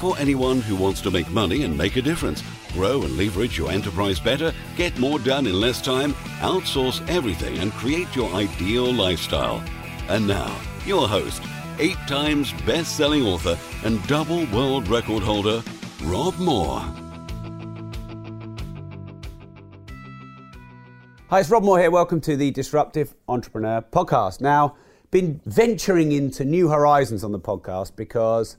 For 0.00 0.18
anyone 0.18 0.60
who 0.60 0.76
wants 0.76 1.00
to 1.02 1.10
make 1.10 1.30
money 1.30 1.62
and 1.62 1.76
make 1.76 1.96
a 1.96 2.02
difference, 2.02 2.42
grow 2.72 3.02
and 3.02 3.16
leverage 3.16 3.56
your 3.56 3.70
enterprise 3.70 4.18
better, 4.18 4.52
get 4.76 4.98
more 4.98 5.18
done 5.18 5.46
in 5.46 5.58
less 5.58 5.80
time, 5.80 6.12
outsource 6.40 7.06
everything, 7.08 7.58
and 7.58 7.72
create 7.72 8.14
your 8.14 8.32
ideal 8.34 8.92
lifestyle. 8.92 9.62
And 10.08 10.26
now, 10.26 10.54
your 10.84 11.08
host, 11.08 11.42
eight 11.78 11.96
times 12.06 12.52
best 12.66 12.96
selling 12.96 13.22
author 13.22 13.56
and 13.84 14.04
double 14.06 14.44
world 14.46 14.88
record 14.88 15.22
holder, 15.22 15.62
Rob 16.02 16.38
Moore. 16.38 16.80
Hi, 21.30 21.40
it's 21.40 21.50
Rob 21.50 21.62
Moore 21.62 21.78
here. 21.78 21.90
Welcome 21.90 22.20
to 22.22 22.36
the 22.36 22.50
Disruptive 22.50 23.14
Entrepreneur 23.28 23.80
Podcast. 23.80 24.40
Now, 24.40 24.76
been 25.10 25.40
venturing 25.46 26.12
into 26.12 26.44
new 26.44 26.68
horizons 26.68 27.22
on 27.24 27.32
the 27.32 27.40
podcast 27.40 27.96
because 27.96 28.56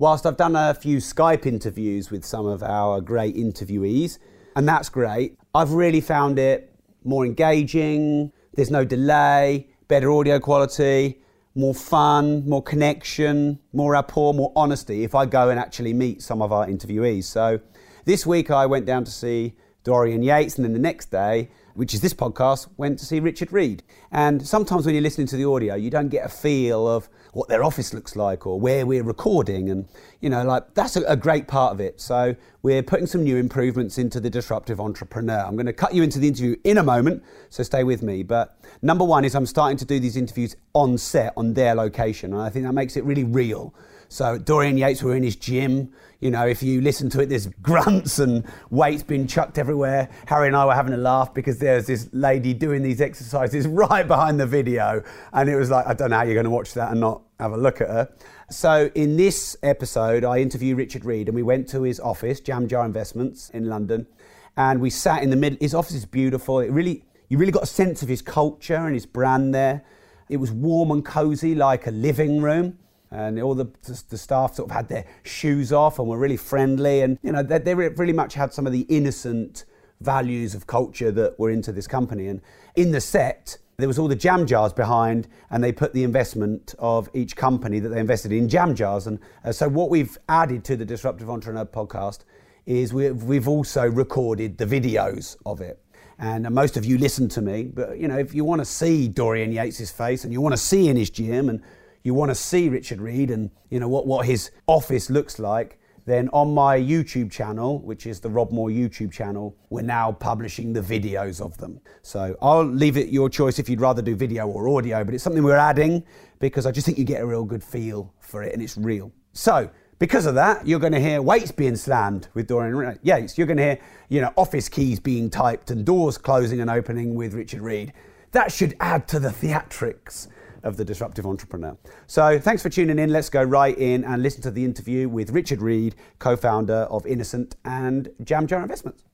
whilst 0.00 0.24
I've 0.24 0.38
done 0.38 0.56
a 0.56 0.72
few 0.72 0.96
Skype 0.96 1.44
interviews 1.44 2.10
with 2.10 2.24
some 2.24 2.46
of 2.46 2.62
our 2.62 3.02
great 3.02 3.36
interviewees, 3.36 4.18
and 4.56 4.66
that's 4.66 4.88
great, 4.88 5.36
I've 5.54 5.72
really 5.72 6.00
found 6.00 6.38
it 6.38 6.74
more 7.04 7.26
engaging, 7.26 8.32
there's 8.54 8.70
no 8.70 8.82
delay, 8.82 9.68
better 9.88 10.10
audio 10.10 10.40
quality, 10.40 11.20
more 11.54 11.74
fun, 11.74 12.48
more 12.48 12.62
connection, 12.62 13.58
more 13.74 13.92
rapport, 13.92 14.32
more 14.32 14.52
honesty 14.56 15.04
if 15.04 15.14
I 15.14 15.26
go 15.26 15.50
and 15.50 15.60
actually 15.60 15.92
meet 15.92 16.22
some 16.22 16.40
of 16.40 16.50
our 16.50 16.66
interviewees. 16.66 17.24
So 17.24 17.60
this 18.06 18.24
week 18.24 18.50
I 18.50 18.64
went 18.64 18.86
down 18.86 19.04
to 19.04 19.10
see 19.10 19.54
Dorian 19.84 20.22
Yates, 20.22 20.56
and 20.56 20.64
then 20.64 20.72
the 20.72 20.78
next 20.78 21.10
day, 21.10 21.50
which 21.74 21.92
is 21.92 22.00
this 22.00 22.14
podcast, 22.14 22.68
went 22.78 22.98
to 23.00 23.04
see 23.04 23.20
Richard 23.20 23.52
Reed. 23.52 23.82
And 24.10 24.46
sometimes 24.46 24.86
when 24.86 24.94
you're 24.94 25.02
listening 25.02 25.26
to 25.26 25.36
the 25.36 25.44
audio, 25.44 25.74
you 25.74 25.90
don't 25.90 26.08
get 26.08 26.24
a 26.24 26.30
feel 26.30 26.88
of 26.88 27.10
what 27.32 27.48
their 27.48 27.62
office 27.62 27.94
looks 27.94 28.16
like 28.16 28.46
or 28.46 28.58
where 28.58 28.84
we're 28.84 29.02
recording. 29.02 29.70
And, 29.70 29.86
you 30.20 30.30
know, 30.30 30.42
like 30.44 30.74
that's 30.74 30.96
a, 30.96 31.02
a 31.02 31.16
great 31.16 31.48
part 31.48 31.72
of 31.72 31.80
it. 31.80 32.00
So 32.00 32.34
we're 32.62 32.82
putting 32.82 33.06
some 33.06 33.22
new 33.22 33.36
improvements 33.36 33.98
into 33.98 34.20
the 34.20 34.30
disruptive 34.30 34.80
entrepreneur. 34.80 35.38
I'm 35.38 35.54
going 35.54 35.66
to 35.66 35.72
cut 35.72 35.94
you 35.94 36.02
into 36.02 36.18
the 36.18 36.28
interview 36.28 36.56
in 36.64 36.78
a 36.78 36.82
moment, 36.82 37.22
so 37.48 37.62
stay 37.62 37.84
with 37.84 38.02
me. 38.02 38.22
But 38.22 38.56
number 38.82 39.04
one 39.04 39.24
is 39.24 39.34
I'm 39.34 39.46
starting 39.46 39.78
to 39.78 39.84
do 39.84 40.00
these 40.00 40.16
interviews 40.16 40.56
on 40.74 40.98
set, 40.98 41.32
on 41.36 41.54
their 41.54 41.74
location. 41.74 42.32
And 42.32 42.42
I 42.42 42.50
think 42.50 42.64
that 42.66 42.72
makes 42.72 42.96
it 42.96 43.04
really 43.04 43.24
real. 43.24 43.74
So 44.12 44.38
Dorian 44.38 44.76
Yates, 44.76 45.04
we're 45.04 45.14
in 45.14 45.22
his 45.22 45.36
gym. 45.36 45.92
You 46.18 46.32
know, 46.32 46.44
if 46.44 46.64
you 46.64 46.80
listen 46.80 47.08
to 47.10 47.20
it, 47.20 47.28
there's 47.28 47.46
grunts 47.62 48.18
and 48.18 48.44
weights 48.68 49.04
being 49.04 49.28
chucked 49.28 49.56
everywhere. 49.56 50.10
Harry 50.26 50.48
and 50.48 50.56
I 50.56 50.66
were 50.66 50.74
having 50.74 50.92
a 50.92 50.96
laugh 50.96 51.32
because 51.32 51.60
there's 51.60 51.86
this 51.86 52.08
lady 52.12 52.52
doing 52.52 52.82
these 52.82 53.00
exercises 53.00 53.66
right 53.68 54.06
behind 54.06 54.40
the 54.40 54.48
video. 54.48 55.04
And 55.32 55.48
it 55.48 55.54
was 55.54 55.70
like, 55.70 55.86
I 55.86 55.94
don't 55.94 56.10
know 56.10 56.16
how 56.16 56.24
you're 56.24 56.34
going 56.34 56.42
to 56.42 56.50
watch 56.50 56.74
that 56.74 56.90
and 56.90 57.00
not 57.00 57.22
have 57.38 57.52
a 57.52 57.56
look 57.56 57.80
at 57.80 57.88
her. 57.88 58.12
So 58.50 58.90
in 58.96 59.16
this 59.16 59.56
episode, 59.62 60.24
I 60.24 60.38
interview 60.38 60.74
Richard 60.74 61.04
Reed 61.04 61.28
and 61.28 61.34
we 61.36 61.44
went 61.44 61.68
to 61.68 61.82
his 61.82 62.00
office, 62.00 62.40
Jam 62.40 62.66
Jar 62.66 62.84
Investments 62.84 63.50
in 63.50 63.68
London. 63.68 64.08
And 64.56 64.80
we 64.80 64.90
sat 64.90 65.22
in 65.22 65.30
the 65.30 65.36
middle. 65.36 65.56
His 65.60 65.72
office 65.72 65.94
is 65.94 66.04
beautiful. 66.04 66.58
It 66.58 66.72
really, 66.72 67.04
you 67.28 67.38
really 67.38 67.52
got 67.52 67.62
a 67.62 67.66
sense 67.66 68.02
of 68.02 68.08
his 68.08 68.22
culture 68.22 68.74
and 68.74 68.92
his 68.92 69.06
brand 69.06 69.54
there. 69.54 69.84
It 70.28 70.38
was 70.38 70.50
warm 70.50 70.90
and 70.90 71.04
cozy, 71.04 71.54
like 71.54 71.86
a 71.86 71.92
living 71.92 72.42
room 72.42 72.76
and 73.10 73.40
all 73.40 73.54
the, 73.54 73.66
the 74.08 74.18
staff 74.18 74.54
sort 74.54 74.70
of 74.70 74.74
had 74.74 74.88
their 74.88 75.04
shoes 75.24 75.72
off 75.72 75.98
and 75.98 76.08
were 76.08 76.18
really 76.18 76.36
friendly. 76.36 77.02
And 77.02 77.18
you 77.22 77.32
know 77.32 77.42
they, 77.42 77.58
they 77.58 77.74
really 77.74 78.12
much 78.12 78.34
had 78.34 78.52
some 78.52 78.66
of 78.66 78.72
the 78.72 78.82
innocent 78.82 79.64
values 80.00 80.54
of 80.54 80.66
culture 80.66 81.10
that 81.12 81.38
were 81.38 81.50
into 81.50 81.72
this 81.72 81.86
company. 81.86 82.28
And 82.28 82.40
in 82.76 82.92
the 82.92 83.00
set 83.00 83.58
there 83.80 83.88
was 83.88 83.98
all 83.98 84.08
the 84.08 84.16
jam 84.16 84.46
jars 84.46 84.72
behind 84.72 85.26
and 85.50 85.64
they 85.64 85.72
put 85.72 85.92
the 85.92 86.04
investment 86.04 86.74
of 86.78 87.08
each 87.14 87.34
company 87.34 87.80
that 87.80 87.88
they 87.88 87.98
invested 87.98 88.30
in 88.30 88.48
jam 88.48 88.74
jars. 88.74 89.06
And 89.06 89.18
uh, 89.44 89.52
so 89.52 89.68
what 89.68 89.90
we've 89.90 90.16
added 90.28 90.64
to 90.64 90.76
the 90.76 90.84
disruptive 90.84 91.30
entrepreneur 91.30 91.64
podcast 91.64 92.20
is 92.66 92.92
we've, 92.92 93.22
we've 93.24 93.48
also 93.48 93.88
recorded 93.88 94.58
the 94.58 94.66
videos 94.66 95.36
of 95.46 95.60
it. 95.60 95.82
And 96.18 96.46
uh, 96.46 96.50
most 96.50 96.76
of 96.76 96.84
you 96.84 96.98
listen 96.98 97.28
to 97.30 97.40
me 97.40 97.64
but 97.64 97.98
you 97.98 98.06
know 98.06 98.18
if 98.18 98.34
you 98.34 98.44
want 98.44 98.60
to 98.60 98.66
see 98.66 99.08
dorian 99.08 99.52
yates's 99.52 99.90
face 99.90 100.24
and 100.24 100.32
you 100.34 100.40
want 100.42 100.52
to 100.52 100.58
see 100.58 100.88
in 100.88 100.96
his 100.96 101.08
gym 101.08 101.48
and 101.48 101.62
you 102.02 102.14
want 102.14 102.30
to 102.30 102.34
see 102.34 102.68
Richard 102.68 103.00
Reed 103.00 103.30
and 103.30 103.50
you 103.68 103.80
know 103.80 103.88
what, 103.88 104.06
what 104.06 104.26
his 104.26 104.50
office 104.66 105.10
looks 105.10 105.38
like, 105.38 105.78
then 106.06 106.28
on 106.32 106.54
my 106.54 106.78
YouTube 106.78 107.30
channel, 107.30 107.78
which 107.80 108.06
is 108.06 108.20
the 108.20 108.28
Rob 108.28 108.50
Moore 108.50 108.68
YouTube 108.68 109.12
channel, 109.12 109.56
we're 109.68 109.82
now 109.82 110.12
publishing 110.12 110.72
the 110.72 110.80
videos 110.80 111.40
of 111.40 111.56
them. 111.58 111.80
So 112.02 112.36
I'll 112.40 112.64
leave 112.64 112.96
it 112.96 113.08
your 113.08 113.28
choice 113.28 113.58
if 113.58 113.68
you'd 113.68 113.80
rather 113.80 114.02
do 114.02 114.16
video 114.16 114.48
or 114.48 114.68
audio, 114.68 115.04
but 115.04 115.14
it's 115.14 115.22
something 115.22 115.42
we're 115.42 115.56
adding 115.56 116.02
because 116.38 116.66
I 116.66 116.72
just 116.72 116.86
think 116.86 116.98
you 116.98 117.04
get 117.04 117.20
a 117.20 117.26
real 117.26 117.44
good 117.44 117.62
feel 117.62 118.12
for 118.18 118.42
it 118.42 118.52
and 118.54 118.62
it's 118.62 118.76
real. 118.76 119.12
So 119.32 119.70
because 119.98 120.24
of 120.24 120.34
that, 120.36 120.66
you're 120.66 120.80
going 120.80 120.94
to 120.94 121.00
hear 121.00 121.20
weights 121.20 121.52
being 121.52 121.76
slammed 121.76 122.28
with 122.32 122.46
Dorian 122.46 122.98
Yates. 123.02 123.36
You're 123.36 123.46
going 123.46 123.58
to 123.58 123.62
hear, 123.62 123.78
you 124.08 124.22
know, 124.22 124.32
office 124.36 124.68
keys 124.68 124.98
being 124.98 125.28
typed 125.28 125.70
and 125.70 125.84
doors 125.84 126.16
closing 126.16 126.60
and 126.60 126.70
opening 126.70 127.14
with 127.14 127.34
Richard 127.34 127.60
Reed. 127.60 127.92
That 128.32 128.50
should 128.50 128.74
add 128.80 129.06
to 129.08 129.20
the 129.20 129.28
theatrics 129.28 130.28
of 130.62 130.76
the 130.76 130.84
disruptive 130.84 131.26
entrepreneur. 131.26 131.76
So 132.06 132.38
thanks 132.38 132.62
for 132.62 132.68
tuning 132.68 132.98
in. 132.98 133.10
Let's 133.10 133.28
go 133.28 133.42
right 133.42 133.76
in 133.78 134.04
and 134.04 134.22
listen 134.22 134.42
to 134.42 134.50
the 134.50 134.64
interview 134.64 135.08
with 135.08 135.30
Richard 135.30 135.62
Reed, 135.62 135.94
co-founder 136.18 136.86
of 136.90 137.06
Innocent 137.06 137.56
and 137.64 138.10
Jam 138.24 138.46
Jar 138.46 138.62
Investments. 138.62 139.04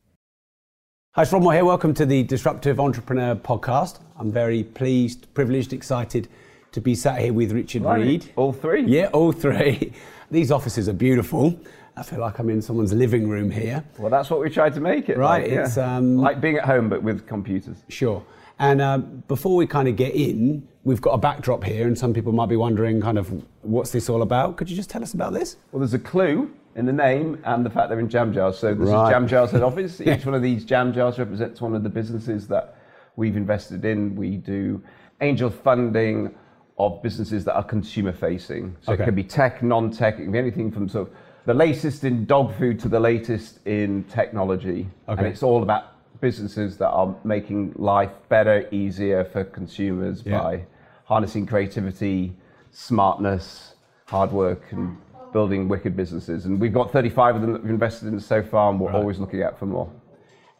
Hi, 1.12 1.22
it's 1.22 1.32
Rob 1.32 1.42
Moore 1.42 1.54
here. 1.54 1.64
Welcome 1.64 1.94
to 1.94 2.04
the 2.04 2.22
Disruptive 2.24 2.78
Entrepreneur 2.78 3.34
podcast. 3.34 4.00
I'm 4.18 4.30
very 4.30 4.64
pleased, 4.64 5.32
privileged, 5.32 5.72
excited 5.72 6.28
to 6.72 6.80
be 6.82 6.94
sat 6.94 7.20
here 7.20 7.32
with 7.32 7.52
Richard 7.52 7.82
right. 7.82 8.02
Reed. 8.02 8.32
All 8.36 8.52
three? 8.52 8.84
Yeah, 8.84 9.06
all 9.14 9.32
three. 9.32 9.94
These 10.30 10.50
offices 10.50 10.88
are 10.90 10.92
beautiful. 10.92 11.58
I 11.96 12.02
feel 12.02 12.20
like 12.20 12.38
I'm 12.38 12.50
in 12.50 12.60
someone's 12.60 12.92
living 12.92 13.26
room 13.28 13.50
here. 13.50 13.82
Well, 13.96 14.10
that's 14.10 14.28
what 14.28 14.40
we 14.40 14.50
tried 14.50 14.74
to 14.74 14.80
make 14.80 15.08
it. 15.08 15.16
Right. 15.16 15.44
Like, 15.44 15.52
it's 15.52 15.78
yeah. 15.78 15.96
um, 15.96 16.18
like 16.18 16.42
being 16.42 16.58
at 16.58 16.66
home, 16.66 16.90
but 16.90 17.02
with 17.02 17.26
computers. 17.26 17.78
Sure. 17.88 18.22
And 18.58 18.80
uh, 18.80 18.98
before 18.98 19.56
we 19.56 19.66
kind 19.66 19.86
of 19.88 19.96
get 19.96 20.14
in, 20.14 20.66
we've 20.84 21.00
got 21.00 21.10
a 21.12 21.18
backdrop 21.18 21.62
here, 21.64 21.86
and 21.86 21.96
some 21.98 22.14
people 22.14 22.32
might 22.32 22.48
be 22.48 22.56
wondering, 22.56 23.00
kind 23.00 23.18
of, 23.18 23.30
what's 23.62 23.90
this 23.90 24.08
all 24.08 24.22
about? 24.22 24.56
Could 24.56 24.70
you 24.70 24.76
just 24.76 24.88
tell 24.88 25.02
us 25.02 25.12
about 25.14 25.32
this? 25.34 25.56
Well, 25.72 25.80
there's 25.80 25.94
a 25.94 25.98
clue 25.98 26.50
in 26.74 26.86
the 26.86 26.92
name 26.92 27.38
and 27.44 27.64
the 27.64 27.70
fact 27.70 27.88
they're 27.90 28.00
in 28.00 28.08
jam 28.08 28.32
jars. 28.32 28.58
So 28.58 28.74
this 28.74 28.88
Right. 28.88 29.04
is 29.04 29.10
Jam 29.10 29.26
Jars 29.26 29.50
head 29.50 29.62
office. 29.62 30.00
Each 30.02 30.24
one 30.26 30.34
of 30.34 30.42
these 30.42 30.64
jam 30.64 30.92
jars 30.92 31.18
represents 31.18 31.60
one 31.60 31.74
of 31.74 31.82
the 31.82 31.88
businesses 31.88 32.46
that 32.48 32.76
we've 33.16 33.36
invested 33.36 33.84
in. 33.86 34.14
We 34.14 34.36
do 34.36 34.82
angel 35.22 35.48
funding 35.50 36.34
of 36.78 37.02
businesses 37.02 37.44
that 37.46 37.54
are 37.54 37.62
consumer 37.64 38.12
facing. 38.12 38.76
So 38.82 38.92
Okay. 38.92 39.02
it 39.02 39.06
can 39.06 39.14
be 39.14 39.24
tech, 39.24 39.62
non-tech. 39.62 40.18
It 40.18 40.24
can 40.24 40.32
be 40.32 40.38
anything 40.38 40.70
from 40.70 40.86
sort 40.88 41.08
of 41.08 41.14
the 41.46 41.54
latest 41.54 42.04
in 42.04 42.26
dog 42.26 42.54
food 42.56 42.78
to 42.80 42.88
the 42.90 43.00
latest 43.00 43.66
in 43.66 44.04
technology. 44.04 44.86
Okay. 45.08 45.18
And 45.18 45.26
it's 45.26 45.42
all 45.42 45.62
about 45.62 45.95
businesses 46.20 46.76
that 46.78 46.88
are 46.88 47.14
making 47.24 47.72
life 47.76 48.10
better, 48.28 48.66
easier 48.70 49.24
for 49.24 49.44
consumers 49.44 50.22
Yeah. 50.24 50.38
by 50.40 50.64
harnessing 51.04 51.46
creativity, 51.46 52.34
smartness, 52.70 53.74
hard 54.06 54.32
work, 54.32 54.62
and 54.70 54.96
building 55.32 55.68
wicked 55.68 55.96
businesses. 55.96 56.46
And 56.46 56.60
we've 56.60 56.72
got 56.72 56.92
35 56.92 57.36
of 57.36 57.42
them 57.42 57.52
that 57.52 57.62
we've 57.62 57.70
invested 57.70 58.08
in 58.08 58.20
so 58.20 58.42
far, 58.42 58.70
and 58.70 58.80
we're 58.80 58.92
always 58.92 59.18
looking 59.18 59.42
out 59.42 59.58
for 59.58 59.66
more. 59.66 59.88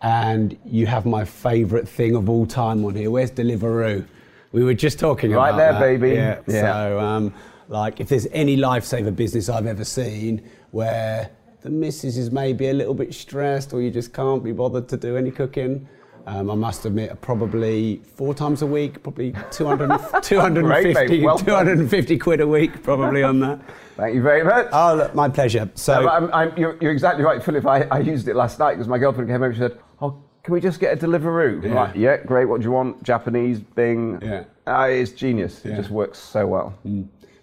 And 0.02 0.56
you 0.64 0.86
have 0.86 1.06
my 1.06 1.24
favourite 1.24 1.88
thing 1.88 2.14
of 2.16 2.28
all 2.28 2.46
time 2.46 2.84
on 2.84 2.94
here. 2.94 3.10
Where's 3.10 3.30
Deliveroo? 3.30 4.04
We 4.52 4.62
were 4.64 4.74
just 4.74 4.98
talking 4.98 5.32
about 5.32 5.38
it. 5.38 5.42
Right 5.42 5.48
about 5.54 5.80
there, 5.80 5.92
that. 5.98 6.00
baby. 6.00 6.14
Yeah. 6.16 6.40
Yeah. 6.46 6.60
So, 6.88 7.00
um, 7.00 7.34
like, 7.68 8.00
if 8.00 8.08
there's 8.08 8.26
any 8.32 8.56
lifesaver 8.56 9.14
business 9.14 9.48
I've 9.48 9.66
ever 9.66 9.84
seen 9.84 10.42
where 10.70 11.30
the 11.66 11.72
missus 11.72 12.16
is 12.16 12.30
maybe 12.30 12.68
a 12.68 12.72
little 12.72 12.94
bit 12.94 13.12
stressed 13.12 13.72
or 13.72 13.82
you 13.82 13.90
just 13.90 14.12
can't 14.12 14.44
be 14.44 14.52
bothered 14.52 14.86
to 14.88 14.96
do 14.96 15.16
any 15.16 15.32
cooking, 15.32 15.88
Um, 16.24 16.48
I 16.48 16.54
must 16.54 16.84
admit, 16.86 17.20
probably 17.20 18.00
four 18.14 18.34
times 18.34 18.62
a 18.62 18.66
week, 18.66 19.02
probably 19.02 19.34
200, 19.50 19.88
250, 20.22 20.92
Great. 21.08 21.22
Well 21.24 21.38
250 21.38 22.18
quid 22.18 22.40
a 22.40 22.46
week, 22.46 22.82
probably 22.84 23.24
on 23.24 23.40
that. 23.40 23.58
Thank 23.96 24.14
you 24.14 24.22
very 24.22 24.44
much. 24.44 24.68
Oh, 24.72 24.94
look, 24.94 25.12
my 25.16 25.28
pleasure. 25.28 25.68
So, 25.74 26.02
No, 26.02 26.08
I'm, 26.08 26.32
I'm, 26.32 26.56
you're, 26.56 26.76
you're 26.80 26.92
exactly 26.92 27.24
right, 27.24 27.42
Philip. 27.42 27.66
I, 27.66 27.82
I 27.90 27.98
used 27.98 28.28
it 28.28 28.36
last 28.36 28.60
night 28.60 28.74
because 28.74 28.86
my 28.86 28.98
girlfriend 28.98 29.28
came 29.28 29.36
over 29.36 29.46
and 29.46 29.54
she 29.56 29.60
said, 29.60 29.78
"Oh, 30.00 30.22
can 30.44 30.54
we 30.54 30.60
just 30.60 30.78
get 30.78 30.96
a 30.96 31.06
Deliveroo?" 31.06 31.64
Yeah. 31.64 31.74
like, 31.74 31.96
yeah, 31.96 32.16
great. 32.18 32.44
What 32.46 32.60
do 32.60 32.64
you 32.64 32.72
want? 32.72 33.02
Japanese, 33.02 33.58
Bing. 33.60 34.20
Yeah. 34.22 34.44
Ah, 34.68 34.84
it's 34.86 35.10
genius. 35.12 35.64
It 35.64 35.74
just 35.76 35.90
works 35.90 36.18
so 36.20 36.46
well. 36.46 36.74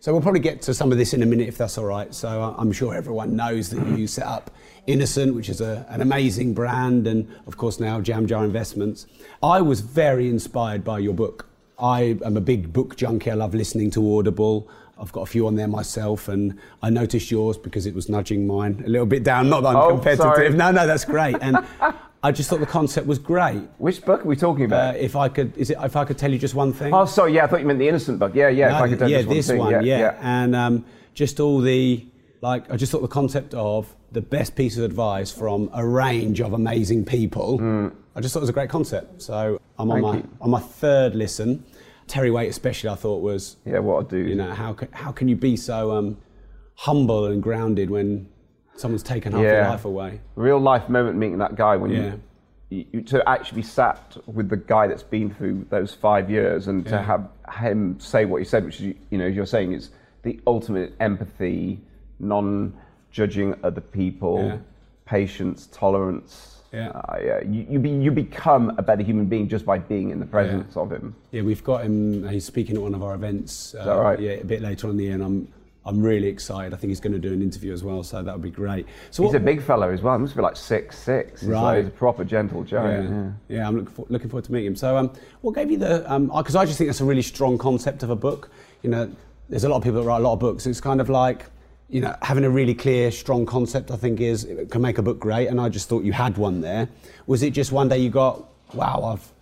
So 0.03 0.11
we'll 0.11 0.21
probably 0.21 0.41
get 0.41 0.61
to 0.63 0.73
some 0.73 0.91
of 0.91 0.97
this 0.97 1.13
in 1.13 1.23
a 1.23 1.25
minute 1.25 1.47
if 1.47 1.57
that's 1.57 1.77
all 1.77 1.85
right. 1.85 2.13
So 2.13 2.53
I'm 2.57 2.73
sure 2.73 2.94
everyone 2.94 3.38
knows 3.38 3.69
that 3.69 3.88
you 3.97 4.05
set 4.05 4.25
up 4.25 4.51
Innocent, 4.85 5.33
which 5.33 5.47
is 5.47 5.61
a, 5.61 5.85
an 5.88 6.01
amazing 6.01 6.53
brand, 6.53 7.07
and 7.07 7.25
of 7.47 7.55
course 7.55 7.79
now 7.79 8.01
Jam 8.01 8.27
Jar 8.27 8.44
Investments. 8.44 9.07
I 9.41 9.61
was 9.61 9.79
very 9.79 10.27
inspired 10.27 10.83
by 10.83 11.00
your 11.00 11.13
book. 11.13 11.47
I 11.79 12.17
am 12.25 12.35
a 12.35 12.41
big 12.41 12.73
book 12.73 12.97
junkie. 12.97 13.31
I 13.31 13.35
love 13.35 13.55
listening 13.55 13.91
to 13.91 14.17
Audible. 14.17 14.69
I've 15.00 15.13
got 15.13 15.21
a 15.21 15.25
few 15.25 15.47
on 15.47 15.55
there 15.55 15.69
myself, 15.69 16.27
and 16.27 16.59
I 16.81 16.89
noticed 16.89 17.31
yours 17.31 17.57
because 17.57 17.85
it 17.85 17.95
was 17.95 18.09
nudging 18.09 18.45
mine 18.45 18.83
a 18.85 18.89
little 18.89 19.07
bit 19.07 19.23
down. 19.23 19.47
Not 19.47 19.61
that 19.63 19.69
I'm 19.69 19.75
Oh, 19.77 19.89
competitive. 19.91 20.17
sorry. 20.21 20.50
No, 20.50 20.71
no, 20.71 20.85
that's 20.85 21.05
great. 21.05 21.38
And 21.39 21.59
I 22.25 22.31
just 22.31 22.49
thought 22.49 22.61
the 22.61 22.65
concept 22.65 23.05
was 23.05 23.19
great. 23.19 23.61
Which 23.79 24.03
book 24.05 24.23
are 24.23 24.27
we 24.27 24.35
talking 24.37 24.63
Uh, 24.63 24.67
about? 24.67 24.95
if 24.95 25.15
I 25.15 25.27
could, 25.27 25.57
is 25.57 25.69
it 25.69 25.77
if 25.83 25.95
I 25.95 26.05
could 26.05 26.17
tell 26.17 26.31
you 26.31 26.39
just 26.39 26.55
one 26.55 26.71
thing? 26.71 26.93
oh, 26.93 27.05
sorry. 27.05 27.33
Yeah, 27.33 27.43
I 27.43 27.47
thought 27.47 27.59
you 27.59 27.65
meant 27.67 27.79
the 27.79 27.87
Innocent 27.89 28.17
book. 28.19 28.33
Yeah, 28.33 28.47
yeah. 28.47 28.77
if 28.77 28.81
I 28.81 28.87
could 28.89 28.99
tell 28.99 29.09
yeah, 29.09 29.17
just 29.17 29.27
one 29.27 29.37
this 29.37 29.47
thing. 29.47 29.57
one, 29.59 29.71
yeah, 29.71 29.97
yeah, 29.99 30.17
and 30.21 30.55
um, 30.55 30.85
just 31.13 31.39
all 31.39 31.59
the 31.59 32.05
like. 32.41 32.71
I 32.71 32.77
just 32.77 32.91
thought 32.91 33.01
the 33.01 33.07
concept 33.07 33.53
of 33.53 33.93
the 34.13 34.21
best 34.21 34.55
piece 34.55 34.77
of 34.77 34.83
advice 34.83 35.31
from 35.31 35.69
a 35.73 35.85
range 35.85 36.39
of 36.39 36.53
amazing 36.53 37.03
people. 37.03 37.59
I 38.15 38.21
just 38.21 38.33
thought 38.33 38.39
it 38.39 38.47
was 38.47 38.49
a 38.49 38.53
great 38.53 38.69
concept. 38.69 39.21
So 39.21 39.59
I'm 39.77 39.91
on. 39.91 40.01
Thank 40.01 40.03
my 40.03 40.15
you. 40.17 40.29
on 40.41 40.49
my 40.49 40.59
third 40.61 41.15
listen. 41.15 41.65
Terry 42.07 42.31
Waite, 42.31 42.49
especially, 42.49 42.89
I 42.89 42.95
thought 42.95 43.21
was 43.21 43.55
Yeah, 43.65 43.79
what 43.79 44.05
a 44.05 44.09
dude. 44.09 44.29
you 44.29 44.35
know 44.35 44.51
how 44.53 44.73
can, 44.73 44.89
how 44.91 45.11
can 45.13 45.27
you 45.29 45.35
be 45.37 45.55
so 45.55 45.91
um, 45.91 46.17
humble 46.75 47.25
and 47.25 47.41
grounded 47.41 47.89
when 47.89 48.27
someone's 48.75 49.03
taken 49.03 49.31
half 49.31 49.41
your 49.41 49.61
life 49.63 49.85
away? 49.85 50.19
real 50.35 50.59
life 50.59 50.89
moment 50.89 51.17
meeting 51.17 51.37
that 51.39 51.55
guy 51.55 51.75
when 51.75 51.91
Yeah. 51.91 52.15
you, 52.69 52.85
you 52.91 53.01
to 53.03 53.27
actually 53.29 53.57
be 53.57 53.67
sat 53.67 54.17
with 54.25 54.49
the 54.49 54.57
guy 54.57 54.87
that's 54.87 55.03
been 55.03 55.33
through 55.33 55.65
those 55.69 55.93
five 55.93 56.29
years 56.29 56.67
and 56.67 56.85
to 56.87 57.01
have 57.01 57.29
him 57.59 57.99
say 57.99 58.25
what 58.25 58.39
he 58.39 58.45
said, 58.45 58.65
which 58.65 58.81
is 58.81 58.95
you 59.09 59.17
know 59.17 59.27
you're 59.27 59.45
saying 59.45 59.73
is 59.73 59.89
the 60.23 60.39
ultimate 60.47 60.93
empathy, 60.99 61.79
non-judging 62.19 63.55
other 63.63 63.81
people, 63.81 64.43
Yeah. 64.47 64.57
patience, 65.05 65.67
tolerance. 65.71 66.61
Yeah. 66.71 66.89
Uh, 66.89 67.17
yeah. 67.23 67.41
You, 67.43 67.67
you, 67.69 67.79
be, 67.79 67.89
you 67.91 68.09
become 68.11 68.73
a 68.77 68.81
better 68.81 69.03
human 69.03 69.25
being 69.27 69.47
just 69.47 69.63
by 69.65 69.77
being 69.77 70.09
in 70.09 70.19
the 70.19 70.25
presence 70.25 70.75
of 70.75 70.91
him. 70.91 71.15
Yeah, 71.31 71.43
we've 71.43 71.63
got 71.63 71.83
him. 71.83 72.27
He's 72.27 72.45
speaking 72.45 72.75
at 72.77 72.81
one 72.81 72.95
of 72.95 73.03
our 73.03 73.13
events. 73.13 73.75
Uh, 73.75 73.99
right? 73.99 74.19
Yeah, 74.19 74.31
a 74.31 74.43
bit 74.43 74.61
later 74.61 74.87
on 74.87 74.91
in 74.91 74.97
the 74.97 75.03
year, 75.03 75.13
and 75.13 75.23
I'm 75.23 75.47
I'm 75.85 76.01
really 76.01 76.27
excited. 76.27 76.74
I 76.74 76.77
think 76.77 76.89
he's 76.91 77.00
going 77.01 77.13
to 77.13 77.19
do 77.19 77.33
an 77.33 77.41
interview 77.41 77.74
as 77.74 77.83
well, 77.83 78.03
so 78.03 78.24
that 78.24 78.31
would 78.33 78.41
be 78.41 78.50
great. 78.50 78.85
So 79.12 79.24
He's 79.24 79.33
what, 79.33 79.41
a 79.41 79.44
big 79.44 79.62
fellow 79.62 79.89
as 79.91 80.01
well. 80.01 80.15
He 80.15 80.21
must 80.21 80.35
be 80.35 80.41
like 80.41 80.56
six 80.56 80.97
six. 80.97 81.41
He's, 81.41 81.50
Right. 81.50 81.62
like, 81.62 81.77
he's 81.80 81.88
a 81.88 81.91
proper 81.91 82.24
gentle 82.24 82.63
giant. 82.63 83.09
Yeah, 83.09 83.15
yeah. 83.56 83.57
yeah. 83.57 83.68
I'm 83.68 83.75
looking, 83.77 83.94
for, 83.94 84.06
looking 84.09 84.30
forward 84.30 84.45
to 84.45 84.51
meeting 84.53 84.68
him. 84.68 84.75
So, 84.77 84.95
um, 84.97 85.12
what 85.41 85.56
gave 85.56 85.69
you 85.69 85.77
the? 85.77 86.06
Because 86.38 86.56
I 86.56 86.65
just 86.65 86.77
think 86.77 86.88
that's 86.88 87.01
a 87.01 87.06
really 87.06 87.21
strong 87.21 87.57
concept 87.57 88.01
of 88.03 88.09
a 88.09 88.15
book. 88.15 88.50
You 88.81 88.89
know, 88.91 89.12
there's 89.50 89.65
a 89.65 89.69
lot 89.69 89.77
of 89.77 89.83
people 89.83 90.01
that 90.01 90.07
write 90.07 90.19
a 90.19 90.24
lot 90.24 90.33
of 90.33 90.39
books. 90.39 90.65
It's 90.65 90.80
kind 90.80 91.01
of 91.01 91.09
like, 91.09 91.45
you 91.89 92.00
know, 92.00 92.15
having 92.21 92.45
a 92.45 92.50
really 92.50 92.74
clear, 92.74 93.12
strong 93.12 93.45
concept. 93.45 93.91
I 93.91 93.97
think 93.97 94.21
is 94.21 94.45
it 94.45 94.71
can 94.71 94.81
make 94.81 94.97
a 95.00 95.01
book 95.03 95.19
great. 95.19 95.47
And 95.47 95.59
I 95.59 95.68
just 95.68 95.89
thought 95.89 96.03
you 96.06 96.13
had 96.13 96.38
one 96.38 96.62
there. 96.62 96.88
Was 97.27 97.44
it 97.44 97.51
just 97.51 97.74
one 97.74 97.89
day 97.89 97.97
you 97.97 98.09
got, 98.09 98.47
wow, 98.74 99.03
I've 99.03 99.33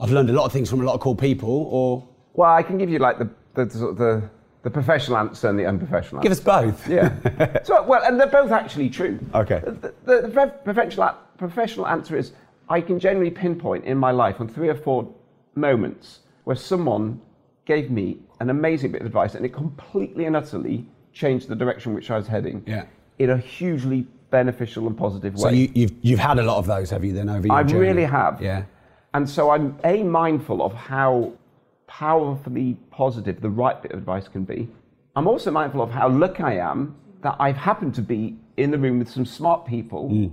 I've 0.00 0.10
learned 0.12 0.30
a 0.30 0.32
lot 0.32 0.46
of 0.46 0.52
things 0.52 0.70
from 0.70 0.80
a 0.80 0.84
lot 0.84 0.94
of 0.94 1.00
cool 1.00 1.14
people, 1.14 1.66
or 1.70 2.08
Well, 2.32 2.50
I 2.50 2.62
can 2.62 2.78
give 2.78 2.88
you 2.88 2.98
like 2.98 3.18
the 3.18 3.28
the 3.52 3.64
the, 3.66 4.30
the 4.62 4.70
professional 4.70 5.16
answer 5.16 5.48
and 5.48 5.58
the 5.58 5.66
unprofessional 5.66 6.22
give 6.22 6.32
answer. 6.32 6.50
us 6.50 6.64
both. 6.64 6.88
Yeah. 6.88 7.62
so 7.64 7.82
well, 7.82 8.02
and 8.04 8.20
they're 8.20 8.26
both 8.26 8.50
actually 8.50 8.90
true. 8.90 9.18
Okay. 9.34 9.60
The, 9.64 9.94
the, 10.04 10.28
the 10.28 10.52
professional 10.64 11.14
professional 11.38 11.86
answer 11.86 12.16
is 12.16 12.32
I 12.68 12.80
can 12.80 12.98
generally 12.98 13.30
pinpoint 13.30 13.84
in 13.84 13.96
my 13.96 14.10
life 14.10 14.40
on 14.40 14.48
three 14.48 14.68
or 14.68 14.74
four 14.74 15.12
moments 15.54 16.20
where 16.44 16.56
someone 16.56 17.20
gave 17.64 17.90
me 17.90 18.18
an 18.40 18.50
amazing 18.50 18.92
bit 18.92 19.00
of 19.00 19.06
advice 19.06 19.34
and 19.34 19.44
it 19.44 19.52
completely 19.52 20.26
and 20.26 20.36
utterly 20.36 20.86
changed 21.12 21.48
the 21.48 21.56
direction 21.56 21.94
which 21.94 22.10
I 22.10 22.16
was 22.16 22.26
heading. 22.26 22.62
Yeah. 22.66 22.84
In 23.18 23.30
a 23.30 23.36
hugely 23.38 24.06
beneficial 24.30 24.86
and 24.86 24.96
positive 24.96 25.34
way. 25.34 25.40
So 25.40 25.48
you, 25.48 25.70
you've 25.74 25.92
you've 26.02 26.18
had 26.18 26.38
a 26.38 26.42
lot 26.42 26.58
of 26.58 26.66
those, 26.66 26.90
have 26.90 27.04
you? 27.04 27.12
Then 27.12 27.28
over 27.28 27.46
your 27.46 27.56
I 27.56 27.62
journey? 27.62 27.80
really 27.80 28.04
have. 28.04 28.40
Yeah. 28.40 28.64
And 29.14 29.28
so 29.28 29.50
I'm 29.50 29.76
a 29.84 30.02
mindful 30.02 30.62
of 30.62 30.72
how 30.72 31.32
powerfully 31.90 32.76
positive 32.92 33.40
the 33.40 33.50
right 33.50 33.82
bit 33.82 33.90
of 33.90 33.98
advice 33.98 34.28
can 34.28 34.44
be. 34.44 34.68
I'm 35.16 35.26
also 35.26 35.50
mindful 35.50 35.82
of 35.82 35.90
how 35.90 36.08
lucky 36.08 36.42
I 36.42 36.54
am 36.54 36.94
that 37.22 37.36
I've 37.40 37.56
happened 37.56 37.96
to 37.96 38.02
be 38.02 38.36
in 38.56 38.70
the 38.70 38.78
room 38.78 39.00
with 39.00 39.10
some 39.10 39.26
smart 39.26 39.66
people, 39.66 40.08
hmm. 40.08 40.28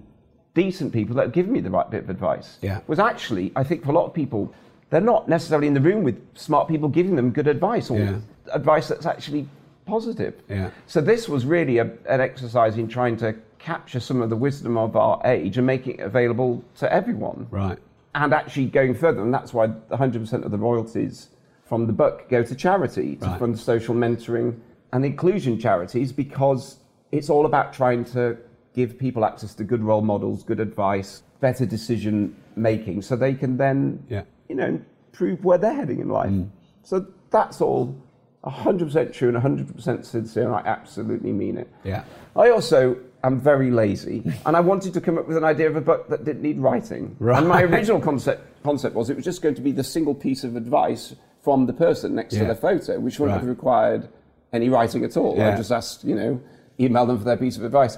decent 0.54 0.94
people 0.94 1.16
that 1.16 1.24
have 1.24 1.32
given 1.34 1.52
me 1.52 1.60
the 1.60 1.72
right 1.72 1.90
bit 1.90 2.04
of 2.04 2.10
advice. 2.12 2.60
Yeah. 2.62 2.82
Was 2.86 3.00
actually, 3.00 3.52
I 3.56 3.64
think 3.64 3.84
for 3.84 3.90
a 3.90 3.94
lot 3.94 4.06
of 4.06 4.14
people, 4.14 4.54
they're 4.92 5.02
not 5.02 5.28
necessarily 5.28 5.68
in 5.68 5.74
the 5.74 5.82
room 5.82 6.04
with 6.04 6.22
smart 6.38 6.68
people 6.68 6.88
giving 6.90 7.16
them 7.16 7.32
good 7.32 7.48
advice 7.48 7.90
or 7.90 7.98
Yeah. 7.98 8.20
advice 8.54 8.88
that's 8.88 9.08
actually 9.08 9.50
positive. 9.88 10.36
Yeah. 10.48 10.70
So 10.86 11.02
this 11.02 11.28
was 11.28 11.44
really 11.46 11.80
a, 11.80 11.86
an 12.08 12.22
exercise 12.22 12.78
in 12.78 12.88
trying 12.88 13.18
to 13.18 13.34
capture 13.58 14.00
some 14.00 14.22
of 14.22 14.30
the 14.30 14.36
wisdom 14.36 14.78
of 14.78 14.96
our 14.96 15.20
age 15.26 15.58
and 15.58 15.66
make 15.66 15.88
it 15.88 16.00
available 16.00 16.64
to 16.76 16.94
everyone 16.94 17.48
Right. 17.50 17.80
and 18.14 18.32
actually 18.32 18.68
going 18.68 18.94
further, 18.94 19.22
and 19.24 19.34
that's 19.34 19.54
why 19.56 19.68
100% 19.68 20.46
of 20.46 20.52
the 20.52 20.58
royalties 20.58 21.30
from 21.68 21.86
the 21.86 21.94
book 21.94 22.30
go 22.30 22.44
to 22.44 22.56
charity, 22.56 23.18
to 23.18 23.26
Right. 23.26 23.40
fund 23.40 23.60
social 23.60 23.94
mentoring 23.94 24.56
and 24.94 25.06
inclusion 25.06 25.60
charities, 25.60 26.12
because 26.12 26.80
it's 27.12 27.30
all 27.30 27.46
about 27.46 27.74
trying 27.74 28.06
to 28.06 28.38
give 28.74 28.98
people 28.98 29.26
access 29.26 29.54
to 29.56 29.64
good 29.64 29.84
role 29.84 30.02
models, 30.02 30.44
good 30.44 30.60
advice, 30.60 31.24
better 31.42 31.66
decision 31.66 32.36
making, 32.56 33.02
so 33.02 33.16
they 33.16 33.34
can 33.34 33.58
then, 33.58 34.00
Yeah. 34.10 34.24
you 34.48 34.56
know, 34.56 34.80
prove 35.12 35.44
where 35.44 35.58
they're 35.58 35.74
heading 35.74 36.00
in 36.00 36.10
life. 36.10 36.32
Mm. 36.32 36.48
So 36.84 37.06
that's 37.32 37.60
all 37.60 37.96
100% 38.44 39.12
true 39.12 39.28
and 39.28 39.38
100% 39.38 40.06
sincere, 40.06 40.46
and 40.46 40.56
I 40.56 40.62
absolutely 40.66 41.34
mean 41.34 41.58
it. 41.58 41.68
Yeah. 41.84 42.04
I 42.36 42.50
also 42.50 42.98
am 43.24 43.40
very 43.40 43.72
lazy, 43.72 44.24
and 44.46 44.56
I 44.56 44.62
wanted 44.62 44.94
to 44.94 45.02
come 45.02 45.18
up 45.18 45.28
with 45.28 45.36
an 45.38 45.44
idea 45.44 45.68
of 45.68 45.76
a 45.76 45.82
book 45.82 46.08
that 46.10 46.24
didn't 46.24 46.44
need 46.44 46.60
writing. 46.60 47.16
Right. 47.20 47.40
And 47.40 47.48
my 47.48 47.64
original 47.64 48.00
concept 48.00 48.44
concept 48.64 48.96
was 48.96 49.10
it 49.10 49.16
was 49.16 49.26
just 49.26 49.42
going 49.42 49.56
to 49.56 49.62
be 49.62 49.72
the 49.72 49.84
single 49.84 50.14
piece 50.14 50.44
of 50.44 50.56
advice 50.56 51.16
from 51.48 51.66
the 51.66 51.72
person 51.72 52.14
next 52.14 52.34
Yeah. 52.34 52.42
to 52.42 52.48
the 52.48 52.56
photo, 52.56 53.00
which 53.00 53.18
wouldn't 53.22 53.36
Right. 53.36 53.40
have 53.40 53.48
required 53.58 54.10
any 54.52 54.68
writing 54.68 55.06
at 55.06 55.16
all. 55.16 55.34
Yeah. 55.38 55.54
I 55.54 55.56
just 55.56 55.72
asked, 55.72 56.04
you 56.04 56.14
know, 56.14 56.42
email 56.78 57.06
them 57.06 57.18
for 57.18 57.24
their 57.24 57.38
piece 57.38 57.56
of 57.58 57.64
advice. 57.64 57.98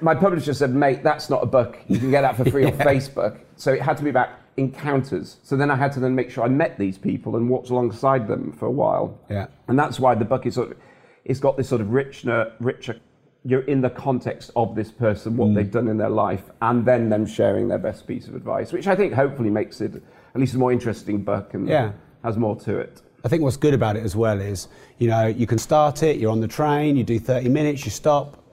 My 0.00 0.16
publisher 0.16 0.52
said, 0.52 0.74
"Mate, 0.74 1.04
that's 1.04 1.30
not 1.30 1.40
a 1.44 1.46
book. 1.46 1.78
You 1.86 1.98
can 1.98 2.10
get 2.10 2.22
that 2.22 2.34
for 2.34 2.44
free 2.50 2.64
on 2.70 2.72
Facebook." 2.72 3.36
So 3.54 3.72
it 3.72 3.82
had 3.82 3.96
to 3.98 4.02
be 4.02 4.10
about 4.10 4.30
encounters. 4.56 5.36
So 5.44 5.56
then 5.56 5.70
I 5.70 5.76
had 5.76 5.92
to 5.92 6.00
then 6.00 6.16
make 6.16 6.28
sure 6.30 6.42
I 6.42 6.48
met 6.48 6.76
these 6.76 6.98
people 6.98 7.36
and 7.36 7.48
walked 7.48 7.70
alongside 7.70 8.26
them 8.26 8.50
for 8.58 8.66
a 8.66 8.70
while. 8.72 9.14
Yeah. 9.30 9.46
And 9.68 9.78
that's 9.78 10.00
why 10.00 10.16
the 10.16 10.24
book 10.24 10.44
is 10.44 10.54
sort 10.54 10.72
of, 10.72 10.76
it's 11.24 11.38
got 11.38 11.56
this 11.56 11.68
sort 11.68 11.80
of 11.80 11.92
richer, 11.92 12.50
richer. 12.58 12.96
You're 13.44 13.60
in 13.74 13.80
the 13.80 13.90
context 13.90 14.50
of 14.56 14.74
this 14.74 14.90
person, 14.90 15.34
Mm. 15.34 15.36
what 15.36 15.54
they've 15.54 15.70
done 15.70 15.86
in 15.86 15.98
their 15.98 16.10
life, 16.10 16.50
and 16.60 16.84
then 16.84 17.08
them 17.10 17.24
sharing 17.26 17.68
their 17.68 17.78
best 17.78 18.08
piece 18.08 18.26
of 18.26 18.34
advice, 18.34 18.72
which 18.72 18.88
I 18.88 18.96
think 18.96 19.12
hopefully 19.12 19.50
makes 19.50 19.80
it 19.80 19.94
at 20.34 20.40
least 20.40 20.54
a 20.56 20.58
more 20.58 20.72
interesting 20.72 21.22
book 21.22 21.54
and 21.54 21.68
Yeah. 21.68 21.92
Has 22.24 22.36
more 22.36 22.56
to 22.56 22.78
it. 22.78 23.02
I 23.24 23.28
think 23.28 23.42
what's 23.42 23.56
good 23.56 23.74
about 23.74 23.96
it 23.96 24.04
as 24.04 24.14
well 24.14 24.40
is, 24.40 24.68
you 24.98 25.08
know, 25.08 25.26
you 25.26 25.46
can 25.46 25.58
start 25.58 26.02
it, 26.02 26.18
you're 26.18 26.30
on 26.30 26.40
the 26.40 26.48
train, 26.48 26.96
you 26.96 27.04
do 27.04 27.18
30 27.18 27.48
minutes, 27.48 27.84
you 27.84 27.90
stop. 27.90 28.44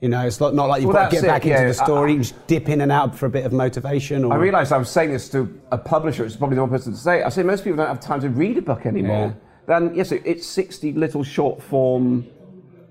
You 0.00 0.08
know, 0.08 0.24
it's 0.26 0.38
not, 0.38 0.54
not 0.54 0.68
like 0.68 0.80
you've 0.80 0.92
Well, 0.92 1.04
got 1.04 1.10
to 1.10 1.16
get 1.16 1.22
that's 1.22 1.32
back 1.32 1.46
it, 1.46 1.52
into 1.52 1.66
the 1.66 1.74
story, 1.74 2.12
you 2.12 2.18
just 2.18 2.46
dip 2.46 2.68
in 2.68 2.80
and 2.82 2.92
out 2.92 3.14
for 3.16 3.26
a 3.26 3.30
bit 3.30 3.44
of 3.44 3.52
motivation. 3.52 4.24
Or, 4.24 4.32
I 4.32 4.36
realised 4.36 4.72
I 4.72 4.78
was 4.78 4.88
saying 4.88 5.10
this 5.12 5.28
to 5.30 5.60
a 5.72 5.78
publisher, 5.78 6.24
it's 6.24 6.36
probably 6.36 6.54
the 6.54 6.60
wrong 6.60 6.70
person 6.70 6.92
to 6.92 6.98
say. 6.98 7.20
it. 7.20 7.26
I 7.26 7.28
say 7.30 7.42
most 7.42 7.64
people 7.64 7.76
don't 7.76 7.88
have 7.88 8.00
time 8.00 8.20
to 8.20 8.28
read 8.28 8.56
a 8.58 8.62
book 8.62 8.86
anymore. 8.86 9.36
Then, 9.66 9.94
yes, 9.94 10.12
it's 10.12 10.46
60 10.46 10.92
little 10.92 11.22
short 11.24 11.62
form, 11.62 12.26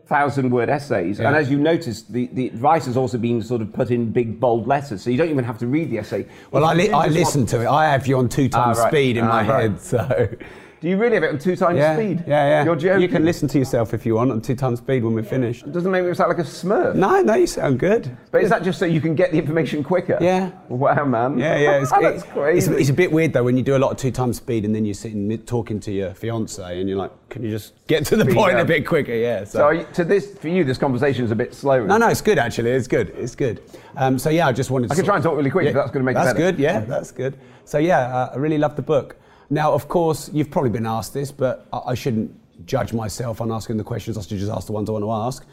thousand 0.08 0.50
word 0.50 0.70
essays. 0.70 1.20
And 1.20 1.36
as 1.36 1.50
you 1.52 1.58
noticed, 1.60 2.12
the, 2.12 2.28
the 2.34 2.48
advice 2.48 2.86
has 2.86 2.96
also 2.98 3.18
been 3.18 3.42
sort 3.42 3.62
of 3.62 3.72
put 3.74 3.92
in 3.92 4.12
big, 4.12 4.40
bold 4.40 4.68
letters, 4.68 5.02
so 5.02 5.10
you 5.10 5.18
don't 5.18 5.30
even 5.30 5.44
have 5.44 5.58
to 5.60 5.68
read 5.68 5.90
the 5.92 6.00
essay. 6.00 6.26
Well, 6.52 6.66
I, 6.66 6.74
li- 6.74 6.92
I 6.92 7.08
listen 7.08 7.46
to 7.48 7.62
it. 7.62 7.68
I 7.68 7.92
have 7.92 8.08
you 8.08 8.18
on 8.18 8.30
two 8.30 8.48
times 8.50 8.78
Ah, 8.80 8.84
right. 8.84 8.92
speed 8.92 9.18
in 9.18 9.26
Ah, 9.26 9.28
my 9.28 9.48
right. 9.50 9.62
head. 9.72 9.80
So, 9.82 10.30
Do 10.80 10.88
you 10.90 10.98
really 10.98 11.16
have 11.16 11.24
it 11.24 11.32
on 11.32 11.40
two 11.40 11.56
times 11.56 11.78
Yeah, 11.80 11.96
speed? 11.96 12.24
yeah, 12.28 12.48
yeah. 12.48 12.64
You're 12.64 12.76
joking. 12.76 13.02
You 13.02 13.08
can 13.08 13.26
listen 13.26 13.48
to 13.48 13.58
yourself 13.58 13.96
if 13.96 14.06
you 14.06 14.14
want 14.14 14.32
on 14.32 14.42
two 14.42 14.56
times 14.56 14.78
speed 14.78 15.04
when 15.04 15.16
we're 15.16 15.24
finished. 15.24 15.66
It 15.66 15.72
doesn't 15.72 15.92
make 15.92 16.06
me 16.06 16.14
sound 16.14 16.30
like 16.30 16.38
a 16.38 16.48
smurf. 16.48 16.94
No, 16.94 17.20
no, 17.24 17.34
you 17.34 17.48
sound 17.48 17.80
good. 17.80 18.16
But 18.32 18.44
is 18.44 18.50
that 18.52 18.62
just 18.64 18.78
so 18.78 18.86
you 18.86 19.02
can 19.02 19.16
get 19.16 19.32
the 19.32 19.40
information 19.40 19.84
quicker? 19.84 20.20
Yeah. 20.22 20.52
Wow, 20.70 21.06
man. 21.06 21.40
Yeah, 21.40 21.58
yeah. 21.58 21.82
It's, 21.82 21.92
That's 22.02 22.24
it- 22.24 22.30
crazy. 22.30 22.72
It's, 22.72 22.82
it's 22.82 22.90
a 22.90 22.94
bit 22.94 23.12
weird 23.12 23.34
though 23.34 23.44
when 23.44 23.58
you 23.58 23.64
do 23.64 23.76
a 23.76 23.80
lot 23.80 23.90
of 23.92 23.98
two 23.98 24.12
times 24.12 24.38
speed 24.38 24.66
and 24.66 24.76
then 24.76 24.86
you're 24.86 24.94
sitting 24.94 25.36
talking 25.46 25.80
to 25.80 25.92
your 25.92 26.14
fiance 26.14 26.80
and 26.80 26.88
you're 26.88 26.98
like, 26.98 27.12
can 27.30 27.44
you 27.44 27.50
just 27.50 27.74
get 27.88 28.06
to 28.06 28.16
the 28.16 28.24
Speed 28.24 28.36
point 28.36 28.60
a 28.60 28.66
bit 28.66 28.86
quicker? 28.86 29.14
Yeah. 29.16 29.46
so 29.46 29.72
you- 29.72 29.88
to 29.94 30.04
this, 30.04 30.38
for 30.38 30.48
you, 30.48 30.64
this 30.64 30.78
conversation 30.78 31.26
is 31.26 31.32
a 31.32 31.36
bit 31.36 31.56
slow. 31.56 31.86
No, 31.88 31.98
no, 31.98 32.08
it's 32.10 32.22
good 32.22 32.38
actually. 32.38 32.70
It's 32.72 32.88
good. 32.88 33.10
It's 33.18 33.36
good. 33.36 33.64
Um, 33.96 34.20
so 34.20 34.30
yeah, 34.30 34.48
I 34.48 34.52
just 34.52 34.70
wanted. 34.70 34.88
to 34.90 34.94
I 34.94 34.96
can 34.96 35.06
try 35.06 35.16
and 35.16 35.24
talk 35.24 35.36
really 35.36 35.50
quick 35.50 35.66
if 35.66 35.74
that's 35.74 35.90
gonna 35.90 36.06
make 36.06 36.16
it 36.16 36.20
That's 36.20 36.38
good. 36.38 36.60
Yeah, 36.60 36.82
that's 36.82 37.12
good. 37.12 37.36
So 37.66 37.80
yeah, 37.80 38.00
uh, 38.16 38.32
I 38.34 38.38
really 38.38 38.60
love 38.60 38.76
the 38.76 38.84
book. 38.84 39.16
Now, 39.50 39.74
of 39.74 39.88
course, 39.88 40.30
you've 40.34 40.52
probably 40.52 40.70
been 40.72 40.86
asked 40.86 41.14
this, 41.14 41.32
but 41.32 41.68
I, 41.72 41.80
I 41.88 41.94
shouldn't 41.96 42.32
judge 42.66 42.94
myself 42.94 43.40
on 43.42 43.52
asking 43.52 43.78
the 43.78 43.84
questions. 43.84 44.18
I 44.18 44.22
should 44.22 44.40
just 44.40 44.52
ask 44.52 44.68
the 44.68 44.74
ones 44.74 44.90
I 44.90 44.94
want 44.94 45.06
to 45.06 45.12
ask. 45.12 45.46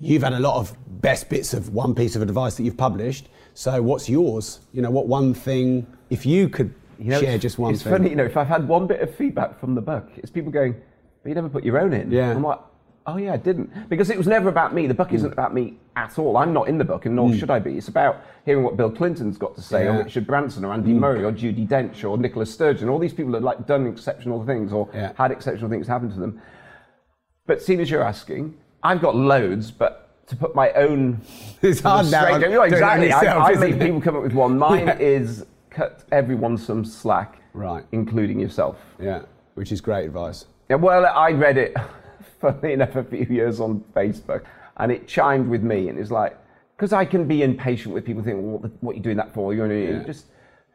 You've 0.00 0.22
had 0.22 0.32
a 0.32 0.40
lot 0.40 0.56
of 0.56 0.76
best 1.00 1.28
bits 1.28 1.54
of 1.54 1.72
one 1.74 1.94
piece 1.94 2.14
of 2.14 2.22
advice 2.22 2.56
that 2.56 2.62
you've 2.62 2.76
published. 2.76 3.28
So 3.54 3.82
what's 3.82 4.08
yours? 4.08 4.60
You 4.72 4.82
know, 4.82 4.90
what 4.90 5.08
one 5.08 5.34
thing? 5.34 5.86
If 6.10 6.24
you 6.24 6.48
could 6.48 6.72
You 6.98 7.10
know, 7.10 7.20
share 7.20 7.38
just 7.38 7.58
one 7.58 7.74
It's 7.74 7.82
thing. 7.82 7.92
It's 7.92 7.98
funny, 7.98 8.10
you 8.10 8.16
know, 8.16 8.24
if 8.24 8.36
I've 8.36 8.46
had 8.46 8.68
one 8.68 8.86
bit 8.86 9.00
of 9.00 9.14
feedback 9.14 9.58
from 9.58 9.74
the 9.74 9.80
book, 9.80 10.08
it's 10.16 10.30
people 10.30 10.52
going, 10.52 10.74
but 11.22 11.28
you 11.28 11.34
never 11.34 11.48
put 11.48 11.64
your 11.64 11.80
own 11.80 11.92
in. 11.92 12.10
Yeah. 12.10 12.30
I'm 12.30 12.42
like, 12.42 12.60
oh 13.08 13.16
yeah, 13.16 13.32
I 13.32 13.36
didn't. 13.36 13.88
Because 13.88 14.10
it 14.10 14.18
was 14.18 14.26
never 14.26 14.48
about 14.48 14.74
me. 14.74 14.86
The 14.86 14.94
book 14.94 15.08
Mm. 15.10 15.14
isn't 15.14 15.32
about 15.32 15.54
me 15.54 15.78
at 15.96 16.18
all. 16.18 16.36
I'm 16.36 16.52
not 16.52 16.68
in 16.68 16.78
the 16.78 16.84
book, 16.84 17.06
and 17.06 17.16
nor 17.16 17.32
should 17.32 17.50
I 17.50 17.58
be. 17.58 17.76
It's 17.78 17.88
about 17.88 18.16
hearing 18.44 18.62
what 18.62 18.76
Bill 18.76 18.90
Clinton's 18.90 19.38
got 19.38 19.54
to 19.56 19.62
say, 19.62 19.84
Yeah. 19.84 19.90
Mm. 19.92 20.00
or 20.00 20.04
Richard 20.04 20.26
Branson, 20.26 20.64
or 20.64 20.72
Andy 20.72 20.92
Murray, 20.92 21.24
or 21.24 21.32
Judi 21.32 21.66
Dench, 21.66 22.08
or 22.08 22.18
Nicola 22.18 22.46
Sturgeon. 22.46 22.88
All 22.88 22.98
these 22.98 23.14
people 23.14 23.32
have 23.34 23.42
like 23.42 23.66
done 23.66 23.86
exceptional 23.86 24.44
things, 24.44 24.72
or 24.72 24.88
Yeah. 24.94 25.12
had 25.16 25.30
exceptional 25.30 25.70
things 25.70 25.86
happen 25.88 26.10
to 26.10 26.20
them. 26.20 26.40
But 27.46 27.62
seeing 27.62 27.80
as 27.80 27.90
you're 27.90 28.02
asking, 28.04 28.54
I've 28.82 29.00
got 29.00 29.16
loads, 29.16 29.70
but 29.70 30.04
to 30.28 30.36
put 30.36 30.54
my 30.54 30.70
own 30.72 31.20
It's 31.62 31.80
hard 31.80 32.10
now, 32.10 32.24
straight- 32.26 32.40
doing 32.40 32.42
it 32.42 32.50
You 32.50 32.56
know, 32.56 32.62
exactly. 32.64 33.06
yourself, 33.06 33.42
I, 33.42 33.52
I 33.52 33.54
make 33.54 33.74
it? 33.76 33.80
people 33.80 34.00
come 34.00 34.16
up 34.16 34.22
with 34.22 34.34
one. 34.34 34.58
Mine 34.58 34.86
Yeah. 34.86 34.98
is 34.98 35.46
cut 35.70 36.04
everyone 36.12 36.58
some 36.58 36.84
slack, 36.84 37.38
Right. 37.54 37.84
including 37.92 38.38
yourself. 38.38 38.76
Yeah, 39.00 39.22
which 39.54 39.72
is 39.72 39.80
great 39.80 40.04
advice. 40.04 40.44
Yeah, 40.68 40.76
well, 40.76 41.06
I 41.06 41.30
read 41.32 41.56
it, 41.56 41.74
funnily 42.40 42.72
enough, 42.72 42.94
a 42.96 43.04
few 43.04 43.26
years 43.28 43.60
on 43.60 43.80
Facebook, 43.94 44.44
and 44.76 44.92
it 44.92 45.06
chimed 45.08 45.48
with 45.48 45.62
me, 45.62 45.88
and 45.88 45.98
it's 45.98 46.10
like, 46.10 46.36
because 46.76 46.92
I 46.92 47.04
can 47.04 47.26
be 47.26 47.42
impatient 47.42 47.94
with 47.94 48.04
people 48.04 48.22
thinking, 48.22 48.50
well, 48.52 48.58
what, 48.60 48.70
what 48.80 48.92
are 48.92 48.96
you 48.96 49.02
doing 49.02 49.16
that 49.16 49.34
for? 49.34 49.52
You're 49.52 49.72
Yeah. 49.72 50.02
just, 50.04 50.26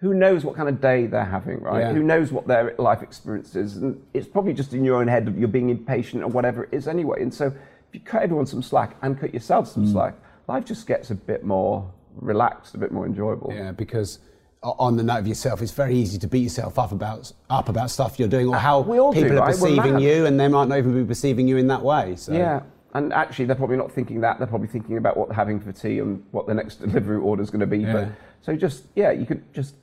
who 0.01 0.13
knows 0.13 0.43
what 0.43 0.55
kind 0.55 0.67
of 0.67 0.81
day 0.81 1.07
they're 1.07 1.23
having, 1.23 1.61
right? 1.61 1.79
Yeah. 1.79 1.93
Who 1.93 2.03
knows 2.03 2.31
what 2.33 2.45
their 2.45 2.75
life 2.77 3.01
experience 3.01 3.55
is? 3.55 3.77
And 3.77 4.01
it's 4.13 4.27
probably 4.27 4.53
just 4.53 4.73
in 4.73 4.83
your 4.83 4.97
own 4.97 5.07
head 5.07 5.25
that 5.25 5.37
you're 5.37 5.47
being 5.47 5.69
impatient 5.69 6.21
or 6.23 6.27
whatever 6.27 6.65
it 6.65 6.69
is 6.73 6.89
anyway. 6.89 7.21
And 7.21 7.33
so 7.33 7.47
if 7.47 7.53
you 7.93 8.01
cut 8.01 8.21
everyone 8.23 8.45
some 8.45 8.61
slack 8.61 8.97
and 9.01 9.17
cut 9.17 9.33
yourself 9.33 9.67
Mm. 9.69 9.73
some 9.73 9.87
slack, 9.87 10.15
life 10.49 10.65
just 10.65 10.87
gets 10.87 11.09
a 11.11 11.15
bit 11.15 11.45
more 11.45 11.89
relaxed, 12.17 12.75
a 12.75 12.77
bit 12.77 12.91
more 12.91 13.05
enjoyable. 13.05 13.53
Yeah, 13.55 13.71
because 13.71 14.19
on 14.63 14.95
the 14.97 15.03
note 15.03 15.19
of 15.19 15.27
yourself, 15.27 15.61
it's 15.61 15.71
very 15.71 15.95
easy 15.95 16.17
to 16.17 16.27
beat 16.27 16.43
yourself 16.43 16.79
up 16.79 16.91
about 16.91 17.31
up 17.49 17.69
about 17.69 17.91
stuff 17.91 18.17
you're 18.17 18.27
doing 18.27 18.47
or 18.47 18.55
how 18.55 18.81
all 18.83 19.11
do, 19.11 19.21
people 19.21 19.37
are 19.37 19.47
right? 19.47 19.51
Perceiving 19.51 19.99
you, 19.99 20.25
and 20.25 20.39
they 20.39 20.47
might 20.47 20.67
not 20.67 20.77
even 20.77 20.93
be 20.93 21.07
perceiving 21.07 21.47
you 21.47 21.57
in 21.57 21.67
that 21.67 21.81
way. 21.81 22.15
So 22.15 22.33
Yeah, 22.33 22.61
and 22.93 23.11
actually, 23.13 23.45
they're 23.45 23.55
probably 23.55 23.77
not 23.77 23.91
thinking 23.91 24.21
that. 24.21 24.37
They're 24.37 24.47
probably 24.47 24.67
thinking 24.67 24.97
about 24.97 25.17
what 25.17 25.27
they're 25.27 25.35
having 25.35 25.59
for 25.59 25.71
tea 25.71 25.99
and 25.99 26.23
what 26.31 26.47
the 26.47 26.53
next 26.53 26.75
delivery 26.81 27.17
order 27.17 27.43
is 27.43 27.49
going 27.49 27.61
to 27.61 27.67
be. 27.67 27.79
Yeah. 27.79 27.93
But 27.93 28.09
so 28.41 28.55
just 28.55 28.85
yeah, 28.95 29.11
you 29.11 29.25
could 29.25 29.51
just 29.53 29.75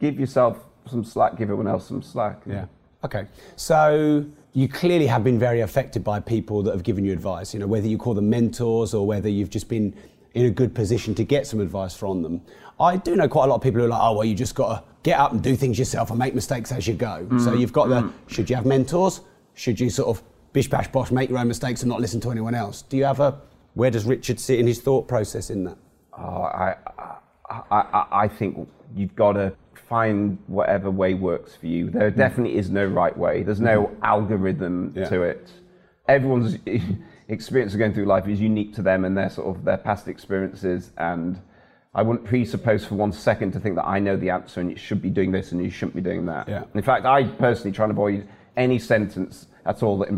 give 0.00 0.18
yourself 0.18 0.64
some 0.86 1.04
slack, 1.04 1.32
give 1.32 1.42
everyone 1.50 1.68
else 1.68 1.86
some 1.86 2.02
slack. 2.02 2.42
Yeah. 2.46 2.66
Okay. 3.04 3.26
So 3.56 4.24
you 4.54 4.68
clearly 4.68 5.06
have 5.06 5.24
been 5.24 5.38
very 5.38 5.60
affected 5.60 6.04
by 6.04 6.20
people 6.20 6.62
that 6.62 6.72
have 6.72 6.84
given 6.84 7.04
you 7.04 7.12
advice. 7.12 7.52
You 7.52 7.60
know, 7.60 7.66
whether 7.66 7.88
you 7.88 7.98
call 7.98 8.14
them 8.14 8.30
mentors 8.30 8.94
or 8.94 9.06
whether 9.06 9.28
you've 9.28 9.50
just 9.50 9.68
been 9.68 9.94
in 10.34 10.46
a 10.46 10.50
good 10.50 10.74
position 10.74 11.14
to 11.14 11.24
get 11.24 11.46
some 11.46 11.60
advice 11.60 11.94
from 11.96 12.22
them. 12.22 12.42
I 12.78 12.96
do 12.96 13.14
know 13.16 13.28
quite 13.28 13.44
a 13.44 13.48
lot 13.48 13.56
of 13.56 13.62
people 13.62 13.80
who 13.80 13.86
are 13.86 13.90
like, 13.90 14.02
oh 14.02 14.14
well, 14.14 14.24
you 14.24 14.34
just 14.34 14.54
got 14.54 14.68
to 14.74 14.84
get 15.02 15.18
up 15.18 15.32
and 15.32 15.42
do 15.42 15.54
things 15.54 15.78
yourself 15.78 16.10
and 16.10 16.18
make 16.18 16.34
mistakes 16.34 16.72
as 16.72 16.86
you 16.86 16.94
go. 16.94 17.06
Mm-hmm. 17.24 17.38
So 17.38 17.54
you've 17.54 17.72
got 17.72 17.88
the 17.88 18.02
mm-hmm. 18.02 18.28
should 18.28 18.50
you 18.50 18.56
have 18.56 18.66
mentors? 18.66 19.20
Should 19.54 19.78
you 19.78 19.90
sort 19.90 20.16
of 20.16 20.24
bish 20.52 20.68
bash 20.68 20.88
bosh 20.88 21.10
make 21.10 21.30
your 21.30 21.38
own 21.38 21.48
mistakes 21.48 21.82
and 21.82 21.88
not 21.88 22.00
listen 22.00 22.20
to 22.20 22.30
anyone 22.30 22.54
else? 22.54 22.82
Do 22.82 22.96
you 22.96 23.04
have 23.04 23.20
a 23.20 23.40
where 23.74 23.90
does 23.90 24.04
Richard 24.04 24.40
sit 24.40 24.58
in 24.58 24.66
his 24.66 24.80
thought 24.80 25.08
process 25.08 25.50
in 25.50 25.64
that? 25.64 25.76
Oh, 26.16 26.42
I, 26.42 26.76
I, 27.50 27.60
I, 27.70 28.06
I 28.12 28.28
think 28.28 28.68
you've 28.94 29.14
got 29.16 29.32
to 29.32 29.52
find 29.88 30.38
whatever 30.46 30.90
way 30.90 31.14
works 31.14 31.56
for 31.56 31.66
you. 31.66 31.90
There 31.90 32.10
mm. 32.10 32.16
definitely 32.16 32.56
is 32.56 32.70
no 32.70 32.84
right 32.84 33.16
way. 33.16 33.42
There's 33.42 33.60
no 33.60 33.86
mm-hmm. 33.86 34.04
algorithm 34.04 34.92
Yeah. 34.94 35.08
to 35.08 35.22
it. 35.22 35.50
Everyone's 36.08 36.56
experience 37.28 37.72
of 37.72 37.78
going 37.78 37.94
through 37.94 38.04
life 38.06 38.28
is 38.28 38.40
unique 38.40 38.74
to 38.74 38.82
them 38.82 39.04
and 39.04 39.16
their 39.16 39.30
sort 39.30 39.56
of 39.56 39.64
their 39.64 39.78
past 39.78 40.08
experiences. 40.08 40.90
And 40.98 41.40
I 41.94 42.02
wouldn't 42.02 42.26
presuppose 42.26 42.84
for 42.84 42.96
one 42.96 43.12
second 43.12 43.52
to 43.52 43.60
think 43.60 43.76
that 43.76 43.86
I 43.86 43.98
know 43.98 44.16
the 44.16 44.30
answer 44.30 44.60
and 44.60 44.70
you 44.70 44.76
should 44.76 45.00
be 45.00 45.10
doing 45.10 45.32
this 45.32 45.52
and 45.52 45.62
you 45.62 45.70
shouldn't 45.70 45.94
be 45.96 46.02
doing 46.02 46.26
that. 46.26 46.48
Yeah. 46.48 46.64
In 46.74 46.82
fact, 46.82 47.06
I 47.06 47.24
personally 47.24 47.72
try 47.72 47.84
and 47.84 47.92
avoid 47.92 48.26
any 48.56 48.78
sentence 48.78 49.46
at 49.66 49.82
all 49.82 49.98
that 49.98 50.08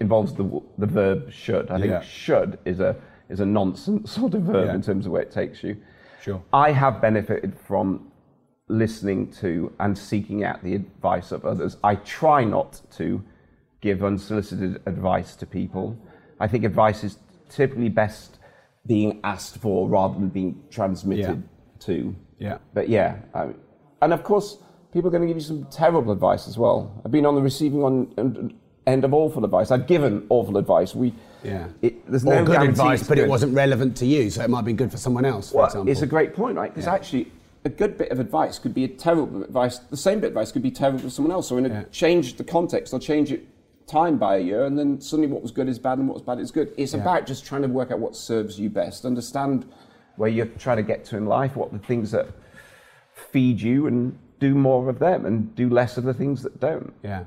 involves 0.00 0.34
the, 0.34 0.60
the 0.78 0.86
verb 0.86 1.30
should. 1.32 1.70
I 1.70 1.78
think 1.78 1.90
Yeah. 1.90 2.00
should 2.02 2.58
is 2.64 2.80
a 2.80 2.96
is 3.28 3.40
a 3.40 3.46
nonsense 3.46 4.12
sort 4.12 4.34
of 4.34 4.42
verb 4.42 4.66
Yeah. 4.68 4.74
in 4.74 4.82
terms 4.82 5.06
of 5.06 5.12
where 5.12 5.22
it 5.22 5.30
takes 5.32 5.62
you. 5.62 5.76
Sure. 6.22 6.42
I 6.52 6.72
have 6.72 7.00
benefited 7.00 7.56
from 7.58 8.10
listening 8.68 9.30
to 9.30 9.72
and 9.78 9.96
seeking 9.96 10.42
out 10.42 10.62
the 10.64 10.74
advice 10.74 11.30
of 11.30 11.44
others. 11.44 11.76
I 11.84 11.94
try 11.96 12.42
not 12.44 12.80
to 12.96 13.22
give 13.80 14.02
unsolicited 14.02 14.80
advice 14.86 15.36
to 15.36 15.46
people. 15.46 15.96
I 16.40 16.46
think 16.48 16.64
advice 16.64 17.04
is 17.04 17.18
typically 17.48 17.88
best 17.88 18.38
being 18.86 19.20
asked 19.24 19.58
for 19.58 19.88
rather 19.88 20.14
than 20.14 20.28
being 20.28 20.62
transmitted 20.70 21.42
to. 21.80 22.14
Yeah. 22.38 22.58
But 22.74 22.88
yeah, 22.88 23.16
I, 23.34 23.48
and 24.02 24.12
of 24.12 24.22
course, 24.22 24.58
people 24.92 25.08
are 25.08 25.10
going 25.10 25.22
to 25.22 25.26
give 25.28 25.36
you 25.36 25.42
some 25.42 25.64
terrible 25.70 26.12
advice 26.12 26.46
as 26.48 26.58
well. 26.58 27.00
I've 27.04 27.10
been 27.10 27.26
on 27.26 27.34
the 27.34 27.42
receiving 27.42 27.82
on, 27.82 28.12
end- 28.18 28.54
end 28.86 29.04
of 29.04 29.12
awful 29.14 29.44
advice. 29.44 29.70
I've 29.70 29.86
given 29.86 30.26
awful 30.28 30.56
advice. 30.58 30.94
We, 30.94 31.12
Yeah. 31.42 31.66
it, 31.82 32.08
there's 32.10 32.24
no 32.24 32.44
good 32.44 32.62
advice, 32.62 33.06
but 33.06 33.18
it 33.18 33.28
wasn't 33.28 33.54
relevant 33.54 33.96
to 33.98 34.06
you, 34.06 34.30
so 34.30 34.42
it 34.44 34.50
might 34.50 34.64
be 34.64 34.72
good 34.72 34.90
for 34.90 34.98
someone 34.98 35.24
else, 35.24 35.50
for 35.50 35.58
Well, 35.58 35.66
example. 35.66 35.90
it's 35.90 36.02
a 36.02 36.06
great 36.06 36.34
point, 36.34 36.56
right? 36.56 36.72
Because 36.72 36.86
Yeah. 36.86 36.94
actually, 36.94 37.32
a 37.64 37.68
good 37.68 37.98
bit 37.98 38.10
of 38.12 38.20
advice 38.20 38.60
could 38.60 38.74
be 38.74 38.84
a 38.84 38.88
terrible 38.88 39.42
advice. 39.42 39.78
The 39.78 39.96
same 39.96 40.20
bit 40.20 40.26
of 40.28 40.32
advice 40.32 40.52
could 40.52 40.62
be 40.62 40.70
terrible 40.70 41.00
for 41.00 41.10
someone 41.10 41.32
else. 41.32 41.48
So, 41.48 41.56
in 41.56 41.66
a 41.66 41.68
Yeah. 41.68 41.82
change 41.90 42.36
the 42.36 42.44
context 42.44 42.94
or 42.94 43.00
change 43.00 43.32
it 43.32 43.44
time 43.86 44.18
by 44.18 44.36
a 44.36 44.40
year, 44.40 44.64
and 44.64 44.78
then 44.78 45.00
suddenly 45.00 45.30
what 45.30 45.42
was 45.42 45.50
good 45.50 45.68
is 45.68 45.78
bad 45.78 45.98
and 45.98 46.08
what 46.08 46.14
was 46.14 46.22
bad 46.22 46.38
is 46.40 46.50
good. 46.50 46.72
It's 46.76 46.92
Yeah. 46.94 47.00
about 47.00 47.26
just 47.26 47.44
trying 47.44 47.62
to 47.62 47.68
work 47.68 47.90
out 47.90 48.00
what 48.00 48.16
serves 48.16 48.58
you 48.58 48.68
best, 48.68 49.04
understand 49.04 49.64
where 50.16 50.28
you're 50.28 50.46
trying 50.46 50.78
to 50.78 50.82
get 50.82 51.04
to 51.06 51.16
in 51.16 51.26
life, 51.26 51.56
what 51.56 51.72
the 51.72 51.78
things 51.78 52.10
that 52.10 52.26
feed 53.12 53.60
you, 53.60 53.86
and 53.86 54.18
do 54.40 54.54
more 54.54 54.88
of 54.88 54.98
them, 54.98 55.24
and 55.24 55.54
do 55.54 55.68
less 55.70 55.96
of 55.96 56.04
the 56.04 56.14
things 56.14 56.42
that 56.42 56.58
don't. 56.60 56.92
Yeah. 57.02 57.24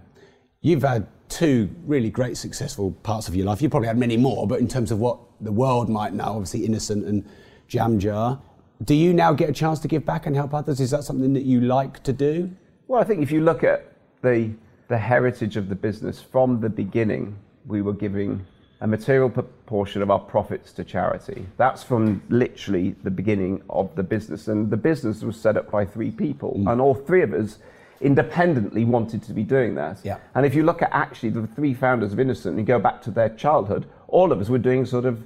You've 0.62 0.84
had 0.84 1.08
two 1.30 1.70
really 1.86 2.10
great 2.10 2.36
successful 2.38 2.92
parts 3.04 3.28
of 3.28 3.36
your 3.36 3.46
life. 3.46 3.62
You 3.62 3.70
probably 3.70 3.88
had 3.88 3.98
many 3.98 4.18
more, 4.18 4.48
but 4.48 4.60
in 4.60 4.68
terms 4.68 4.92
of 4.92 5.00
what 5.00 5.18
the 5.40 5.52
world 5.52 5.88
might 5.90 6.14
know, 6.14 6.26
obviously 6.26 6.66
Innocent 6.66 7.06
and 7.06 7.24
Jam 7.68 8.00
Jar. 8.00 8.42
Do 8.84 8.96
you 8.96 9.14
now 9.14 9.34
get 9.34 9.50
a 9.50 9.54
chance 9.54 9.80
to 9.80 9.88
give 9.88 10.06
back 10.06 10.26
and 10.26 10.36
help 10.36 10.54
others? 10.54 10.80
Is 10.80 10.92
that 10.92 11.04
something 11.04 11.34
that 11.34 11.44
you 11.44 11.62
like 11.62 12.02
to 12.04 12.14
do? 12.14 12.52
Well, 12.88 13.00
I 13.00 13.04
think 13.04 13.22
if 13.22 13.32
you 13.32 13.42
look 13.42 13.64
at 13.64 13.86
the, 14.22 14.52
the 14.90 14.98
heritage 14.98 15.56
of 15.56 15.70
the 15.70 15.76
business 15.76 16.20
from 16.22 16.60
the 16.60 16.70
beginning, 16.70 17.38
we 17.66 17.82
were 17.82 17.94
giving 17.94 18.46
a 18.82 18.88
material 18.88 19.30
proportion 19.30 20.02
of 20.02 20.10
our 20.10 20.20
profits 20.20 20.72
to 20.74 20.84
charity. 20.84 21.46
That's 21.58 21.84
from 21.84 22.22
literally 22.30 22.96
the 23.04 23.12
beginning 23.12 23.62
of 23.70 23.94
the 23.96 24.04
business. 24.04 24.48
And 24.48 24.70
the 24.72 24.78
business 24.78 25.22
was 25.22 25.40
set 25.40 25.58
up 25.58 25.70
by 25.70 25.86
three 25.86 26.12
people, 26.12 26.56
Mm. 26.58 26.72
and 26.72 26.82
all 26.82 26.96
three 26.96 27.22
of 27.22 27.34
us 27.34 27.60
independently 28.02 28.86
wanted 28.86 29.22
to 29.24 29.34
be 29.34 29.44
doing 29.44 29.76
that. 29.76 30.00
Yeah. 30.04 30.18
And 30.34 30.46
if 30.46 30.56
you 30.56 30.64
look 30.64 30.82
at 30.82 30.90
actually 30.92 31.30
the 31.32 31.46
three 31.48 31.74
founders 31.74 32.14
of 32.14 32.20
Innocent 32.20 32.58
and 32.58 32.66
go 32.66 32.80
back 32.80 33.02
to 33.04 33.12
their 33.12 33.30
childhood, 33.30 33.86
all 34.08 34.32
of 34.32 34.40
us 34.40 34.50
were 34.50 34.58
doing 34.58 34.86
sort 34.86 35.06
of 35.06 35.22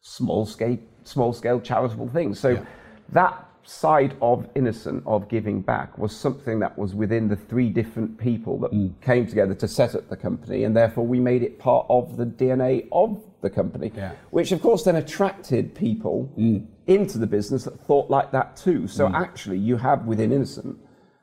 small 0.00 0.44
scale, 0.44 0.78
small 1.04 1.32
scale 1.32 1.60
charitable 1.60 2.08
things. 2.08 2.38
So 2.40 2.48
Yeah. 2.50 2.62
that 3.12 3.46
side 3.64 4.16
of 4.20 4.48
innocent 4.54 5.02
of 5.06 5.28
giving 5.28 5.60
back 5.60 5.96
was 5.98 6.16
something 6.16 6.58
that 6.60 6.76
was 6.78 6.94
within 6.94 7.28
the 7.28 7.36
three 7.36 7.68
different 7.68 8.16
people 8.18 8.58
that 8.58 8.72
Mm. 8.72 8.92
came 9.00 9.26
together 9.26 9.54
to 9.54 9.68
set 9.68 9.94
up 9.94 10.08
the 10.08 10.16
company 10.16 10.64
and 10.64 10.74
therefore 10.76 11.06
we 11.06 11.20
made 11.20 11.42
it 11.42 11.58
part 11.58 11.86
of 11.88 12.16
the 12.16 12.24
DNA 12.26 12.88
of 12.90 13.22
the 13.42 13.50
company 13.50 13.92
Yeah. 13.94 14.10
Mm. 14.10 14.14
which 14.30 14.52
of 14.52 14.62
course 14.62 14.82
then 14.84 14.96
attracted 14.96 15.74
people 15.74 16.28
into 16.86 17.18
the 17.18 17.26
business 17.26 17.64
that 17.64 17.78
thought 17.80 18.10
like 18.10 18.30
that 18.32 18.56
too 18.56 18.86
so 18.88 19.06
actually 19.08 19.58
you 19.58 19.76
have 19.76 20.06
within 20.06 20.32
innocent 20.32 20.76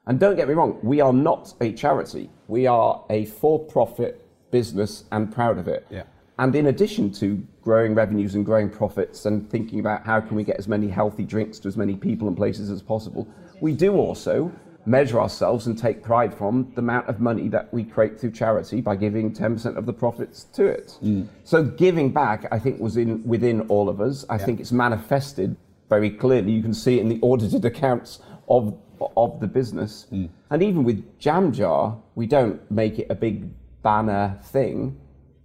and 0.06 0.20
don't 0.20 0.36
get 0.36 0.48
me 0.48 0.54
wrong 0.54 0.78
we 0.84 1.02
are 1.02 1.14
not 1.14 1.54
a 1.60 1.74
charity 1.74 2.30
we 2.48 2.66
are 2.68 3.04
a 3.10 3.26
for-profit 3.26 4.22
business 4.52 5.04
and 5.12 5.32
proud 5.34 5.58
of 5.58 5.68
it 5.68 5.86
Yeah. 5.90 6.04
and 6.40 6.56
in 6.56 6.68
addition 6.68 7.12
to 7.14 7.44
growing 7.68 7.94
revenues 7.94 8.36
and 8.36 8.46
growing 8.46 8.70
profits 8.70 9.26
and 9.26 9.52
thinking 9.52 9.82
about 9.82 10.06
how 10.06 10.22
can 10.22 10.38
we 10.38 10.44
get 10.46 10.56
as 10.56 10.70
many 10.70 10.88
healthy 10.88 11.26
drinks 11.26 11.60
to 11.60 11.68
as 11.68 11.76
many 11.76 11.98
people 11.98 12.26
and 12.30 12.38
places 12.38 12.70
as 12.70 12.82
possible, 12.82 13.28
we 13.60 13.74
do 13.74 13.98
also 13.98 14.50
measure 14.86 15.20
ourselves 15.20 15.68
and 15.68 15.78
take 15.78 16.02
pride 16.02 16.34
from 16.34 16.72
the 16.76 16.80
amount 16.80 17.06
of 17.10 17.20
money 17.20 17.50
that 17.50 17.68
we 17.74 17.84
create 17.84 18.18
through 18.18 18.32
charity 18.32 18.80
by 18.80 18.96
giving 18.96 19.34
10% 19.34 19.76
of 19.76 19.86
the 19.86 19.92
profits 19.92 20.46
to 20.46 20.66
it. 20.66 20.92
Hmm. 21.02 21.24
So 21.44 21.62
giving 21.62 22.10
back, 22.10 22.48
I 22.54 22.58
think, 22.58 22.80
was 22.80 22.96
in 22.96 23.22
within 23.28 23.60
all 23.68 23.90
of 23.90 24.00
us. 24.00 24.24
I 24.30 24.38
think 24.38 24.62
it's 24.62 24.72
manifested 24.72 25.58
very 25.90 26.10
clearly. 26.10 26.54
You 26.54 26.62
can 26.62 26.74
see 26.74 27.00
it 27.00 27.02
in 27.02 27.10
the 27.10 27.20
audited 27.22 27.66
accounts 27.66 28.20
of 28.48 28.80
of 29.18 29.42
the 29.42 29.48
business. 29.48 30.06
Hmm. 30.10 30.28
And 30.52 30.64
even 30.64 30.86
with 30.86 31.20
Jam 31.20 31.52
Jar, 31.52 31.98
we 32.16 32.28
don't 32.28 32.60
make 32.72 32.98
it 32.98 33.08
a 33.10 33.16
big 33.16 33.50
banner 33.84 34.40
thing 34.54 34.98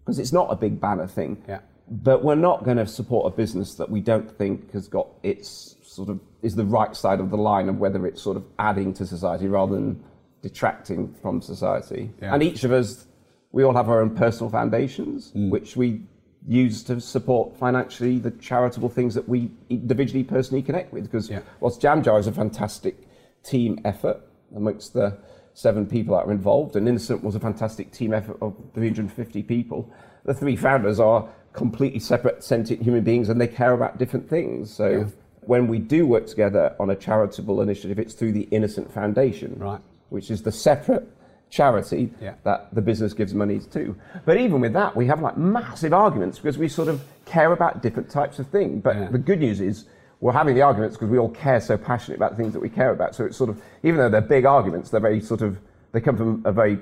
because 0.05 0.21
it's 0.21 0.33
not 0.33 0.52
a 0.52 0.57
big 0.57 0.81
banner 0.81 1.09
thing. 1.09 1.43
Yeah. 1.49 1.62
But 1.93 2.25
we're 2.25 2.37
not 2.37 2.65
going 2.65 2.79
to 2.79 2.87
support 2.87 3.31
a 3.31 3.37
business 3.37 3.75
that 3.75 3.91
we 3.91 4.01
don't 4.01 4.31
think 4.39 4.73
has 4.73 4.89
got 4.89 5.09
its 5.23 5.77
sort 5.83 6.09
of 6.09 6.21
is 6.41 6.57
the 6.57 6.65
right 6.65 6.97
side 6.97 7.21
of 7.21 7.29
the 7.29 7.37
line 7.37 7.69
of 7.69 7.79
whether 7.79 8.07
it's 8.07 8.23
sort 8.23 8.39
of 8.39 8.45
adding 8.59 8.95
to 8.95 9.05
society 9.05 9.47
rather 9.47 9.75
than 9.75 10.03
detracting 10.41 11.13
from 11.21 11.43
society. 11.43 12.11
Yeah. 12.23 12.33
And 12.33 12.43
each 12.43 12.65
of 12.65 12.73
us, 12.73 13.07
we 13.53 13.63
all 13.63 13.75
have 13.75 13.91
our 13.91 14.01
own 14.01 14.17
personal 14.17 14.49
foundations, 14.51 15.33
Mm. 15.33 15.51
which 15.51 15.77
we 15.77 16.01
use 16.49 16.83
to 16.85 16.99
support 16.99 17.57
financially 17.59 18.19
the 18.19 18.31
charitable 18.31 18.89
things 18.89 19.15
that 19.15 19.29
we 19.29 19.51
individually, 19.69 20.25
personally 20.25 20.63
connect 20.63 20.95
with. 20.95 21.05
Because 21.05 21.29
Yeah. 21.29 21.41
whilst 21.61 21.83
Jam 21.83 22.03
Jar 22.03 22.19
is 22.19 22.27
a 22.27 22.33
fantastic 22.33 23.07
team 23.43 23.79
effort 23.85 24.17
amongst 24.57 24.95
the 24.95 25.19
seven 25.53 25.85
people 25.87 26.17
that 26.17 26.25
are 26.27 26.33
involved, 26.33 26.75
and 26.75 26.89
Innocent 26.89 27.23
was 27.23 27.35
a 27.35 27.41
fantastic 27.41 27.93
team 27.93 28.15
effort 28.15 28.39
of 28.41 28.55
350 28.73 29.43
people, 29.43 29.91
the 30.25 30.33
three 30.33 30.57
founders 30.57 30.99
are 30.99 31.29
completely 31.53 32.01
separate 32.01 32.43
sentient 32.43 32.83
human 32.83 33.03
beings 33.05 33.29
and 33.29 33.41
they 33.41 33.47
care 33.47 33.73
about 33.73 33.99
different 33.99 34.29
things. 34.29 34.73
So 34.73 35.07
when 35.43 35.67
we 35.67 35.79
do 35.79 36.07
work 36.07 36.27
together 36.27 36.75
on 36.81 36.91
a 36.91 36.97
charitable 36.97 37.61
initiative, 37.61 37.99
it's 37.99 38.15
through 38.15 38.33
the 38.33 38.43
Innocent 38.51 38.93
Foundation, 38.93 39.57
Right. 39.59 39.81
which 40.11 40.31
is 40.31 40.43
the 40.43 40.53
separate 40.53 41.07
charity 41.51 42.11
Yeah. 42.21 42.35
that 42.45 42.69
the 42.75 42.81
business 42.81 43.13
gives 43.13 43.35
money 43.35 43.59
to. 43.59 43.95
But 44.25 44.39
even 44.39 44.61
with 44.61 44.73
that, 44.73 44.97
we 44.97 45.07
have 45.07 45.21
like 45.21 45.37
massive 45.37 45.93
arguments 45.93 46.39
because 46.39 46.57
we 46.57 46.69
sort 46.69 46.89
of 46.89 47.03
care 47.27 47.53
about 47.53 47.83
different 47.83 48.09
types 48.09 48.39
of 48.39 48.47
things. 48.47 48.83
But 48.83 48.97
Yeah. 48.97 49.09
the 49.11 49.19
good 49.19 49.41
news 49.41 49.61
is 49.61 49.85
we're 50.21 50.33
having 50.33 50.55
the 50.55 50.63
arguments 50.63 50.97
because 50.97 51.11
we 51.11 51.19
all 51.19 51.29
care 51.29 51.61
so 51.61 51.77
passionately 51.77 52.25
about 52.25 52.31
the 52.37 52.43
things 52.43 52.55
that 52.55 52.61
we 52.61 52.69
care 52.71 52.91
about. 52.93 53.15
So 53.15 53.25
it's 53.25 53.37
sort 53.37 53.51
of, 53.51 53.61
even 53.83 53.99
though 53.99 54.09
they're 54.09 54.21
big 54.21 54.47
arguments, 54.47 54.89
they're 54.91 55.01
very 55.01 55.21
sort 55.21 55.43
of, 55.43 55.59
they 55.91 56.01
come 56.01 56.17
from 56.17 56.41
a 56.47 56.53
very 56.53 56.79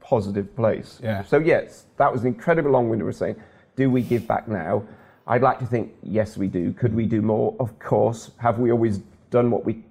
positive 0.00 0.54
place. 0.54 1.00
Yeah. 1.02 1.24
So 1.24 1.38
yes, 1.38 1.84
that 1.98 2.10
was 2.12 2.22
an 2.22 2.28
incredibly 2.28 2.70
long-winded 2.70 3.04
way 3.04 3.10
of 3.10 3.16
saying, 3.16 3.36
do 3.76 3.90
we 3.90 4.02
give 4.02 4.26
back 4.26 4.48
now? 4.48 4.84
I'd 5.26 5.42
like 5.42 5.58
to 5.60 5.66
think, 5.66 5.92
yes, 6.02 6.36
we 6.36 6.48
do. 6.48 6.72
Could 6.72 6.94
we 6.94 7.06
do 7.06 7.22
more? 7.22 7.56
Of 7.58 7.78
course. 7.78 8.30
Have 8.38 8.58
we 8.58 8.70
always 8.70 8.98
done 9.30 9.50
what 9.50 9.64
we, 9.64 9.84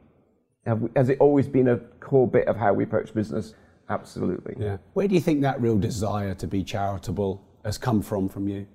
have 0.66 0.82
we 0.82 0.90
has 0.96 1.10
it 1.10 1.18
always 1.20 1.48
been 1.48 1.70
a 1.70 1.78
core 2.00 2.28
bit 2.28 2.48
of 2.48 2.56
how 2.56 2.74
we 2.74 2.84
approach 2.84 3.14
business? 3.14 3.56
Absolutely. 3.90 4.56
Yeah. 4.58 4.78
Where 4.94 5.08
do 5.08 5.16
you 5.16 5.22
think 5.22 5.42
that 5.42 5.60
real 5.62 5.78
desire 5.78 6.34
to 6.36 6.48
be 6.48 6.64
charitable 6.64 7.44
has 7.66 7.78
come 7.78 8.02
from 8.02 8.30
from 8.30 8.48
you? 8.48 8.68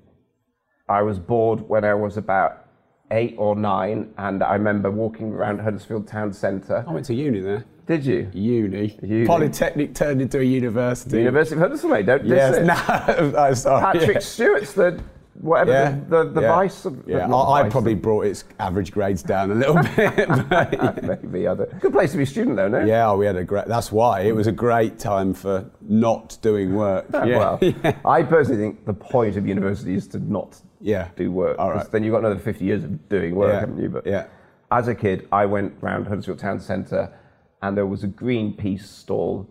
I 0.89 1.03
was 1.03 1.19
bored 1.19 1.61
when 1.69 1.85
I 1.85 1.95
was 1.95 2.17
about 2.17 2.67
eight 3.11 3.35
or 3.39 3.57
nine, 3.57 4.13
and 4.19 4.43
I 4.43 4.55
remember 4.55 4.91
walking 4.91 5.33
around 5.33 5.61
Huddersfield 5.61 6.07
Town 6.09 6.33
Centre. 6.33 6.85
I 6.87 6.93
went 6.93 7.07
to 7.07 7.15
uni 7.15 7.41
there. 7.41 7.65
Did 7.89 8.05
you? 8.05 8.31
Uni. 8.35 8.99
Uni. 9.03 9.27
Polytechnic 9.27 9.95
turned 9.95 10.21
into 10.21 10.39
a 10.39 10.43
university. 10.45 11.11
The 11.13 11.19
University 11.19 11.55
of 11.57 11.63
Huddersfield, 11.63 11.93
mate, 11.93 12.07
don't 12.07 12.23
diss 12.23 12.31
Yes. 12.31 12.57
it. 12.57 12.65
No. 13.33 13.39
I'm 13.39 13.55
sorry. 13.55 13.81
Patrick 13.99 14.15
yeah. 14.17 14.21
Stewart's 14.21 14.75
the 14.75 15.03
whatever 15.41 15.71
Yeah. 15.71 15.91
the, 16.09 16.25
the, 16.25 16.31
the 16.33 16.41
yeah. 16.43 16.55
vice 16.55 16.85
of 16.85 17.03
Yeah, 17.07 17.27
not 17.29 17.29
the 17.29 17.51
I, 17.51 17.59
I 17.61 17.63
vice, 17.63 17.73
probably 17.73 17.95
brought 17.95 18.27
its 18.27 18.45
average 18.59 18.93
grades 18.93 19.23
down 19.23 19.53
a 19.53 19.55
little 19.55 19.75
bit. 19.97 20.29
but- 20.51 21.03
maybe 21.23 21.47
other 21.47 21.67
good 21.81 21.93
place 21.93 22.11
to 22.11 22.19
be 22.19 22.25
a 22.25 22.27
student 22.27 22.57
though, 22.57 22.69
no? 22.69 22.85
yeah, 22.85 23.15
we 23.15 23.25
had 23.25 23.37
a 23.37 23.45
great. 23.45 23.67
That's 23.67 23.91
why 23.91 24.21
it 24.21 24.35
was 24.35 24.49
a 24.49 24.53
great 24.53 24.99
time 24.99 25.33
for 25.33 25.71
not 25.81 26.37
doing 26.43 26.75
work. 26.75 27.07
Ah, 27.15 27.25
yeah. 27.25 27.39
Well, 27.39 27.95
I 28.05 28.23
personally 28.23 28.61
think 28.61 28.85
the 28.85 28.93
point 28.93 29.37
of 29.39 29.47
university 29.47 29.95
is 29.95 30.07
to 30.09 30.19
not 30.19 30.61
Yeah. 30.81 31.09
do 31.17 31.33
work. 31.33 31.59
All 31.59 31.71
'cause 31.73 31.85
right. 31.85 31.93
Then 31.93 32.03
you've 32.05 32.13
got 32.13 32.19
another 32.19 32.39
50 32.39 32.65
years 32.67 32.85
of 32.85 33.09
doing 33.09 33.35
work, 33.35 33.55
Yeah. 33.55 33.61
haven't 33.61 33.79
you? 33.81 33.89
But 33.89 34.07
Yeah. 34.07 34.27
as 34.73 34.89
a 34.89 34.95
kid, 34.95 35.27
I 35.33 35.47
went 35.47 35.73
round 35.81 36.07
Huddersfield 36.07 36.39
Town 36.41 36.61
Centre 36.61 37.11
and 37.63 37.77
there 37.77 37.87
was 37.87 38.05
a 38.05 38.09
Greenpeace 38.09 38.85
stall 38.85 39.49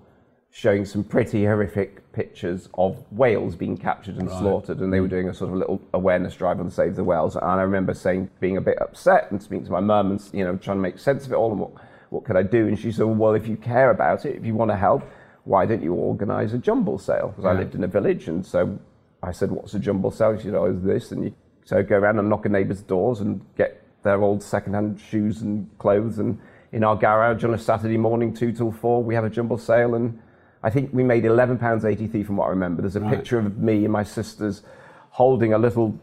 showing 0.50 0.86
some 0.86 1.04
pretty 1.04 1.46
horrific 1.46 2.12
pictures 2.14 2.68
of 2.74 3.06
whales 3.12 3.56
being 3.56 3.78
captured 3.78 4.16
and 4.18 4.28
slaughtered. 4.30 4.80
And 4.80 4.92
they 4.92 5.00
were 5.00 5.08
mm. 5.08 5.12
doing 5.12 5.30
a 5.30 5.34
sort 5.34 5.52
of 5.52 5.58
little 5.58 5.80
awareness 5.94 6.36
drive 6.36 6.60
on 6.60 6.72
Save 6.72 6.96
the 6.96 7.04
Whales. 7.04 7.36
And 7.36 7.46
I 7.46 7.62
remember 7.62 7.94
saying, 7.94 8.32
being 8.40 8.58
a 8.58 8.62
bit 8.62 8.82
upset 8.82 9.30
and 9.30 9.42
speaking 9.42 9.66
to 9.66 9.72
my 9.72 9.82
mum 9.82 10.12
and, 10.12 10.30
you 10.34 10.44
know, 10.44 10.56
trying 10.56 10.78
to 10.78 10.82
make 10.82 10.98
sense 10.98 11.28
of 11.28 11.32
it 11.32 11.36
all 11.36 11.52
and 11.52 11.60
what, 11.60 11.72
what 12.10 12.24
could 12.24 12.38
I 12.38 12.44
do? 12.44 12.68
And 12.68 12.80
she 12.80 12.92
said, 12.92 13.04
well, 13.06 13.36
if 13.36 13.48
you 13.48 13.56
care 13.56 13.92
about 13.92 14.26
it, 14.26 14.36
if 14.36 14.46
you 14.46 14.56
want 14.56 14.72
to 14.72 14.78
help, 14.78 15.04
why 15.44 15.66
don't 15.68 15.84
you 15.84 15.94
organise 15.94 16.54
a 16.54 16.58
jumble 16.58 16.98
sale? 16.98 17.28
Because 17.36 17.46
I 17.46 17.54
lived 17.54 17.76
in 17.76 17.84
a 17.84 17.88
village. 17.88 18.28
And 18.28 18.44
so 18.44 18.80
I 19.22 19.32
said, 19.32 19.52
what's 19.52 19.76
a 19.76 19.80
jumble 19.80 20.12
sale? 20.12 20.38
She 20.38 20.46
said, 20.46 20.56
oh, 20.56 20.66
it's 20.66 20.84
this. 20.84 21.12
And 21.12 21.26
you, 21.26 21.36
so 21.66 21.84
go 21.84 21.98
around 21.98 22.18
and 22.18 22.30
knock 22.30 22.46
on 22.48 22.54
neighbours' 22.54 22.82
doors 22.82 23.20
and 23.20 23.46
get 23.58 23.84
their 24.04 24.24
old 24.24 24.42
second-hand 24.42 25.00
shoes 25.00 25.42
and 25.42 25.70
clothes. 25.78 26.18
And 26.18 26.40
in 26.78 26.84
our 26.84 26.96
garage 26.96 27.44
on 27.44 27.56
a 27.56 27.58
Saturday 27.58 27.98
morning, 27.98 28.32
two 28.32 28.52
till 28.52 28.72
four, 28.72 29.04
we 29.04 29.16
have 29.16 29.24
a 29.24 29.32
jumble 29.32 29.58
sale. 29.58 29.96
And 29.96 30.22
I 30.62 30.70
think 30.70 30.92
we 30.94 31.04
made 31.04 31.24
£11.83 31.24 32.24
from 32.24 32.38
what 32.38 32.46
I 32.46 32.50
remember. 32.50 32.84
There's 32.84 32.96
a 32.96 33.02
picture 33.02 33.40
of 33.40 33.58
me 33.58 33.84
and 33.84 33.92
my 33.92 34.04
sisters 34.04 34.62
holding 35.10 35.54
a 35.54 35.58
little 35.58 36.00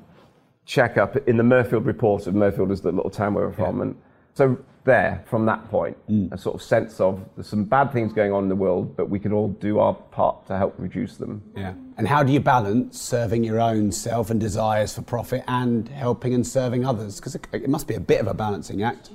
checkup 0.66 1.16
in 1.29 1.37
the 1.37 1.44
Mirfield 1.44 1.87
report 1.87 2.27
of 2.27 2.35
Mirfield 2.35 2.72
is 2.72 2.81
the 2.81 2.90
little 2.90 3.11
town 3.11 3.35
where 3.35 3.46
we're 3.46 3.55
from. 3.55 3.83
And 3.83 3.94
so 4.33 4.59
there, 4.83 5.22
from 5.27 5.46
that 5.46 5.70
point, 5.70 5.96
hmm. 6.09 6.27
a 6.33 6.37
sort 6.37 6.57
of 6.57 6.62
sense 6.62 6.99
of 6.99 7.25
there's 7.37 7.46
some 7.46 7.62
bad 7.62 7.92
things 7.92 8.12
going 8.12 8.33
on 8.33 8.42
in 8.42 8.49
the 8.49 8.57
world, 8.57 8.96
but 8.96 9.09
we 9.09 9.20
can 9.20 9.33
all 9.33 9.51
do 9.51 9.79
our 9.79 9.94
part 9.94 10.44
to 10.49 10.59
help 10.59 10.75
reduce 10.77 11.18
them. 11.18 11.40
Yeah. 11.57 11.75
And 11.99 12.09
how 12.09 12.25
do 12.25 12.33
you 12.33 12.40
balance 12.40 13.01
serving 13.01 13.44
your 13.44 13.61
own 13.61 13.92
self 13.92 14.31
and 14.31 14.40
desires 14.40 14.92
for 14.92 15.03
profit 15.03 15.44
and 15.46 15.88
helping 15.88 16.35
and 16.35 16.44
serving 16.44 16.85
others? 16.85 17.20
Because 17.20 17.37
it, 17.37 17.46
it 17.53 17.68
must 17.68 17.87
be 17.87 17.94
a 17.94 18.01
bit 18.01 18.20
of 18.20 18.27
a 18.27 18.35
balancing 18.35 18.83
act. 18.83 19.11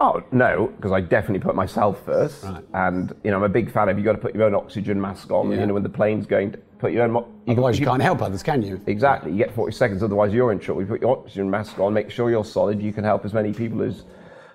Oh 0.00 0.22
no, 0.30 0.68
because 0.76 0.92
I 0.92 1.00
definitely 1.00 1.40
put 1.40 1.56
myself 1.56 2.04
first, 2.04 2.44
Right. 2.44 2.64
and 2.74 3.12
you 3.24 3.30
know 3.32 3.38
I'm 3.38 3.42
a 3.42 3.48
big 3.48 3.70
fan 3.72 3.88
of 3.88 3.96
you've 3.98 4.04
got 4.04 4.12
to 4.12 4.18
put 4.18 4.32
your 4.34 4.44
own 4.44 4.54
oxygen 4.54 5.00
mask 5.00 5.30
on. 5.32 5.50
Yeah. 5.50 5.60
You 5.60 5.66
know 5.66 5.74
when 5.74 5.82
the 5.82 5.88
plane's 5.88 6.24
going, 6.24 6.52
to 6.52 6.58
put 6.78 6.92
your 6.92 7.02
own. 7.02 7.10
Mo- 7.12 7.26
Otherwise, 7.48 7.80
you 7.80 7.86
can't 7.86 8.00
help 8.02 8.22
others, 8.22 8.42
can 8.44 8.62
you? 8.62 8.80
Exactly, 8.86 9.32
you 9.32 9.38
get 9.38 9.52
40 9.52 9.72
seconds. 9.74 10.02
Otherwise, 10.04 10.32
you're 10.32 10.52
in 10.52 10.60
trouble. 10.60 10.82
You 10.82 10.86
put 10.86 11.00
your 11.00 11.18
oxygen 11.18 11.50
mask 11.50 11.80
on, 11.80 11.92
make 11.94 12.10
sure 12.10 12.30
you're 12.30 12.44
solid. 12.44 12.80
You 12.80 12.92
can 12.92 13.02
help 13.02 13.24
as 13.24 13.34
many 13.34 13.52
people 13.52 13.82
as 13.82 14.04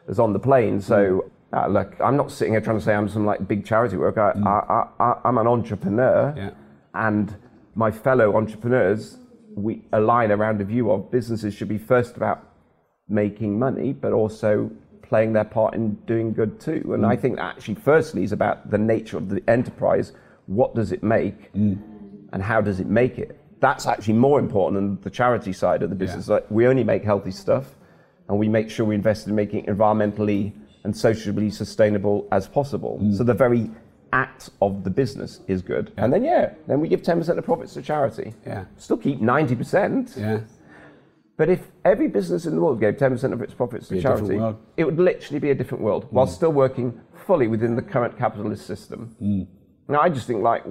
as 0.08 0.18
on 0.18 0.32
the 0.32 0.40
plane. 0.40 0.80
So 0.80 1.30
uh, 1.52 1.68
look, 1.68 1.94
I'm 2.00 2.16
not 2.16 2.32
sitting 2.32 2.54
here 2.54 2.62
trying 2.62 2.78
to 2.80 2.84
say 2.84 2.94
I'm 2.96 3.10
some 3.10 3.26
like 3.26 3.46
big 3.46 3.66
charity 3.66 3.98
work. 3.98 4.18
I, 4.18 4.32
I, 4.46 4.88
I, 5.04 5.20
I'm 5.26 5.38
an 5.38 5.48
entrepreneur, 5.48 6.34
Yeah. 6.38 6.50
and 6.94 7.36
my 7.76 7.92
fellow 7.92 8.38
entrepreneurs, 8.38 9.18
we 9.56 9.82
align 9.92 10.32
around 10.32 10.62
a 10.62 10.64
view 10.64 10.90
of 10.90 11.12
businesses 11.12 11.54
should 11.54 11.68
be 11.68 11.78
first 11.78 12.16
about 12.16 12.48
making 13.10 13.60
money, 13.60 13.92
but 13.92 14.14
also 14.14 14.72
playing 15.14 15.32
their 15.32 15.44
part 15.44 15.76
in 15.76 15.94
doing 16.08 16.34
good 16.34 16.60
too. 16.60 16.82
And 16.96 17.06
I 17.06 17.16
mm. 17.16 17.22
think 17.22 17.38
actually, 17.38 17.76
firstly, 17.76 18.24
is 18.24 18.32
about 18.32 18.72
the 18.72 18.80
nature 18.80 19.16
of 19.16 19.30
the 19.30 19.44
enterprise. 19.48 20.12
What 20.48 20.74
does 20.74 20.92
it 20.92 21.04
make, 21.04 21.54
mm. 21.54 21.80
and 22.34 22.42
how 22.42 22.62
does 22.62 22.80
it 22.80 22.88
make 22.88 23.20
it? 23.20 23.40
That's 23.60 23.86
actually 23.86 24.16
more 24.16 24.40
important 24.40 24.74
than 24.76 25.02
the 25.02 25.12
charity 25.12 25.54
side 25.54 25.84
of 25.84 25.92
the 25.92 25.96
business. 25.96 26.28
Like, 26.28 26.50
we 26.50 26.66
only 26.66 26.84
make 26.84 27.04
healthy 27.04 27.30
stuff, 27.30 27.76
and 28.28 28.40
we 28.40 28.50
make 28.50 28.72
sure 28.72 28.88
we 28.88 28.96
invest 28.96 29.28
in 29.28 29.36
making 29.36 29.66
it 29.66 29.68
environmentally 29.68 30.52
and 30.84 30.98
socially 30.98 31.52
sustainable 31.52 32.28
as 32.32 32.48
possible. 32.48 33.00
Mm. 33.00 33.16
So 33.16 33.24
the 33.24 33.36
very 33.36 33.70
act 34.14 34.50
of 34.64 34.84
the 34.84 34.90
business 34.90 35.42
is 35.48 35.62
good. 35.62 35.94
And 35.98 36.12
then 36.12 36.24
yeah, 36.24 36.54
then 36.66 36.80
we 36.80 36.88
give 36.88 37.04
10% 37.04 37.38
of 37.38 37.46
profits 37.46 37.76
to 37.76 37.84
charity. 37.84 38.34
Yeah. 38.48 38.66
Still 38.78 38.98
keep 38.98 39.20
90%. 39.20 40.18
Yeah. 40.18 40.40
But 41.36 41.50
if 41.50 41.72
every 41.84 42.08
business 42.08 42.46
in 42.46 42.56
the 42.56 42.62
world 42.62 42.80
gave 42.80 42.96
10% 42.96 43.34
of 43.34 43.42
its 43.42 43.54
profits 43.54 43.88
to 43.88 43.94
Be 43.94 44.00
a 44.00 44.02
different 44.04 44.28
charity, 44.28 44.58
it 44.78 44.84
would 44.84 45.00
literally 45.00 45.40
be 45.40 45.50
a 45.50 45.56
different 45.56 45.84
world 45.84 46.08
while 46.12 46.28
mm. 46.28 46.30
still 46.30 46.54
working 46.54 47.00
fully 47.26 47.48
within 47.48 47.76
the 47.76 47.82
current 47.82 48.18
capitalist 48.18 48.68
system. 48.68 49.16
Mm. 49.22 49.48
Now, 49.88 50.02
I 50.02 50.10
just 50.10 50.28
think, 50.28 50.44
like, 50.44 50.64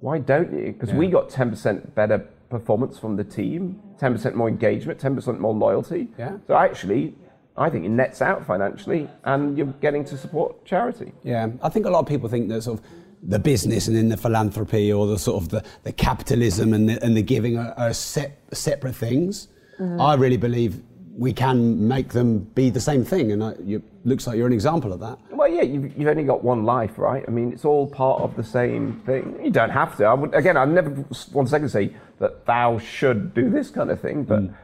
why 0.00 0.18
don't 0.18 0.52
you? 0.52 0.72
Because 0.72 0.92
we 0.92 1.08
got 1.08 1.30
10% 1.30 1.94
better 1.94 2.18
performance 2.50 2.98
from 2.98 3.16
the 3.16 3.24
team, 3.24 3.80
10% 3.98 4.34
more 4.34 4.48
engagement, 4.48 5.00
10% 5.00 5.38
more 5.38 5.54
loyalty. 5.54 6.08
Yeah. 6.18 6.36
So 6.46 6.54
actually, 6.54 7.14
I 7.56 7.70
think 7.70 7.84
it 7.84 7.90
nets 7.90 8.22
out 8.22 8.46
financially 8.46 9.08
and 9.24 9.58
you're 9.58 9.66
getting 9.80 10.04
to 10.06 10.16
support 10.16 10.64
charity. 10.64 11.12
Yeah, 11.24 11.48
I 11.62 11.68
think 11.68 11.86
a 11.86 11.90
lot 11.90 12.00
of 12.00 12.06
people 12.06 12.28
think 12.28 12.48
that 12.48 12.62
sort 12.62 12.78
of 12.78 12.86
the 13.22 13.38
business 13.38 13.88
and 13.88 13.96
then 13.96 14.08
the 14.08 14.16
philanthropy 14.16 14.92
or 14.92 15.06
the 15.06 15.18
sort 15.18 15.42
of 15.42 15.48
the, 15.48 15.64
the 15.82 15.92
capitalism 15.92 16.72
and 16.72 16.88
the, 16.88 17.04
and 17.04 17.16
the 17.16 17.22
giving 17.22 17.58
are, 17.58 17.74
are 17.76 17.92
sep- 17.92 18.54
separate 18.54 18.94
things. 18.94 19.48
Mm. 19.78 20.00
I 20.00 20.14
really 20.14 20.36
believe 20.36 20.82
we 21.18 21.32
can 21.32 21.88
make 21.88 22.10
them 22.10 22.38
be 22.54 22.70
the 22.70 22.80
same 22.80 23.04
thing, 23.04 23.32
and 23.32 23.42
I, 23.42 23.54
you, 23.64 23.82
looks 24.04 24.26
like 24.26 24.36
you're 24.36 24.46
an 24.46 24.52
example 24.52 24.92
of 24.92 25.00
that. 25.00 25.18
Well, 25.30 25.48
yeah, 25.48 25.62
you've, 25.62 25.98
you've 25.98 26.08
only 26.08 26.22
got 26.22 26.44
one 26.44 26.64
life, 26.64 26.96
right? 26.96 27.24
I 27.26 27.30
mean, 27.32 27.52
it's 27.52 27.64
all 27.64 27.88
part 27.88 28.22
of 28.22 28.36
the 28.36 28.44
same 28.44 29.02
thing. 29.04 29.36
You 29.42 29.50
don't 29.50 29.70
have 29.70 29.96
to. 29.96 30.04
I 30.04 30.14
would, 30.14 30.32
again, 30.32 30.56
I've 30.56 30.68
never 30.68 30.90
one 31.32 31.48
second 31.48 31.70
say 31.70 31.92
that 32.20 32.46
thou 32.46 32.78
should 32.78 33.34
do 33.34 33.50
this 33.50 33.68
kind 33.68 33.90
of 33.90 34.00
thing, 34.00 34.22
but 34.22 34.42
mm. 34.42 34.54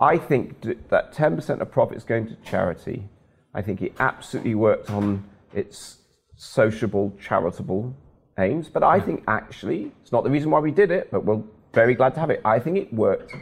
I 0.00 0.18
think 0.18 0.62
that 0.62 1.14
10% 1.14 1.60
of 1.60 1.70
profits 1.70 2.02
going 2.02 2.26
to 2.26 2.34
charity, 2.44 3.08
I 3.54 3.62
think 3.62 3.80
it 3.80 3.94
absolutely 4.00 4.56
worked 4.56 4.90
on 4.90 5.24
its 5.52 5.98
sociable, 6.36 7.16
charitable 7.20 7.94
aims. 8.36 8.68
But 8.68 8.82
I 8.82 8.98
mm. 8.98 9.06
think 9.06 9.24
actually, 9.28 9.92
it's 10.02 10.10
not 10.10 10.24
the 10.24 10.30
reason 10.30 10.50
why 10.50 10.58
we 10.58 10.72
did 10.72 10.90
it, 10.90 11.10
but 11.12 11.24
we're 11.24 11.42
very 11.72 11.94
glad 11.94 12.14
to 12.14 12.20
have 12.20 12.30
it. 12.30 12.40
I 12.44 12.58
think 12.58 12.78
it 12.78 12.92
worked 12.92 13.32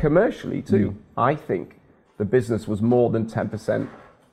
commercially 0.00 0.62
too. 0.62 0.96
I 1.16 1.34
think 1.34 1.80
the 2.18 2.24
business 2.24 2.66
was 2.66 2.82
more 2.82 3.10
than 3.10 3.26
10% 3.26 3.88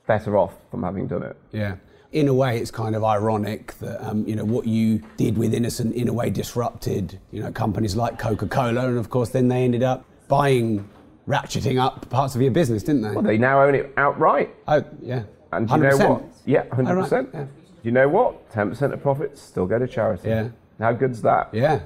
better 0.06 0.36
off 0.36 0.54
from 0.70 0.82
having 0.82 1.06
done 1.06 1.22
it. 1.22 1.36
Yeah. 1.52 1.76
In 2.12 2.28
a 2.28 2.34
way, 2.34 2.58
it's 2.58 2.70
kind 2.70 2.94
of 2.94 3.04
ironic 3.04 3.74
that 3.80 4.02
um, 4.06 4.26
you 4.26 4.36
know 4.36 4.44
what 4.44 4.66
you 4.66 5.02
did 5.16 5.36
with 5.36 5.52
Innocent 5.52 5.94
in 5.94 6.08
a 6.08 6.12
way 6.12 6.30
disrupted 6.30 7.18
you 7.32 7.42
know 7.42 7.50
companies 7.52 7.96
like 7.96 8.18
Coca-Cola, 8.18 8.88
and 8.88 8.96
of 8.96 9.10
course 9.10 9.30
then 9.30 9.48
they 9.48 9.64
ended 9.64 9.82
up 9.82 10.04
buying, 10.28 10.88
ratcheting 11.28 11.78
up 11.78 12.08
parts 12.08 12.34
of 12.34 12.40
your 12.40 12.52
business, 12.52 12.82
didn't 12.84 13.02
they? 13.02 13.10
Well, 13.10 13.22
they 13.22 13.36
now 13.38 13.62
own 13.62 13.74
it 13.74 13.92
outright. 13.96 14.54
oh 14.68 14.84
yeah. 15.02 15.24
And 15.52 15.68
do 15.68 15.74
you 15.74 15.80
know 15.80 15.96
what? 15.96 16.24
Yeah, 16.44 16.64
100%. 16.66 17.30
Oh, 17.34 17.38
yeah. 17.38 17.46
You 17.82 17.90
know 17.92 18.08
what? 18.08 18.50
10% 18.50 18.92
of 18.92 19.00
profits 19.00 19.40
still 19.40 19.66
go 19.66 19.78
to 19.78 19.86
charity. 19.86 20.28
Yeah. 20.28 20.48
How 20.78 20.92
good's 20.92 21.22
that? 21.22 21.50
Yeah. 21.52 21.80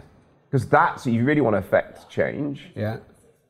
Because 0.51 0.67
that's, 0.67 1.07
you 1.07 1.25
really 1.25 1.41
want 1.41 1.55
to 1.55 1.59
affect 1.59 2.09
change. 2.11 2.71
Yeah. 2.75 2.99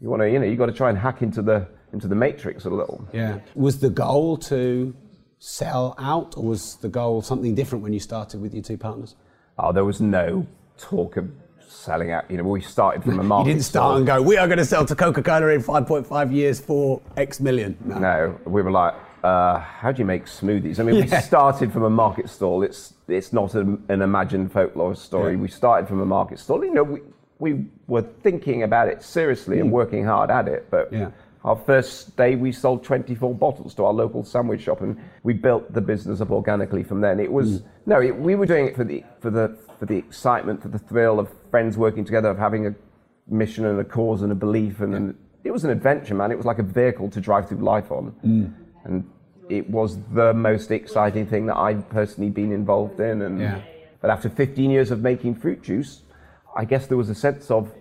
You 0.01 0.09
want 0.09 0.23
to, 0.23 0.31
you 0.31 0.39
know, 0.39 0.47
you 0.47 0.57
got 0.57 0.67
to 0.67 0.73
try 0.73 0.89
and 0.89 0.99
hack 0.99 1.23
into 1.23 1.43
the, 1.43 1.67
into 1.93 2.09
the 2.09 2.15
matrix 2.15 2.65
a 2.65 2.71
little. 2.71 3.07
Yeah. 3.13 3.41
Was 3.55 3.81
the 3.81 3.91
goal 3.91 4.37
to 4.39 4.95
sell 5.39 5.95
out, 5.99 6.37
or 6.37 6.45
was 6.45 6.77
the 6.77 6.89
goal 6.89 7.23
something 7.23 7.55
different 7.55 7.83
when 7.83 7.93
you 7.93 8.01
started 8.01 8.41
with 8.41 8.55
your 8.55 8.63
two 8.63 8.79
partners? 8.79 9.17
Oh, 9.59 9.73
there 9.73 9.85
was 9.85 10.01
no 10.01 10.47
talk 10.79 11.17
of 11.17 11.31
selling 11.67 12.11
out. 12.13 12.31
You 12.31 12.39
know, 12.39 12.45
we 12.45 12.61
started 12.61 13.03
from 13.05 13.19
a 13.21 13.23
market. 13.23 13.49
You 13.49 13.55
didn't 13.55 13.65
start 13.65 13.91
stall. 13.91 13.97
and 13.99 14.07
go, 14.07 14.23
we 14.23 14.37
are 14.37 14.47
going 14.47 14.59
to 14.59 14.65
sell 14.65 14.85
to 14.87 14.95
Coca 14.95 15.23
Cola 15.23 15.49
in 15.49 15.63
5.5 15.63 16.33
years 16.33 16.61
for 16.61 17.01
X 17.17 17.41
million. 17.41 17.77
No. 17.85 17.99
No, 17.99 18.41
we 18.45 18.63
were 18.63 18.71
like, 18.71 18.95
uh, 19.23 19.59
how 19.59 19.93
do 19.93 19.99
you 20.01 20.07
make 20.07 20.25
smoothies? 20.25 20.81
I 20.81 20.83
mean, 20.83 20.97
we 20.97 21.07
started 21.21 21.73
from 21.73 21.85
a 21.85 21.91
market 21.91 22.31
stall. 22.31 22.63
It's 22.63 22.95
it's 23.07 23.33
not 23.33 23.55
a, 23.55 23.61
an 23.89 24.03
imagined 24.03 24.51
folklore 24.53 24.95
story. 24.95 25.33
Yeah. 25.35 25.41
We 25.41 25.49
started 25.49 25.89
from 25.89 26.01
a 26.01 26.07
market 26.07 26.39
stall. 26.39 26.65
You 26.65 26.73
know, 26.73 26.85
we 26.85 27.01
we 27.39 27.67
were 27.91 28.03
thinking 28.23 28.63
about 28.63 28.87
it 28.89 29.03
seriously 29.03 29.59
and 29.61 29.71
working 29.73 30.05
hard 30.05 30.31
at 30.31 30.47
it. 30.49 30.63
But 30.71 30.93
Mm. 30.93 30.99
Yeah. 31.01 31.11
our 31.45 31.57
first 31.57 32.17
day, 32.17 32.37
we 32.37 32.53
sold 32.53 32.85
24 32.85 33.35
bottles 33.35 33.75
to 33.75 33.85
our 33.85 33.93
local 33.93 34.23
sandwich 34.25 34.63
shop, 34.63 34.81
and 34.81 34.97
we 35.25 35.33
built 35.35 35.73
the 35.73 35.81
business 35.81 36.21
up 36.21 36.31
organically 36.31 36.85
from 36.85 37.01
then. 37.01 37.19
It 37.19 37.31
Mm. 37.31 37.39
was 37.41 37.63
no, 37.87 38.01
it, 38.01 38.17
we 38.17 38.35
were 38.37 38.47
doing 38.47 38.67
it 38.67 38.77
for 38.77 38.85
the 38.85 39.03
for 39.21 39.31
the 39.31 39.57
for 39.79 39.87
the 39.87 39.97
excitement, 39.97 40.63
for 40.63 40.69
the 40.69 40.79
thrill 40.79 41.19
of 41.19 41.29
friends 41.51 41.77
working 41.77 42.05
together, 42.05 42.29
of 42.31 42.39
having 42.39 42.67
a 42.67 42.75
mission 43.29 43.65
and 43.67 43.79
a 43.81 43.85
cause 43.85 44.23
and 44.23 44.31
a 44.31 44.35
belief, 44.47 44.81
and, 44.81 44.95
and 44.95 45.15
it 45.45 45.51
was 45.51 45.65
an 45.65 45.71
adventure, 45.71 46.15
man. 46.15 46.31
It 46.31 46.37
was 46.37 46.47
like 46.47 46.59
a 46.61 46.69
vehicle 46.81 47.09
to 47.11 47.21
drive 47.21 47.49
through 47.49 47.59
life 47.75 47.91
on, 47.91 48.13
Mm. 48.25 48.53
and 48.85 49.05
it 49.49 49.69
was 49.69 49.99
the 50.21 50.33
most 50.35 50.71
exciting 50.71 51.27
thing 51.27 51.47
that 51.47 51.57
I've 51.57 51.89
personally 51.89 52.31
been 52.31 52.53
involved 52.53 53.01
in. 53.01 53.23
And 53.23 53.41
Yeah. 53.41 53.59
but 54.01 54.11
after 54.11 54.29
15 54.29 54.71
years 54.71 54.91
of 54.93 55.03
making 55.03 55.35
fruit 55.37 55.61
juice, 55.63 56.03
I 56.55 56.65
guess 56.65 56.87
there 56.87 56.97
was 56.99 57.09
a 57.11 57.15
sense 57.15 57.51
of 57.51 57.73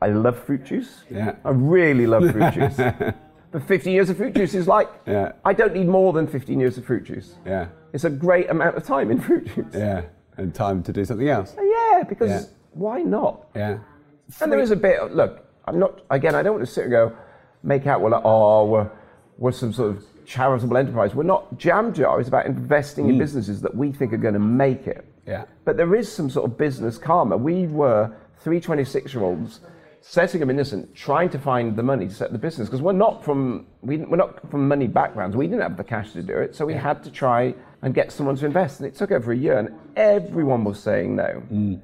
I 0.00 0.08
love 0.08 0.38
fruit 0.44 0.64
juice. 0.64 1.04
Yeah. 1.10 1.36
I 1.44 1.50
really 1.50 2.06
love 2.06 2.30
fruit 2.30 2.52
juice. 2.54 2.76
But 2.76 3.62
15 3.68 3.92
years 3.92 4.10
of 4.10 4.16
fruit 4.16 4.34
juice 4.34 4.54
is 4.54 4.66
like 4.66 4.88
Yeah. 5.06 5.32
I 5.44 5.52
don't 5.52 5.74
need 5.74 5.86
more 5.86 6.12
than 6.12 6.26
15 6.26 6.58
years 6.58 6.76
of 6.76 6.84
fruit 6.84 7.04
juice. 7.04 7.36
Yeah. 7.46 7.68
It's 7.92 8.04
a 8.04 8.10
great 8.10 8.50
amount 8.50 8.76
of 8.76 8.84
time 8.84 9.10
in 9.10 9.20
fruit 9.20 9.46
juice. 9.54 9.72
Yeah. 9.72 10.02
And 10.36 10.52
time 10.54 10.82
to 10.82 10.92
do 10.92 11.04
something 11.04 11.28
else. 11.28 11.54
Yeah, 11.56 12.02
because 12.08 12.30
Yeah. 12.30 12.42
why 12.72 13.02
not? 13.02 13.46
Yeah. 13.54 13.78
And 14.40 14.50
there 14.50 14.58
is 14.58 14.72
a 14.72 14.76
bit. 14.76 14.98
Of, 14.98 15.12
look, 15.12 15.46
I'm 15.66 15.78
not. 15.78 16.02
Again, 16.10 16.34
I 16.34 16.42
don't 16.42 16.54
want 16.54 16.66
to 16.66 16.72
sit 16.72 16.84
and 16.84 16.90
go 16.90 17.12
make 17.62 17.86
out. 17.86 18.00
Well, 18.00 18.10
like, 18.10 18.22
oh, 18.24 18.66
we're, 18.66 18.90
we're 19.38 19.52
some 19.52 19.72
sort 19.72 19.90
of 19.96 20.04
charitable 20.26 20.76
enterprise. 20.76 21.14
We're 21.14 21.22
not. 21.22 21.56
Jam 21.56 21.92
Jar 21.92 22.20
is 22.20 22.26
about 22.26 22.46
investing 22.46 23.08
in 23.08 23.16
mm. 23.16 23.18
businesses 23.18 23.60
that 23.60 23.74
we 23.74 23.92
think 23.92 24.12
are 24.12 24.18
going 24.18 24.34
to 24.34 24.40
make 24.40 24.86
it. 24.86 25.06
Yeah. 25.26 25.44
But 25.64 25.76
there 25.76 25.94
is 25.94 26.10
some 26.10 26.28
sort 26.28 26.50
of 26.50 26.58
business 26.58 26.98
karma. 26.98 27.36
We 27.36 27.66
were 27.66 28.10
three 28.40 28.60
26 28.60 29.14
year 29.14 29.22
olds 29.22 29.60
setting 30.06 30.38
them 30.40 30.50
innocent, 30.50 30.94
trying 30.94 31.30
to 31.30 31.38
find 31.38 31.76
the 31.76 31.82
money 31.82 32.06
to 32.06 32.14
set 32.14 32.30
the 32.30 32.38
business 32.38 32.68
because 32.68 32.82
we're 32.82 32.92
not 32.92 33.24
from 33.24 33.66
we, 33.80 33.96
we're 33.98 34.18
not 34.18 34.50
from 34.50 34.68
money 34.68 34.86
backgrounds. 34.86 35.34
We 35.34 35.46
didn't 35.46 35.62
have 35.62 35.78
the 35.78 35.84
cash 35.84 36.12
to 36.12 36.22
do 36.22 36.36
it, 36.36 36.54
so 36.54 36.66
we 36.66 36.74
had 36.74 37.02
to 37.04 37.10
try 37.10 37.54
and 37.82 37.94
get 37.94 38.12
someone 38.12 38.36
to 38.36 38.46
invest. 38.46 38.80
And 38.80 38.86
it 38.86 38.94
took 38.94 39.10
over 39.10 39.32
a 39.32 39.36
year, 39.36 39.58
and 39.58 39.70
everyone 39.96 40.62
was 40.64 40.78
saying 40.78 41.16
no. 41.16 41.42
Mm. 41.50 41.82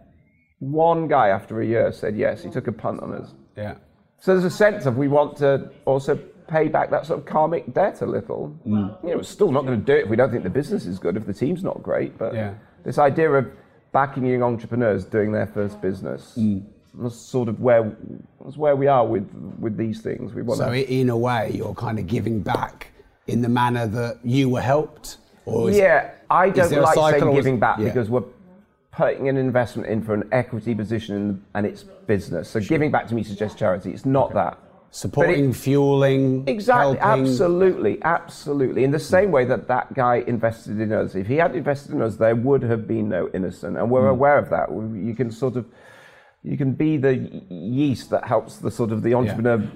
One 0.58 1.08
guy 1.08 1.28
after 1.28 1.62
a 1.62 1.66
year 1.66 1.90
said 1.92 2.14
yes. 2.16 2.42
He 2.42 2.50
took 2.50 2.66
a 2.66 2.72
punt 2.72 3.00
on 3.00 3.14
us. 3.14 3.32
Yeah. 3.56 3.76
So 4.18 4.34
there's 4.34 4.44
a 4.44 4.54
sense 4.54 4.84
of 4.84 4.98
we 4.98 5.08
want 5.08 5.38
to 5.38 5.70
also 5.86 6.16
pay 6.46 6.68
back 6.68 6.90
that 6.90 7.06
sort 7.06 7.20
of 7.20 7.24
karmic 7.24 7.72
debt 7.72 8.02
a 8.02 8.06
little. 8.06 8.54
Mm. 8.66 9.02
You 9.02 9.10
know, 9.10 9.16
we're 9.16 9.22
still 9.22 9.50
not 9.50 9.64
going 9.64 9.80
to 9.80 9.84
do 9.84 9.94
it 9.94 10.04
if 10.04 10.10
we 10.10 10.16
don't 10.16 10.30
think 10.30 10.42
the 10.42 10.50
business 10.50 10.84
is 10.84 10.98
good, 10.98 11.16
if 11.16 11.24
the 11.24 11.32
team's 11.32 11.62
not 11.62 11.82
great. 11.82 12.18
But 12.18 12.34
Yeah. 12.34 12.54
this 12.84 12.98
idea 12.98 13.30
of 13.30 13.50
backing 13.92 14.26
young 14.26 14.42
entrepreneurs 14.42 15.04
doing 15.06 15.32
their 15.32 15.46
first 15.46 15.80
business 15.80 16.36
mm. 16.38 16.62
Was 16.94 17.18
sort 17.18 17.48
of 17.48 17.60
where 17.60 17.96
was 18.38 18.56
where 18.56 18.76
we 18.76 18.86
are 18.86 19.06
with 19.06 19.30
with 19.58 19.76
these 19.76 20.00
things. 20.00 20.34
We 20.34 20.42
want 20.42 20.58
So 20.58 20.70
to. 20.70 20.92
in 20.92 21.10
a 21.10 21.16
way, 21.16 21.52
you're 21.54 21.74
kind 21.74 21.98
of 21.98 22.06
giving 22.06 22.40
back 22.40 22.92
in 23.26 23.42
the 23.42 23.48
manner 23.48 23.86
that 23.86 24.18
you 24.24 24.48
were 24.48 24.60
helped, 24.60 25.18
or 25.46 25.70
is, 25.70 25.76
Yeah, 25.76 26.10
I 26.30 26.50
don't 26.50 26.72
like 26.72 26.94
saying 26.94 27.34
giving 27.34 27.58
back 27.58 27.78
yeah. 27.78 27.86
because 27.86 28.10
we're 28.10 28.24
putting 28.92 29.28
an 29.28 29.36
investment 29.36 29.88
in 29.88 30.02
for 30.02 30.14
an 30.14 30.28
equity 30.32 30.74
position 30.74 31.16
in, 31.16 31.44
and 31.54 31.66
it's 31.66 31.82
business. 31.82 32.50
So 32.50 32.60
giving 32.60 32.90
back 32.90 33.06
to 33.08 33.14
me 33.14 33.22
suggests 33.22 33.58
charity. 33.58 33.92
It's 33.92 34.04
not 34.04 34.34
that. 34.34 34.58
supporting, 34.92 35.52
fueling, 35.52 36.42
Exactly, 36.48 36.96
helping. 36.96 37.24
absolutely, 37.26 38.02
absolutely. 38.02 38.82
In 38.82 38.90
the 38.90 38.98
same 38.98 39.30
way 39.30 39.44
that 39.44 39.68
that 39.68 39.94
guy 39.94 40.24
invested 40.26 40.80
in 40.80 40.92
us, 40.92 41.14
if 41.14 41.28
he 41.28 41.36
had 41.36 41.54
invested 41.54 41.92
in 41.92 42.02
us, 42.02 42.16
there 42.16 42.34
would 42.34 42.62
have 42.64 42.88
been 42.88 43.08
no 43.08 43.30
innocent, 43.32 43.76
and 43.78 43.88
we're 43.88 44.02
hmm. 44.02 44.08
aware 44.08 44.38
of 44.38 44.50
that. 44.50 44.68
You 44.70 45.14
can 45.14 45.30
sort 45.30 45.54
of, 45.54 45.66
you 46.42 46.56
can 46.56 46.72
be 46.72 46.96
the 46.96 47.42
yeast 47.48 48.10
that 48.10 48.24
helps 48.24 48.56
the 48.56 48.70
sort 48.70 48.92
of 48.92 49.02
the 49.02 49.14
entrepreneur 49.14 49.70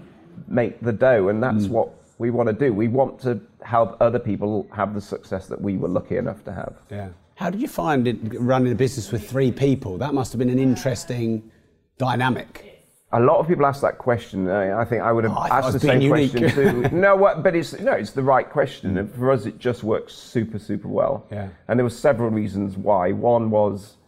make 0.49 0.81
the 0.81 0.93
dough, 0.93 1.29
and 1.29 1.43
that's 1.43 1.67
mm. 1.67 1.71
what 1.71 1.91
we 2.19 2.31
want 2.31 2.49
to 2.49 2.53
do. 2.53 2.73
We 2.73 2.89
want 2.89 3.21
to 3.21 3.41
help 3.63 3.97
other 4.01 4.19
people 4.19 4.69
have 4.73 4.95
the 4.95 5.01
success 5.01 5.47
that 5.49 5.61
we 5.61 5.77
were 5.77 5.89
lucky 5.89 6.17
enough 6.17 6.45
to 6.45 6.53
have. 6.53 6.75
Yeah. 6.91 7.09
How 7.35 7.51
did 7.51 7.61
you 7.61 7.69
find 7.69 8.07
it 8.07 8.19
running 8.41 8.73
a 8.73 8.77
business 8.77 9.11
with 9.11 9.29
three 9.29 9.51
people? 9.51 9.99
That 9.99 10.15
must 10.15 10.33
have 10.33 10.39
been 10.39 10.51
an 10.51 10.59
interesting 10.59 11.51
dynamic. 11.99 12.71
A 13.13 13.21
lot 13.21 13.39
of 13.39 13.47
people 13.47 13.67
ask 13.67 13.81
that 13.83 13.99
question. 13.99 14.49
I 14.51 14.85
think 14.85 15.03
I 15.03 15.13
would 15.13 15.25
have 15.25 15.35
Oh, 15.37 15.41
I 15.41 15.49
thought 15.49 15.65
I 15.65 15.67
asked 15.67 15.73
the 15.73 15.81
same 15.81 15.99
being 16.01 16.31
question 16.31 16.51
too. 16.51 16.89
no, 16.93 17.15
what, 17.15 17.43
but 17.43 17.55
it's 17.55 17.79
no, 17.79 17.93
it's 17.93 18.11
the 18.11 18.23
right 18.23 18.49
question. 18.49 18.99
And 18.99 19.13
for 19.13 19.31
us, 19.31 19.47
it 19.47 19.59
just 19.59 19.85
works 19.85 20.15
super, 20.15 20.59
super 20.59 20.89
well. 20.89 21.27
Yeah. 21.31 21.49
And 21.69 21.79
there 21.79 21.85
were 21.85 21.91
several 21.91 22.31
reasons 22.31 22.77
why. 22.77 23.13
One 23.13 23.51
was 23.51 23.99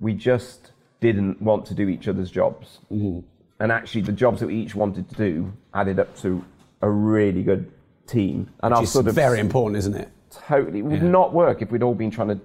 we 0.00 0.12
just 0.14 0.72
didn't 1.00 1.40
want 1.40 1.66
to 1.66 1.74
do 1.74 1.88
each 1.88 2.08
other's 2.08 2.30
jobs, 2.30 2.80
Mm-hmm. 2.92 3.20
and 3.60 3.72
actually, 3.72 4.02
the 4.02 4.12
jobs 4.12 4.40
that 4.40 4.46
we 4.46 4.56
each 4.56 4.74
wanted 4.74 5.08
to 5.08 5.14
do 5.14 5.52
added 5.74 5.98
up 5.98 6.16
to 6.18 6.44
a 6.82 6.88
really 6.90 7.42
good 7.42 7.70
team. 8.06 8.48
And 8.62 8.74
Which 8.76 8.88
sort 8.88 9.06
of 9.06 9.14
very 9.14 9.40
important, 9.40 9.78
isn't 9.78 9.94
it? 9.94 10.08
totally 10.30 10.80
it 10.80 10.82
would 10.82 11.00
Yeah. 11.02 11.08
not 11.08 11.32
work 11.32 11.62
if 11.62 11.70
we'd 11.70 11.82
all 11.82 11.94
been 11.94 12.10
trying 12.10 12.28
to 12.28 12.38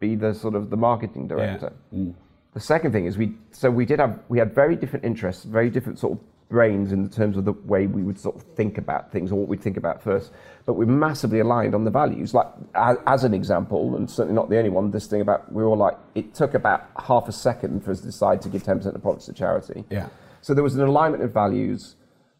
be 0.00 0.16
the 0.16 0.34
sort 0.34 0.54
of 0.56 0.68
the 0.68 0.76
marketing 0.76 1.28
director. 1.28 1.72
Mm. 1.94 2.12
The 2.54 2.60
second 2.60 2.90
thing 2.90 3.06
is 3.06 3.16
we 3.16 3.34
so 3.52 3.70
we 3.70 3.84
did 3.86 4.00
have 4.00 4.18
we 4.28 4.38
had 4.38 4.52
very 4.52 4.74
different 4.74 5.04
interests, 5.04 5.44
very 5.44 5.70
different 5.70 5.98
sort 6.00 6.14
of 6.14 6.18
brains 6.50 6.92
in 6.92 7.08
terms 7.08 7.36
of 7.36 7.44
the 7.44 7.52
way 7.52 7.86
we 7.86 8.02
would 8.02 8.18
sort 8.18 8.36
of 8.36 8.42
think 8.54 8.76
about 8.76 9.10
things 9.12 9.32
or 9.32 9.36
what 9.36 9.48
we'd 9.48 9.62
think 9.62 9.76
about 9.76 10.02
first. 10.02 10.32
But 10.66 10.74
we're 10.74 10.84
massively 10.84 11.38
aligned 11.38 11.74
on 11.74 11.84
the 11.84 11.90
values. 11.90 12.34
Like 12.34 12.48
as, 12.74 12.96
as 13.06 13.24
an 13.24 13.32
example, 13.32 13.96
and 13.96 14.10
certainly 14.10 14.34
not 14.34 14.50
the 14.50 14.58
only 14.58 14.68
one. 14.68 14.90
This 14.90 15.06
thing 15.06 15.20
about 15.22 15.50
we 15.50 15.62
were 15.62 15.68
all 15.68 15.76
like 15.78 15.96
it 16.14 16.34
took 16.34 16.52
about 16.54 16.90
half 17.06 17.28
a 17.28 17.32
second 17.32 17.82
for 17.84 17.92
us 17.92 18.00
to 18.00 18.06
decide 18.06 18.42
to 18.42 18.48
give 18.48 18.64
ten 18.64 18.78
percent 18.78 18.96
of 18.96 19.02
profits 19.02 19.26
to 19.26 19.32
charity. 19.32 19.84
Yeah. 19.88 20.08
So 20.42 20.52
there 20.52 20.64
was 20.64 20.74
an 20.74 20.82
alignment 20.82 21.22
of 21.22 21.32
values, 21.32 21.96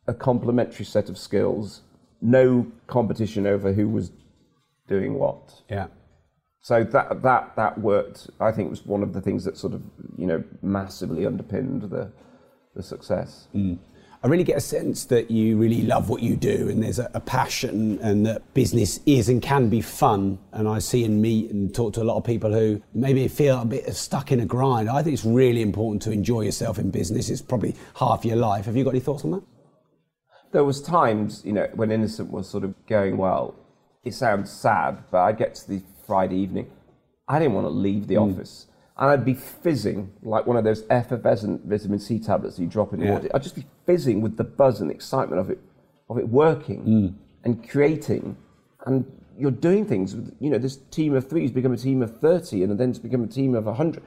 a 0.06 0.14
complementary 0.14 0.84
set 0.84 1.08
of 1.08 1.16
skills, 1.16 1.82
no 2.20 2.70
competition 2.88 3.46
over 3.46 3.72
who 3.72 3.88
was 3.88 4.10
doing 4.88 5.14
what. 5.14 5.62
Yeah. 5.70 5.86
So 6.62 6.84
that 6.84 7.22
that 7.22 7.56
that 7.56 7.80
worked. 7.80 8.28
I 8.40 8.50
think 8.50 8.70
was 8.70 8.84
one 8.84 9.02
of 9.02 9.12
the 9.12 9.20
things 9.20 9.44
that 9.44 9.56
sort 9.56 9.72
of 9.72 9.82
you 10.18 10.26
know 10.26 10.42
massively 10.62 11.26
underpinned 11.26 11.82
the 11.82 12.12
the 12.74 12.82
success. 12.82 13.48
Mm. 13.54 13.78
I 14.22 14.26
really 14.26 14.44
get 14.44 14.58
a 14.58 14.60
sense 14.60 15.06
that 15.06 15.30
you 15.30 15.56
really 15.56 15.80
love 15.80 16.10
what 16.10 16.22
you 16.22 16.36
do 16.36 16.68
and 16.68 16.82
there's 16.82 16.98
a, 16.98 17.10
a 17.14 17.20
passion 17.20 17.98
and 18.02 18.26
that 18.26 18.52
business 18.52 19.00
is 19.06 19.30
and 19.30 19.40
can 19.40 19.70
be 19.70 19.80
fun. 19.80 20.38
And 20.52 20.68
I 20.68 20.78
see 20.78 21.04
and 21.04 21.22
meet 21.22 21.50
and 21.50 21.74
talk 21.74 21.94
to 21.94 22.02
a 22.02 22.04
lot 22.04 22.18
of 22.18 22.24
people 22.24 22.52
who 22.52 22.82
maybe 22.92 23.26
feel 23.28 23.62
a 23.62 23.64
bit 23.64 23.90
stuck 23.96 24.30
in 24.30 24.40
a 24.40 24.44
grind. 24.44 24.90
I 24.90 25.02
think 25.02 25.14
it's 25.14 25.24
really 25.24 25.62
important 25.62 26.02
to 26.02 26.10
enjoy 26.10 26.42
yourself 26.42 26.78
in 26.78 26.90
business. 26.90 27.30
It's 27.30 27.40
probably 27.40 27.74
half 27.94 28.26
your 28.26 28.36
life. 28.36 28.66
Have 28.66 28.76
you 28.76 28.84
got 28.84 28.90
any 28.90 29.00
thoughts 29.00 29.24
on 29.24 29.30
that? 29.30 29.42
There 30.52 30.64
was 30.64 30.82
times 30.82 31.42
you 31.42 31.54
know 31.54 31.68
when 31.74 31.90
Innocent 31.90 32.30
was 32.30 32.46
sort 32.46 32.64
of 32.64 32.74
going 32.86 33.16
well. 33.16 33.54
It 34.04 34.12
sounds 34.12 34.52
sad, 34.52 35.04
but 35.10 35.22
I'd 35.22 35.38
get 35.38 35.54
to 35.54 35.68
the 35.68 35.82
Friday 36.06 36.36
evening. 36.36 36.70
I 37.26 37.38
didn't 37.38 37.54
want 37.54 37.66
to 37.66 37.70
leave 37.70 38.06
the 38.06 38.16
hmm. 38.16 38.32
office. 38.32 38.66
And 39.00 39.10
I'd 39.10 39.24
be 39.24 39.34
fizzing 39.34 40.12
like 40.22 40.46
one 40.46 40.58
of 40.58 40.64
those 40.64 40.84
effervescent 40.90 41.64
vitamin 41.64 41.98
C 41.98 42.18
tablets 42.18 42.56
that 42.56 42.62
you 42.62 42.68
drop 42.68 42.92
in 42.92 43.00
Yeah. 43.00 43.12
water. 43.12 43.30
I'd 43.34 43.42
just 43.42 43.56
be 43.56 43.66
fizzing 43.86 44.20
with 44.20 44.36
the 44.36 44.44
buzz 44.44 44.82
and 44.82 44.90
excitement 44.90 45.40
of 45.40 45.50
it, 45.50 45.58
of 46.10 46.18
it 46.18 46.28
working 46.28 46.84
mm. 46.84 47.14
and 47.42 47.66
creating. 47.66 48.36
And 48.84 49.10
you're 49.38 49.50
doing 49.50 49.86
things. 49.86 50.14
with- 50.14 50.34
You 50.38 50.50
know, 50.50 50.58
this 50.58 50.76
team 50.90 51.14
of 51.14 51.26
three 51.26 51.40
has 51.42 51.50
become 51.50 51.72
a 51.72 51.78
team 51.78 52.02
of 52.02 52.20
thirty, 52.20 52.62
and 52.62 52.78
then 52.78 52.90
it's 52.90 52.98
become 52.98 53.24
a 53.24 53.26
team 53.26 53.54
of 53.54 53.64
hundred. 53.64 54.02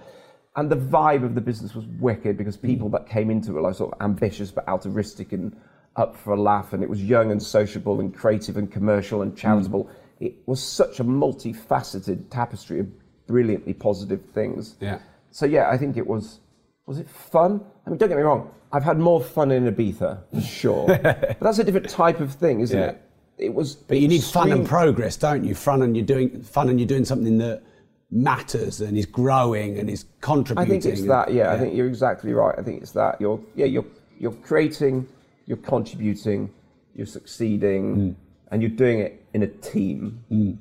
And 0.56 0.70
the 0.70 0.78
vibe 0.78 1.24
of 1.24 1.34
the 1.34 1.42
business 1.42 1.74
was 1.74 1.88
wicked 2.00 2.38
because 2.38 2.56
mm. 2.56 2.62
people 2.62 2.90
that 2.90 3.08
came 3.08 3.32
into 3.32 3.50
it 3.50 3.54
were 3.56 3.62
like 3.62 3.76
sort 3.76 3.94
of 3.94 4.00
ambitious 4.00 4.52
but 4.52 4.68
altruistic 4.68 5.32
and 5.34 5.56
up 5.96 6.16
for 6.16 6.34
a 6.34 6.40
laugh, 6.40 6.72
and 6.74 6.84
it 6.84 6.90
was 6.90 7.04
young 7.04 7.32
and 7.32 7.42
sociable 7.42 8.00
and 8.00 8.14
creative 8.14 8.58
and 8.58 8.72
commercial 8.72 9.24
and 9.24 9.34
mm. 9.34 9.38
charitable. 9.38 9.90
It 10.20 10.36
was 10.46 10.62
such 10.62 11.00
a 11.00 11.04
multifaceted 11.04 12.30
tapestry 12.30 12.80
of 12.80 12.88
brilliantly 13.28 13.74
positive 13.74 14.22
things. 14.34 14.76
Yeah. 14.80 15.00
So 15.32 15.46
yeah, 15.46 15.70
I 15.70 15.78
think 15.78 15.98
it 15.98 16.06
was. 16.08 16.40
Was 16.86 17.00
it 17.00 17.10
fun? 17.10 17.62
I 17.86 17.90
mean, 17.90 17.98
don't 17.98 18.10
get 18.10 18.18
me 18.18 18.24
wrong. 18.24 18.52
I've 18.74 18.84
had 18.84 18.98
more 19.00 19.22
fun 19.24 19.52
in 19.52 19.74
Ibiza 19.74 20.20
for 20.34 20.42
sure, 20.42 20.88
but 21.02 21.38
that's 21.40 21.60
a 21.60 21.64
different 21.64 21.90
type 21.90 22.20
of 22.20 22.34
thing, 22.34 22.60
isn't 22.60 22.78
Yeah. 22.78 22.88
it? 22.90 23.02
It 23.38 23.54
was. 23.54 23.76
But 23.76 24.00
you 24.00 24.08
need 24.08 24.24
fun 24.24 24.52
and 24.52 24.68
progress, 24.68 25.16
don't 25.16 25.44
you? 25.46 25.56
Fun 25.56 25.82
and 25.82 25.96
you're 25.96 26.06
doing 26.06 26.42
fun 26.44 26.70
and 26.70 26.80
you're 26.80 26.88
doing 26.88 27.06
something 27.06 27.38
that 27.38 27.64
matters 28.12 28.82
and 28.82 28.98
is 28.98 29.06
growing 29.06 29.80
and 29.80 29.90
is 29.90 30.06
contributing. 30.22 30.66
I 30.66 30.70
think 30.82 30.86
it's 30.86 31.02
and- 31.02 31.10
that. 31.10 31.34
Yeah, 31.34 31.52
I 31.52 31.58
think 31.58 31.74
you're 31.76 31.88
exactly 31.88 32.34
right. 32.34 32.54
I 32.58 32.62
think 32.62 32.82
it's 32.82 32.92
that. 32.92 33.20
You're 33.22 33.40
yeah. 33.56 33.66
You're 33.66 33.86
you're 34.20 34.34
creating. 34.34 35.08
You're 35.46 35.58
contributing. 35.58 36.52
You're 36.96 37.08
succeeding, 37.08 37.96
Mm. 37.96 38.16
and 38.52 38.62
you're 38.62 38.70
doing 38.72 39.00
it 39.00 39.26
in 39.34 39.42
a 39.44 39.48
team. 39.48 40.60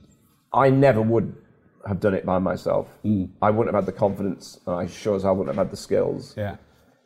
I 0.52 0.70
never 0.70 1.02
would 1.02 1.34
have 1.86 2.00
done 2.00 2.14
it 2.14 2.24
by 2.24 2.38
myself. 2.38 2.88
Mm. 3.04 3.30
I 3.40 3.50
wouldn't 3.50 3.74
have 3.74 3.84
had 3.84 3.92
the 3.92 3.98
confidence. 3.98 4.60
and 4.66 4.76
I 4.76 4.86
sure 4.86 5.16
as 5.16 5.24
I 5.24 5.30
wouldn't 5.30 5.54
have 5.54 5.64
had 5.66 5.72
the 5.72 5.76
skills. 5.76 6.34
Yeah. 6.36 6.56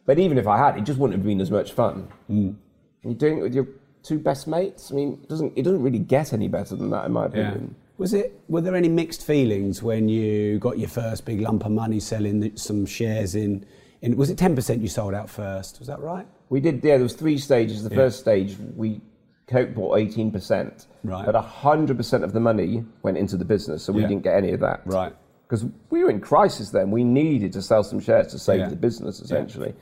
But 0.05 0.19
even 0.19 0.39
if 0.39 0.47
I 0.47 0.57
had, 0.59 0.77
it 0.77 0.85
just 0.85 0.99
wouldn't 0.99 1.19
have 1.19 1.27
been 1.27 1.41
as 1.41 1.51
much 1.51 1.73
fun. 1.73 2.09
Mm. 2.31 2.55
And 2.55 2.57
you're 3.03 3.15
doing 3.15 3.39
it 3.39 3.43
with 3.43 3.55
your 3.55 3.67
two 4.03 4.19
best 4.19 4.47
mates. 4.47 4.93
I 4.93 4.95
mean, 4.95 5.19
it 5.23 5.29
doesn't 5.29 5.53
it 5.57 5.62
doesn't 5.62 5.83
really 5.83 5.99
get 5.99 6.33
any 6.33 6.49
better 6.49 6.77
than 6.77 6.91
that, 6.91 7.07
in 7.07 7.12
my 7.12 7.23
Yeah. 7.23 7.29
opinion. 7.51 7.75
Was 7.99 8.12
it? 8.12 8.39
Were 8.49 8.61
there 8.61 8.77
any 8.77 8.89
mixed 8.91 9.25
feelings 9.27 9.83
when 9.83 10.09
you 10.09 10.59
got 10.59 10.79
your 10.79 10.89
first 10.89 11.25
big 11.25 11.41
lump 11.41 11.65
of 11.65 11.73
money 11.73 11.99
selling 11.99 12.41
the- 12.41 12.53
some 12.57 12.85
shares 12.87 13.35
in? 13.35 13.65
in 14.03 14.17
was 14.17 14.29
it 14.31 14.37
ten 14.39 14.55
percent 14.55 14.83
you 14.83 14.89
sold 14.89 15.15
out 15.15 15.31
first? 15.31 15.79
Was 15.79 15.89
that 15.89 16.01
right? 16.01 16.27
We 16.51 16.61
did. 16.61 16.77
Yeah, 16.85 16.97
there 16.99 17.03
was 17.03 17.15
three 17.15 17.39
stages. 17.39 17.83
The 17.83 17.91
first 17.91 18.21
stage, 18.21 18.57
we 18.77 19.01
Coke 19.47 19.75
bought 19.75 19.97
eighteen 19.99 20.31
percent, 20.31 20.87
Right. 21.05 21.25
but 21.25 21.35
hundred 21.41 21.97
percent 21.97 22.25
of 22.25 22.33
the 22.33 22.41
money 22.41 22.85
went 23.03 23.17
into 23.17 23.37
the 23.37 23.45
business, 23.45 23.83
so 23.83 23.93
we 23.93 24.03
Yeah. 24.03 24.09
didn't 24.09 24.23
get 24.25 24.35
any 24.37 24.53
of 24.53 24.61
that. 24.61 24.81
Right. 24.85 25.15
Because 25.49 25.65
we 25.91 26.03
were 26.03 26.11
in 26.11 26.21
crisis 26.21 26.71
then. 26.71 26.91
We 26.91 27.05
needed 27.05 27.53
to 27.53 27.63
sell 27.63 27.85
some 27.85 28.01
shares 28.01 28.29
to 28.29 28.39
save 28.39 28.61
Yeah. 28.61 28.69
the 28.69 28.77
business, 28.77 29.21
essentially. 29.21 29.75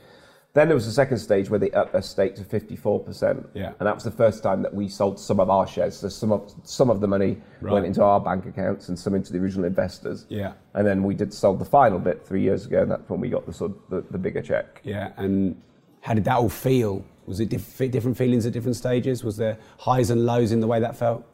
Then 0.53 0.67
there 0.69 0.75
was 0.75 0.85
the 0.85 0.91
second 0.91 1.17
stage 1.17 1.49
where 1.49 1.59
they 1.59 1.71
upped 1.71 1.91
their 1.91 2.01
stake 2.03 2.35
to 2.35 2.43
54%. 2.43 3.49
Yeah. 3.55 3.73
And 3.79 3.87
that 3.87 3.95
was 3.95 4.03
the 4.05 4.11
first 4.11 4.41
time 4.43 4.61
that 4.61 4.73
we 4.73 4.87
sold 4.87 5.19
some 5.19 5.39
of 5.41 5.49
our 5.49 5.65
shares. 5.67 5.95
So 5.97 6.07
some 6.07 6.31
of, 6.31 6.53
some 6.63 6.89
of 6.89 7.01
the 7.01 7.07
money 7.07 7.41
Right. 7.59 7.73
went 7.73 7.85
into 7.87 8.01
our 8.03 8.21
bank 8.21 8.45
accounts 8.45 8.87
and 8.87 8.97
some 8.97 9.15
into 9.15 9.33
the 9.33 9.39
original 9.39 9.65
investors. 9.65 10.25
Yeah. 10.29 10.53
And 10.75 10.85
then 10.87 11.03
we 11.03 11.13
did 11.15 11.33
sold 11.33 11.59
the 11.59 11.65
final 11.65 11.99
bit 11.99 12.23
three 12.25 12.41
years 12.41 12.67
ago, 12.67 12.83
and 12.83 12.91
that's 12.91 13.09
when 13.09 13.19
we 13.19 13.27
got 13.29 13.45
the 13.47 13.51
sort 13.53 13.71
of 13.71 13.77
the, 13.89 14.01
the 14.11 14.17
bigger 14.19 14.41
check. 14.41 14.79
Yeah. 14.85 15.09
And 15.17 15.57
how 16.01 16.13
did 16.13 16.23
that 16.25 16.37
all 16.37 16.47
feel? 16.47 17.03
Was 17.27 17.39
it 17.39 17.49
diff- 17.49 17.77
different 17.91 18.17
feelings 18.17 18.45
at 18.45 18.53
different 18.53 18.75
stages? 18.75 19.23
Was 19.23 19.37
there 19.37 19.57
highs 19.79 20.09
and 20.09 20.25
lows 20.25 20.51
in 20.51 20.59
the 20.59 20.67
way 20.67 20.79
that 20.79 20.95
felt? 20.95 21.25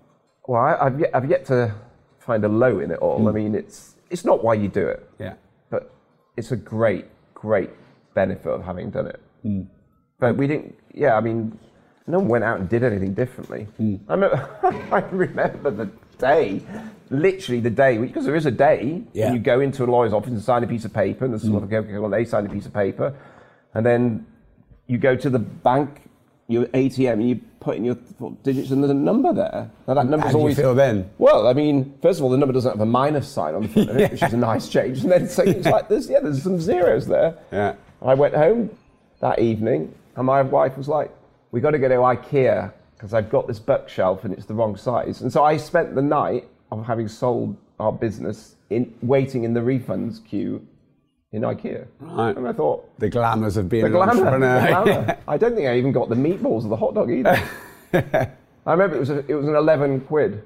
Well, 0.47 0.61
I, 0.61 0.85
I've, 0.85 0.99
yet, 0.99 1.09
I've 1.13 1.29
yet 1.29 1.45
to 1.47 1.73
find 2.19 2.43
a 2.43 2.47
low 2.47 2.79
in 2.79 2.91
it 2.91 2.99
all. 2.99 3.19
Hmm. 3.19 3.27
I 3.27 3.31
mean, 3.31 3.55
it's, 3.55 3.95
it's 4.09 4.25
not 4.25 4.43
why 4.43 4.53
you 4.55 4.67
do 4.67 4.87
it, 4.87 5.09
Yeah. 5.19 5.33
but 5.69 5.93
it's 6.37 6.51
a 6.51 6.55
great, 6.55 7.05
great 7.33 7.69
benefit 8.13 8.47
of 8.49 8.63
having 8.63 8.89
done 8.89 9.07
it. 9.07 9.19
Hmm. 9.43 9.61
But 10.19 10.37
we 10.37 10.47
didn't, 10.47 10.75
yeah, 10.93 11.15
I 11.15 11.21
mean, 11.21 11.57
no 12.07 12.19
one 12.19 12.27
went 12.27 12.43
out 12.43 12.59
and 12.59 12.69
did 12.69 12.83
anything 12.83 13.13
differently. 13.13 13.63
Hmm. 13.77 13.95
I, 14.07 14.13
remember, 14.13 14.49
I 14.91 14.99
remember 15.11 15.71
the 15.71 15.89
day, 16.17 16.61
literally 17.09 17.59
the 17.59 17.69
day, 17.69 17.97
because 17.97 18.25
there 18.25 18.35
is 18.35 18.45
a 18.45 18.51
day, 18.51 19.03
Yeah. 19.13 19.33
you 19.33 19.39
go 19.39 19.59
into 19.59 19.83
a 19.83 19.87
lawyer's 19.87 20.13
office 20.13 20.31
and 20.31 20.41
sign 20.41 20.63
a 20.63 20.67
piece 20.67 20.85
of 20.85 20.93
paper, 20.93 21.25
and 21.25 21.33
there's 21.33 21.43
some 21.43 21.55
other 21.55 21.67
people, 21.67 22.09
they 22.09 22.25
sign 22.25 22.45
a 22.45 22.49
piece 22.49 22.65
of 22.65 22.73
paper, 22.73 23.13
and 23.73 23.85
then 23.85 24.25
you 24.91 24.97
go 24.97 25.15
to 25.15 25.29
the 25.29 25.39
bank, 25.39 26.01
your 26.47 26.65
ATM, 26.65 27.13
and 27.13 27.29
you 27.29 27.39
put 27.61 27.77
in 27.77 27.85
your 27.85 27.95
four 28.19 28.35
digits, 28.43 28.71
and 28.71 28.83
there's 28.83 28.91
a 28.91 28.93
number 28.93 29.33
there. 29.33 29.71
Now 29.87 29.93
that 29.93 30.05
number's 30.05 30.25
How 30.25 30.31
do 30.31 30.37
you 30.37 30.39
always 30.39 30.57
feel 30.57 30.75
then? 30.75 31.09
well, 31.17 31.47
I 31.47 31.53
mean, 31.53 31.97
first 32.01 32.19
of 32.19 32.25
all, 32.25 32.29
the 32.29 32.37
number 32.37 32.51
doesn't 32.51 32.71
have 32.71 32.81
a 32.81 32.85
minus 32.85 33.29
sign 33.29 33.55
on 33.55 33.63
the 33.63 33.69
front 33.69 33.89
of 33.89 33.97
it, 33.97 34.11
which 34.11 34.21
is 34.21 34.33
a 34.33 34.37
nice 34.37 34.67
change. 34.67 34.99
And 34.99 35.11
then 35.11 35.29
second, 35.29 35.55
it's 35.55 35.67
like 35.67 35.87
this, 35.87 36.09
yeah, 36.09 36.19
there's 36.19 36.43
some 36.43 36.59
zeros 36.59 37.07
there. 37.07 37.37
Yeah. 37.51 37.75
I 38.01 38.13
went 38.15 38.35
home 38.35 38.69
that 39.21 39.39
evening, 39.39 39.93
and 40.17 40.25
my 40.25 40.41
wife 40.41 40.77
was 40.77 40.89
like, 40.89 41.09
"We 41.51 41.61
got 41.61 41.71
to 41.71 41.79
go 41.79 41.87
to 41.87 41.95
IKEA 41.95 42.73
because 42.97 43.13
I've 43.13 43.29
got 43.29 43.47
this 43.47 43.59
bookshelf 43.59 44.25
and 44.25 44.33
it's 44.33 44.45
the 44.45 44.53
wrong 44.53 44.75
size." 44.75 45.21
And 45.21 45.31
so 45.31 45.45
I 45.45 45.55
spent 45.55 45.95
the 45.95 46.01
night 46.01 46.47
of 46.71 46.85
having 46.85 47.07
sold 47.07 47.55
our 47.79 47.93
business 47.93 48.55
in 48.69 48.93
waiting 49.01 49.43
in 49.43 49.53
the 49.53 49.59
refunds 49.59 50.23
queue 50.25 50.65
in 51.31 51.43
IKEA. 51.43 51.87
Right. 51.99 52.35
And 52.35 52.47
I 52.47 52.53
thought, 52.53 52.89
The 52.99 53.09
glamours 53.09 53.57
of 53.57 53.69
being 53.69 53.83
the 53.83 53.87
an 53.87 53.93
glamour. 53.93 54.31
The 54.39 54.67
glamour. 54.83 55.17
I 55.27 55.37
don't 55.37 55.55
think 55.55 55.67
I 55.67 55.77
even 55.77 55.91
got 55.91 56.09
the 56.09 56.15
meatballs 56.15 56.65
or 56.65 56.69
the 56.69 56.75
hot 56.75 56.93
dog 56.93 57.09
either. 57.11 57.41
I 58.65 58.71
remember 58.71 58.95
it 58.95 58.99
was 58.99 59.09
a, 59.09 59.19
it 59.27 59.33
was 59.33 59.47
an 59.47 59.55
eleven 59.55 60.01
quid 60.01 60.43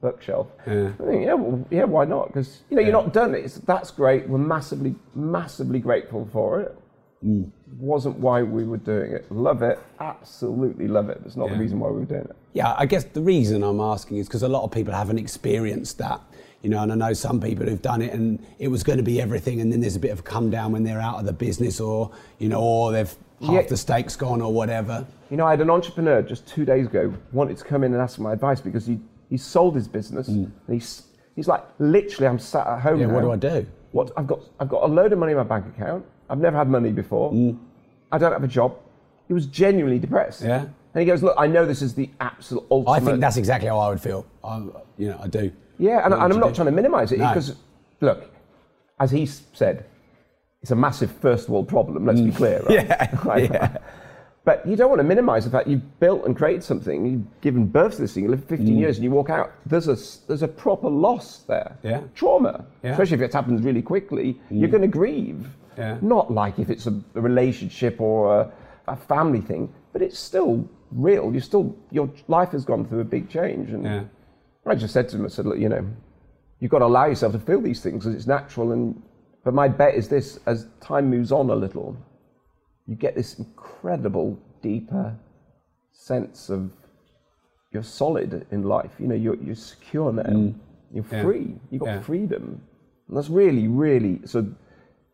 bookshelf. 0.00 0.48
Yeah. 0.66 0.92
I 1.00 1.04
think 1.04 1.24
yeah, 1.24 1.34
well, 1.34 1.66
yeah, 1.70 1.84
why 1.84 2.04
not? 2.04 2.28
Because 2.28 2.62
you 2.70 2.76
know 2.76 2.82
you're 2.82 2.92
not 2.92 3.12
done. 3.12 3.34
It's 3.34 3.58
that's 3.58 3.90
great. 3.90 4.28
We're 4.28 4.38
massively, 4.38 4.94
massively 5.14 5.78
grateful 5.78 6.28
for 6.32 6.60
it. 6.60 6.76
Mm. 7.24 7.50
Wasn't 7.78 8.16
why 8.18 8.42
we 8.42 8.64
were 8.64 8.76
doing 8.76 9.12
it. 9.12 9.30
Love 9.32 9.62
it. 9.62 9.78
Absolutely 10.00 10.86
love 10.86 11.08
it. 11.08 11.18
But 11.18 11.26
it's 11.26 11.36
not 11.36 11.46
Yeah. 11.48 11.54
the 11.54 11.60
reason 11.60 11.80
why 11.80 11.88
we 11.88 12.00
were 12.00 12.04
doing 12.04 12.20
it. 12.22 12.36
Yeah, 12.52 12.74
I 12.76 12.84
guess 12.86 13.04
the 13.04 13.22
reason 13.22 13.62
I'm 13.62 13.80
asking 13.80 14.18
is 14.18 14.28
because 14.28 14.42
a 14.42 14.48
lot 14.48 14.64
of 14.64 14.70
people 14.70 14.92
haven't 14.92 15.18
experienced 15.18 15.98
that. 15.98 16.20
You 16.66 16.70
know, 16.70 16.82
and 16.82 16.90
I 16.90 16.96
know 16.96 17.12
some 17.12 17.40
people 17.40 17.64
who've 17.64 17.80
done 17.80 18.02
it 18.02 18.12
and 18.12 18.44
it 18.58 18.66
was 18.66 18.82
going 18.82 18.96
to 18.96 19.04
be 19.04 19.22
everything, 19.22 19.60
and 19.60 19.72
then 19.72 19.80
there's 19.80 19.94
a 19.94 20.00
bit 20.00 20.10
of 20.10 20.18
a 20.18 20.22
come 20.22 20.50
down 20.50 20.72
when 20.72 20.82
they're 20.82 21.00
out 21.00 21.20
of 21.20 21.24
the 21.24 21.32
business, 21.32 21.78
or 21.78 22.10
you 22.40 22.48
know, 22.48 22.60
or 22.60 22.90
they've 22.90 23.14
half 23.40 23.50
Yeah. 23.52 23.62
the 23.62 23.76
stakes 23.76 24.16
gone, 24.16 24.42
or 24.42 24.52
whatever. 24.52 25.06
You 25.30 25.36
know, 25.36 25.46
I 25.46 25.50
had 25.50 25.60
an 25.60 25.70
entrepreneur 25.70 26.22
just 26.22 26.44
two 26.44 26.64
days 26.64 26.86
ago 26.86 27.14
wanted 27.30 27.56
to 27.58 27.62
come 27.62 27.84
in 27.84 27.92
and 27.92 28.02
ask 28.02 28.18
my 28.18 28.32
advice 28.32 28.60
because 28.60 28.84
he, 28.84 28.98
he 29.30 29.36
sold 29.36 29.76
his 29.76 29.86
business 29.86 30.26
and 30.26 30.50
he's, 30.68 31.04
he's 31.36 31.46
like, 31.46 31.62
literally, 31.78 32.26
I'm 32.26 32.40
sat 32.40 32.66
at 32.66 32.80
home. 32.80 32.98
Mm. 32.98 33.00
Yeah, 33.02 33.06
what 33.14 33.20
do 33.20 33.30
I 33.30 33.36
do? 33.36 33.66
What 33.92 34.10
I've 34.16 34.26
got, 34.26 34.40
I've 34.58 34.68
got 34.68 34.82
a 34.82 34.88
load 34.92 35.12
of 35.12 35.20
money 35.20 35.32
in 35.32 35.38
my 35.38 35.44
bank 35.44 35.66
account. 35.68 36.04
I've 36.28 36.38
never 36.40 36.56
had 36.56 36.68
money 36.68 36.90
before. 36.90 37.30
I 38.10 38.18
don't 38.18 38.32
have 38.32 38.42
a 38.42 38.48
job. 38.48 38.76
He 39.28 39.34
was 39.34 39.46
genuinely 39.46 40.00
depressed. 40.00 40.42
Mm. 40.42 40.48
Yeah. 40.48 40.64
And 40.94 41.00
he 41.00 41.04
goes, 41.04 41.22
look, 41.22 41.36
I 41.38 41.46
know 41.46 41.64
this 41.64 41.80
is 41.80 41.94
the 41.94 42.10
absolute 42.18 42.64
ultimate. 42.72 42.92
I 42.92 42.98
think 42.98 43.20
that's 43.20 43.36
exactly 43.36 43.68
how 43.68 43.78
I 43.78 43.90
would 43.90 44.00
feel. 44.00 44.26
I, 44.42 44.62
you 44.98 45.10
know, 45.10 45.20
I 45.22 45.28
do. 45.28 45.52
Yeah, 45.78 46.04
and, 46.04 46.14
and 46.14 46.32
I'm 46.32 46.40
not 46.40 46.54
trying 46.54 46.66
to 46.66 46.72
minimise 46.72 47.12
it 47.12 47.18
No. 47.18 47.28
because, 47.28 47.54
look, 48.00 48.30
as 48.98 49.10
he 49.10 49.26
said, 49.26 49.84
it's 50.62 50.70
a 50.70 50.76
massive 50.76 51.10
first 51.20 51.48
world 51.48 51.68
problem. 51.68 52.06
Let's 52.06 52.20
be 52.20 52.32
clear, 52.32 52.60
right? 52.68 52.68
Mm. 52.68 52.88
Yeah, 52.88 53.20
Right? 53.24 53.50
yeah. 53.50 53.78
But 54.44 54.64
you 54.66 54.76
don't 54.76 54.88
want 54.88 55.00
to 55.00 55.04
minimise 55.04 55.44
the 55.44 55.50
fact 55.50 55.66
you've 55.66 55.98
built 55.98 56.24
and 56.24 56.36
created 56.36 56.62
something, 56.62 57.04
you've 57.04 57.40
given 57.40 57.66
birth 57.66 57.96
to 57.96 58.02
this 58.02 58.14
thing, 58.14 58.22
you 58.24 58.30
live 58.30 58.44
15 58.44 58.66
Mm. 58.68 58.78
years, 58.78 58.96
and 58.96 59.04
you 59.04 59.10
walk 59.10 59.28
out. 59.28 59.52
There's 59.66 59.88
a 59.88 59.96
there's 60.28 60.42
a 60.42 60.48
proper 60.48 60.88
loss 60.88 61.38
there. 61.48 61.76
Yeah. 61.82 62.02
Trauma, 62.14 62.64
Yeah. 62.82 62.90
Mm. 62.90 62.92
especially 62.92 63.16
if 63.16 63.22
it 63.22 63.32
happens 63.32 63.62
really 63.62 63.82
quickly. 63.82 64.40
You're 64.50 64.68
going 64.68 64.82
to 64.82 64.88
grieve. 64.88 65.48
Yeah. 65.76 65.98
Not 66.00 66.32
like 66.32 66.58
if 66.60 66.70
it's 66.70 66.86
a, 66.86 66.98
a 67.16 67.20
relationship 67.20 68.00
or 68.00 68.40
a, 68.40 68.52
a 68.88 68.96
family 68.96 69.40
thing, 69.40 69.68
but 69.92 70.00
it's 70.00 70.18
still 70.18 70.66
real. 70.92 71.34
You 71.34 71.40
still 71.40 71.76
your 71.90 72.08
life 72.28 72.52
has 72.52 72.64
gone 72.64 72.86
through 72.86 73.00
a 73.00 73.04
big 73.04 73.28
change, 73.28 73.70
and 73.70 73.82
Yeah. 73.84 74.04
I 74.66 74.74
just 74.74 74.92
said 74.92 75.08
to 75.10 75.16
him, 75.16 75.24
I 75.24 75.28
said, 75.28 75.46
look, 75.46 75.58
you 75.58 75.68
know, 75.68 75.86
you've 76.60 76.70
got 76.70 76.80
to 76.80 76.86
allow 76.86 77.06
yourself 77.06 77.32
to 77.32 77.38
feel 77.38 77.60
these 77.60 77.80
things 77.80 78.04
because 78.04 78.14
it's 78.14 78.26
natural. 78.26 78.72
And 78.72 79.02
but 79.44 79.54
my 79.54 79.68
bet 79.68 79.94
is 79.94 80.08
this: 80.08 80.40
as 80.46 80.66
time 80.80 81.08
moves 81.08 81.32
on 81.32 81.50
a 81.50 81.54
little, 81.54 81.96
you 82.86 82.96
get 82.96 83.14
this 83.14 83.38
incredible, 83.38 84.38
deeper 84.62 85.14
sense 85.92 86.50
of 86.50 86.70
you're 87.72 87.82
solid 87.82 88.46
in 88.50 88.62
life. 88.62 88.92
You 88.98 89.06
know, 89.08 89.14
you're 89.14 89.36
you're 89.36 89.54
secure 89.54 90.12
now. 90.12 90.22
Mm. 90.24 90.54
You're 90.92 91.04
Yeah. 91.10 91.22
free. 91.22 91.54
You've 91.70 91.82
got 91.82 91.94
Yeah. 91.94 92.00
freedom, 92.00 92.60
and 93.08 93.16
that's 93.16 93.28
really, 93.30 93.68
really. 93.68 94.20
So 94.24 94.46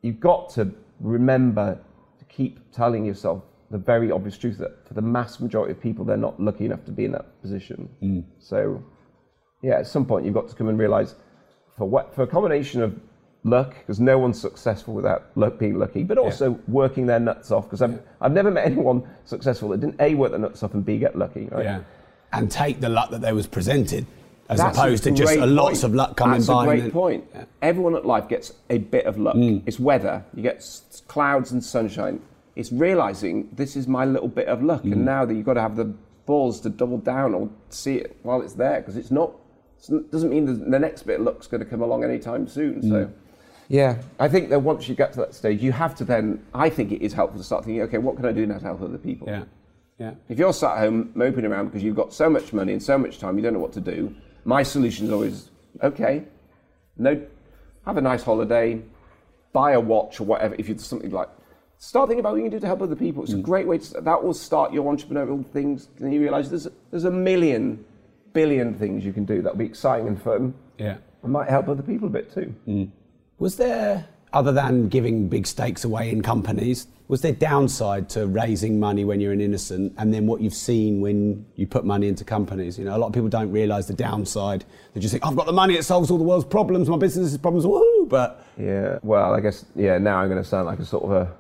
you've 0.03 0.21
got 0.21 0.51
to 0.51 0.71
remember 1.01 1.79
to 2.19 2.25
keep 2.27 2.59
telling 2.73 3.05
yourself 3.05 3.43
the 3.71 3.79
very 3.79 4.11
obvious 4.11 4.37
truth 4.37 4.59
that 4.59 4.87
for 4.87 4.95
the 4.95 5.03
mass 5.03 5.41
majority 5.41 5.73
of 5.73 5.81
people, 5.81 6.05
they're 6.05 6.17
not 6.17 6.39
lucky 6.39 6.67
enough 6.67 6.85
to 6.85 6.93
be 6.93 7.07
in 7.07 7.13
that 7.13 7.41
position. 7.41 7.89
Mm. 8.03 8.25
So 8.39 8.83
yeah, 9.63 9.79
at 9.79 9.87
some 9.87 10.05
point 10.05 10.25
you've 10.25 10.35
got 10.35 10.49
to 10.49 10.55
come 10.55 10.69
and 10.69 10.79
realize 10.79 11.15
for 11.77 11.89
what 11.89 12.15
for 12.15 12.23
a 12.23 12.27
combination 12.27 12.83
of 12.83 12.99
luck, 13.45 13.75
because 13.79 13.99
no 13.99 14.19
one's 14.19 14.41
successful 14.41 14.95
without 14.95 15.25
luck 15.37 15.59
being 15.59 15.79
lucky, 15.79 16.03
but 16.05 16.19
also 16.19 16.59
working 16.69 17.07
their 17.07 17.19
nuts 17.19 17.51
off. 17.51 17.65
Because 17.65 17.83
I've, 17.83 18.01
I've 18.21 18.33
never 18.33 18.51
met 18.51 18.67
anyone 18.67 19.03
successful 19.25 19.69
that 19.71 19.81
didn't 19.81 20.01
a 20.01 20.15
work 20.15 20.31
their 20.31 20.39
nuts 20.41 20.63
off 20.63 20.75
and 20.75 20.85
b 20.85 20.99
get 20.99 21.17
lucky. 21.17 21.47
Right? 21.47 21.65
Yeah. 21.65 21.81
And 22.33 22.51
take 22.51 22.81
the 22.81 22.89
luck 22.89 23.11
that 23.11 23.21
they 23.21 23.33
was 23.33 23.47
presented, 23.47 24.07
as 24.49 24.59
That's 24.59 24.77
opposed 24.79 25.05
to 25.05 25.11
just 25.11 25.35
a 25.37 25.45
lots 25.47 25.83
of 25.83 25.95
luck 25.95 26.17
coming 26.17 26.35
That's 26.39 26.47
by. 26.47 26.67
That's 26.67 26.79
a 26.79 26.83
great 26.83 26.93
point. 26.93 27.25
Everyone 27.61 27.95
at 27.97 28.07
life 28.07 28.29
gets 28.29 28.53
a 28.71 28.79
bit 28.79 29.07
of 29.07 29.19
luck. 29.19 29.35
Mm. 29.35 29.63
It's 29.67 29.79
weather. 29.81 30.25
You 30.35 30.43
get 30.43 30.57
s- 30.57 31.03
clouds 31.09 31.53
and 31.53 31.63
sunshine. 31.63 32.21
It's 32.55 32.71
realizing 32.71 33.49
this 33.53 33.77
is 33.77 33.89
my 33.89 34.05
little 34.05 34.29
bit 34.29 34.47
of 34.47 34.63
luck, 34.63 34.83
Mm. 34.83 34.93
and 34.93 35.05
now 35.05 35.25
that 35.25 35.35
you've 35.35 35.47
got 35.47 35.55
to 35.55 35.63
have 35.63 35.77
the 35.77 35.93
balls 36.27 36.61
to 36.61 36.69
double 36.71 36.99
down 36.99 37.35
or 37.35 37.51
see 37.71 37.97
it 37.97 38.17
while 38.23 38.41
it's 38.41 38.53
there 38.55 38.81
because 38.81 38.97
it's 38.97 39.11
not 39.11 39.33
It 39.89 40.11
doesn't 40.11 40.31
mean 40.31 40.47
the, 40.47 40.53
the 40.53 40.79
next 40.79 41.03
bit 41.03 41.21
of 41.21 41.27
luck's 41.27 41.47
going 41.47 41.63
to 41.63 41.69
come 41.69 41.83
along 41.83 42.05
anytime 42.05 42.47
soon. 42.47 42.83
Mm. 42.83 42.89
So, 42.89 43.13
yeah, 43.69 44.01
I 44.19 44.29
think 44.29 44.51
that 44.51 44.61
once 44.61 44.89
you 44.89 44.95
get 44.95 45.13
to 45.15 45.21
that 45.21 45.35
stage, 45.35 45.63
you 45.63 45.73
have 45.73 45.95
to 45.97 46.05
then. 46.05 46.45
I 46.55 46.69
think 46.71 46.93
it 46.93 47.03
is 47.03 47.13
helpful 47.13 47.39
to 47.39 47.45
start 47.45 47.65
thinking, 47.65 47.83
okay, 47.83 47.99
what 47.99 48.17
can 48.17 48.27
I 48.27 48.33
do 48.33 48.47
now 48.47 48.59
to 48.59 48.65
help 48.65 48.83
other 48.83 48.99
people? 48.99 49.29
Yeah. 49.29 49.45
Yeah. 49.99 50.15
If 50.29 50.39
you're 50.39 50.53
sat 50.53 50.73
at 50.73 50.79
home 50.79 51.13
moping 51.15 51.45
around 51.45 51.67
because 51.67 51.83
you've 51.83 51.97
got 51.97 52.13
so 52.13 52.29
much 52.29 52.53
money 52.53 52.73
and 52.73 52.83
so 52.83 52.99
much 52.99 53.19
time, 53.19 53.37
you 53.37 53.43
don't 53.43 53.53
know 53.53 53.61
what 53.61 53.73
to 53.75 53.81
do. 53.81 54.15
My 54.45 54.63
solution 54.63 55.07
is 55.07 55.13
always, 55.13 55.51
okay, 55.81 56.25
no, 56.97 57.25
have 57.87 57.97
a 57.97 58.01
nice 58.01 58.23
holiday, 58.23 58.83
buy 59.53 59.73
a 59.73 59.81
watch 59.81 60.21
or 60.21 60.25
whatever. 60.25 60.57
If 60.59 60.69
it's 60.69 60.85
something 60.85 61.11
like, 61.11 61.29
start 61.79 62.09
thinking 62.09 62.21
about 62.21 62.33
what 62.33 62.39
you 62.39 62.45
can 62.45 62.51
do 62.51 62.61
to 62.61 62.67
help 62.67 62.83
other 62.83 62.97
people. 62.97 63.23
It's 63.23 63.33
a 63.33 63.39
great 63.39 63.67
way 63.67 63.79
to. 63.79 64.01
That 64.01 64.25
will 64.25 64.35
start 64.35 64.73
your 64.73 64.93
entrepreneurial 64.93 65.47
things. 65.51 65.89
And 65.99 66.13
you 66.13 66.21
realise 66.21 66.49
there's 66.49 66.67
there's 66.91 67.05
a 67.05 67.11
million, 67.11 67.85
billion 68.33 68.75
things 68.75 69.05
you 69.05 69.13
can 69.13 69.25
do 69.25 69.43
that'll 69.43 69.59
be 69.59 69.65
exciting 69.65 70.07
and 70.09 70.21
fun. 70.23 70.55
Yeah. 70.79 70.97
and 71.23 71.33
might 71.33 71.49
help 71.49 71.69
other 71.69 71.83
people 71.83 72.09
a 72.09 72.11
bit 72.11 72.33
too. 72.33 72.55
Mm. 72.67 72.91
Was 73.39 73.57
there, 73.57 74.07
other 74.33 74.53
than 74.53 74.89
giving 74.89 75.29
big 75.29 75.47
stakes 75.47 75.85
away 75.85 76.11
in 76.11 76.23
companies, 76.23 76.87
was 77.09 77.21
there 77.21 77.33
downside 77.33 78.09
to 78.11 78.27
raising 78.27 78.81
money 78.81 79.05
when 79.05 79.21
you're 79.21 79.33
an 79.33 79.41
innocent 79.41 79.93
and 79.99 80.15
then 80.15 80.27
what 80.27 80.41
you've 80.41 80.55
seen 80.55 81.01
when 81.01 81.45
you 81.57 81.67
put 81.67 81.85
money 81.85 82.09
into 82.09 82.25
companies? 82.25 82.79
You 82.79 82.87
know, 82.87 82.97
a 82.97 82.99
lot 82.99 83.09
of 83.09 83.13
people 83.13 83.29
don't 83.29 83.51
realise 83.53 83.87
the 83.87 83.93
downside. 83.95 84.65
They 84.95 85.01
just 85.01 85.13
think, 85.13 85.27
I've 85.27 85.37
got 85.37 85.47
the 85.47 85.53
money, 85.53 85.75
it 85.75 85.85
solves 85.85 86.11
all 86.11 86.17
the 86.19 86.25
world's 86.25 86.47
problems, 86.47 86.89
my 86.89 86.97
business's 86.97 87.37
problems, 87.37 87.67
woohoo! 87.67 88.09
But 88.09 88.47
Yeah. 88.59 88.99
Well, 89.03 89.35
I 89.35 89.41
guess 89.41 89.67
yeah. 89.77 89.99
Now 89.99 90.19
I'm 90.19 90.29
going 90.31 90.43
to 90.43 90.49
sound 90.49 90.67
like 90.67 90.79
a 90.79 90.85
sort 90.87 91.05
of 91.05 91.11
a, 91.11 91.33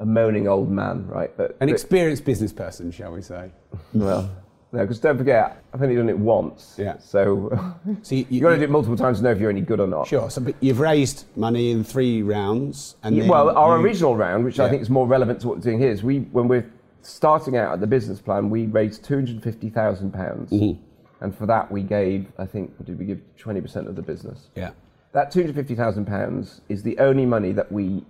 a 0.00 0.06
moaning 0.06 0.46
old 0.46 0.70
man, 0.70 1.06
right? 1.06 1.34
But 1.36 1.52
an 1.52 1.56
but- 1.60 1.68
experienced 1.70 2.24
business 2.24 2.52
person, 2.52 2.90
shall 2.90 3.12
we 3.12 3.22
say? 3.22 3.50
well, 3.94 4.30
no, 4.74 4.80
because 4.80 4.98
don't 4.98 5.16
forget, 5.16 5.62
I've 5.72 5.80
only 5.82 5.94
done 5.94 6.08
it 6.08 6.18
once. 6.18 6.74
Yeah. 6.76 6.98
So 6.98 7.50
So 8.02 8.16
you, 8.16 8.26
you've 8.28 8.42
got 8.42 8.50
to 8.50 8.56
do 8.56 8.64
it 8.64 8.70
multiple 8.70 8.96
times 8.96 9.18
to 9.18 9.24
know 9.24 9.30
if 9.30 9.38
you're 9.38 9.48
any 9.50 9.60
good 9.60 9.78
or 9.78 9.86
not. 9.86 10.08
Sure. 10.08 10.28
So 10.28 10.40
but 10.42 10.56
you've 10.60 10.80
raised 10.80 11.26
money 11.36 11.70
in 11.70 11.84
three 11.84 12.22
rounds, 12.22 12.96
and 13.04 13.16
Yeah, 13.16 13.28
well, 13.28 13.56
our 13.56 13.78
you- 13.78 13.84
original 13.84 14.16
round, 14.16 14.44
which 14.44 14.58
I 14.58 14.68
think 14.68 14.82
is 14.82 14.90
more 14.90 15.06
relevant 15.06 15.40
to 15.42 15.48
what 15.48 15.58
we're 15.58 15.62
doing 15.62 15.78
here, 15.78 15.90
is 15.90 16.02
we 16.02 16.20
when 16.32 16.48
we're 16.48 16.68
starting 17.02 17.56
out 17.56 17.72
at 17.72 17.80
the 17.80 17.86
business 17.86 18.20
plan, 18.20 18.50
we 18.50 18.66
raised 18.66 19.04
two 19.04 19.14
hundred 19.14 19.42
fifty 19.42 19.70
thousand 19.70 20.12
pounds, 20.12 20.50
Mm-hmm. 20.50 20.82
and 21.24 21.36
for 21.38 21.46
that 21.46 21.70
we 21.70 21.82
gave, 21.82 22.26
I 22.36 22.46
think, 22.46 22.72
what 22.76 22.86
did 22.86 22.98
we 22.98 23.04
give 23.04 23.20
twenty 23.38 23.60
percent 23.60 23.86
of 23.88 23.94
the 23.94 24.02
business? 24.02 24.48
Yeah. 24.56 24.70
That 25.12 25.30
two 25.30 25.40
hundred 25.42 25.54
fifty 25.54 25.76
thousand 25.76 26.06
pounds 26.06 26.62
is 26.68 26.82
the 26.82 26.98
only 26.98 27.26
money 27.26 27.52
that 27.52 27.70
we 27.70 28.04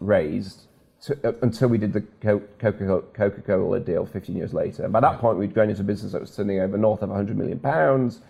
raised 0.00 0.66
to, 1.02 1.28
uh, 1.28 1.32
until 1.42 1.68
we 1.68 1.78
did 1.78 1.92
the 1.92 2.00
Co- 2.20 2.42
Coca 2.58 3.02
Coca 3.12 3.42
Cola 3.42 3.80
deal 3.80 4.06
fifteen 4.06 4.36
years 4.36 4.52
later. 4.52 4.84
And 4.84 4.92
by 4.92 5.00
that 5.00 5.18
point, 5.18 5.38
we'd 5.38 5.54
grown 5.54 5.70
into 5.70 5.82
a 5.82 5.84
business 5.84 6.12
that 6.12 6.20
was 6.20 6.34
turning 6.34 6.60
over 6.60 6.76
north 6.76 7.02
of 7.02 7.10
hundred 7.10 7.36
million 7.36 7.58
pounds. 7.58 8.16
It 8.16 8.22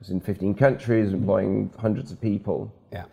was 0.00 0.10
in 0.10 0.20
fifteen 0.20 0.54
countries, 0.54 1.12
employing 1.12 1.72
hundreds 1.78 2.12
of 2.12 2.20
people. 2.20 2.72
Yeah. 2.92 3.04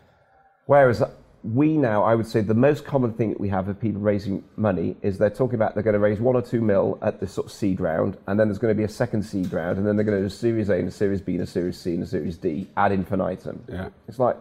Whereas 0.65 1.03
we 1.41 1.77
now, 1.77 2.03
I 2.03 2.15
would 2.15 2.27
say 2.27 2.41
the 2.41 2.53
most 2.53 2.83
common 2.83 3.13
thing 3.13 3.29
that 3.29 3.39
we 3.39 3.47
have 3.47 3.69
of 3.69 3.79
people 3.79 4.01
raising 4.01 4.43
money 4.57 4.97
is 5.01 5.17
they're 5.17 5.29
talking 5.29 5.55
about 5.55 5.73
they're 5.73 5.83
going 5.83 5.93
to 5.93 5.99
raise 5.99 6.19
one 6.19 6.35
or 6.35 6.41
two 6.41 6.59
mil 6.59 6.99
at 7.01 7.21
this 7.21 7.31
sort 7.31 7.47
of 7.47 7.53
seed 7.53 7.79
round, 7.79 8.17
and 8.27 8.37
then 8.39 8.49
there's 8.49 8.59
going 8.59 8.73
to 8.73 8.77
be 8.77 8.83
a 8.83 8.89
second 8.89 9.23
seed 9.23 9.53
round, 9.53 9.77
and 9.77 9.87
then 9.87 9.95
they're 9.95 10.03
going 10.03 10.17
to 10.17 10.21
do 10.21 10.27
a 10.27 10.29
Series 10.29 10.69
A 10.69 10.75
and 10.75 10.89
a 10.89 10.91
Series 10.91 11.21
B 11.21 11.35
and 11.35 11.43
a 11.43 11.47
Series 11.47 11.79
C 11.79 11.93
and 11.93 12.03
a 12.03 12.05
Series 12.05 12.37
D 12.37 12.67
ad 12.75 12.91
infinitum. 12.91 13.63
Yeah. 13.69 13.89
It's 14.07 14.19
like, 14.19 14.35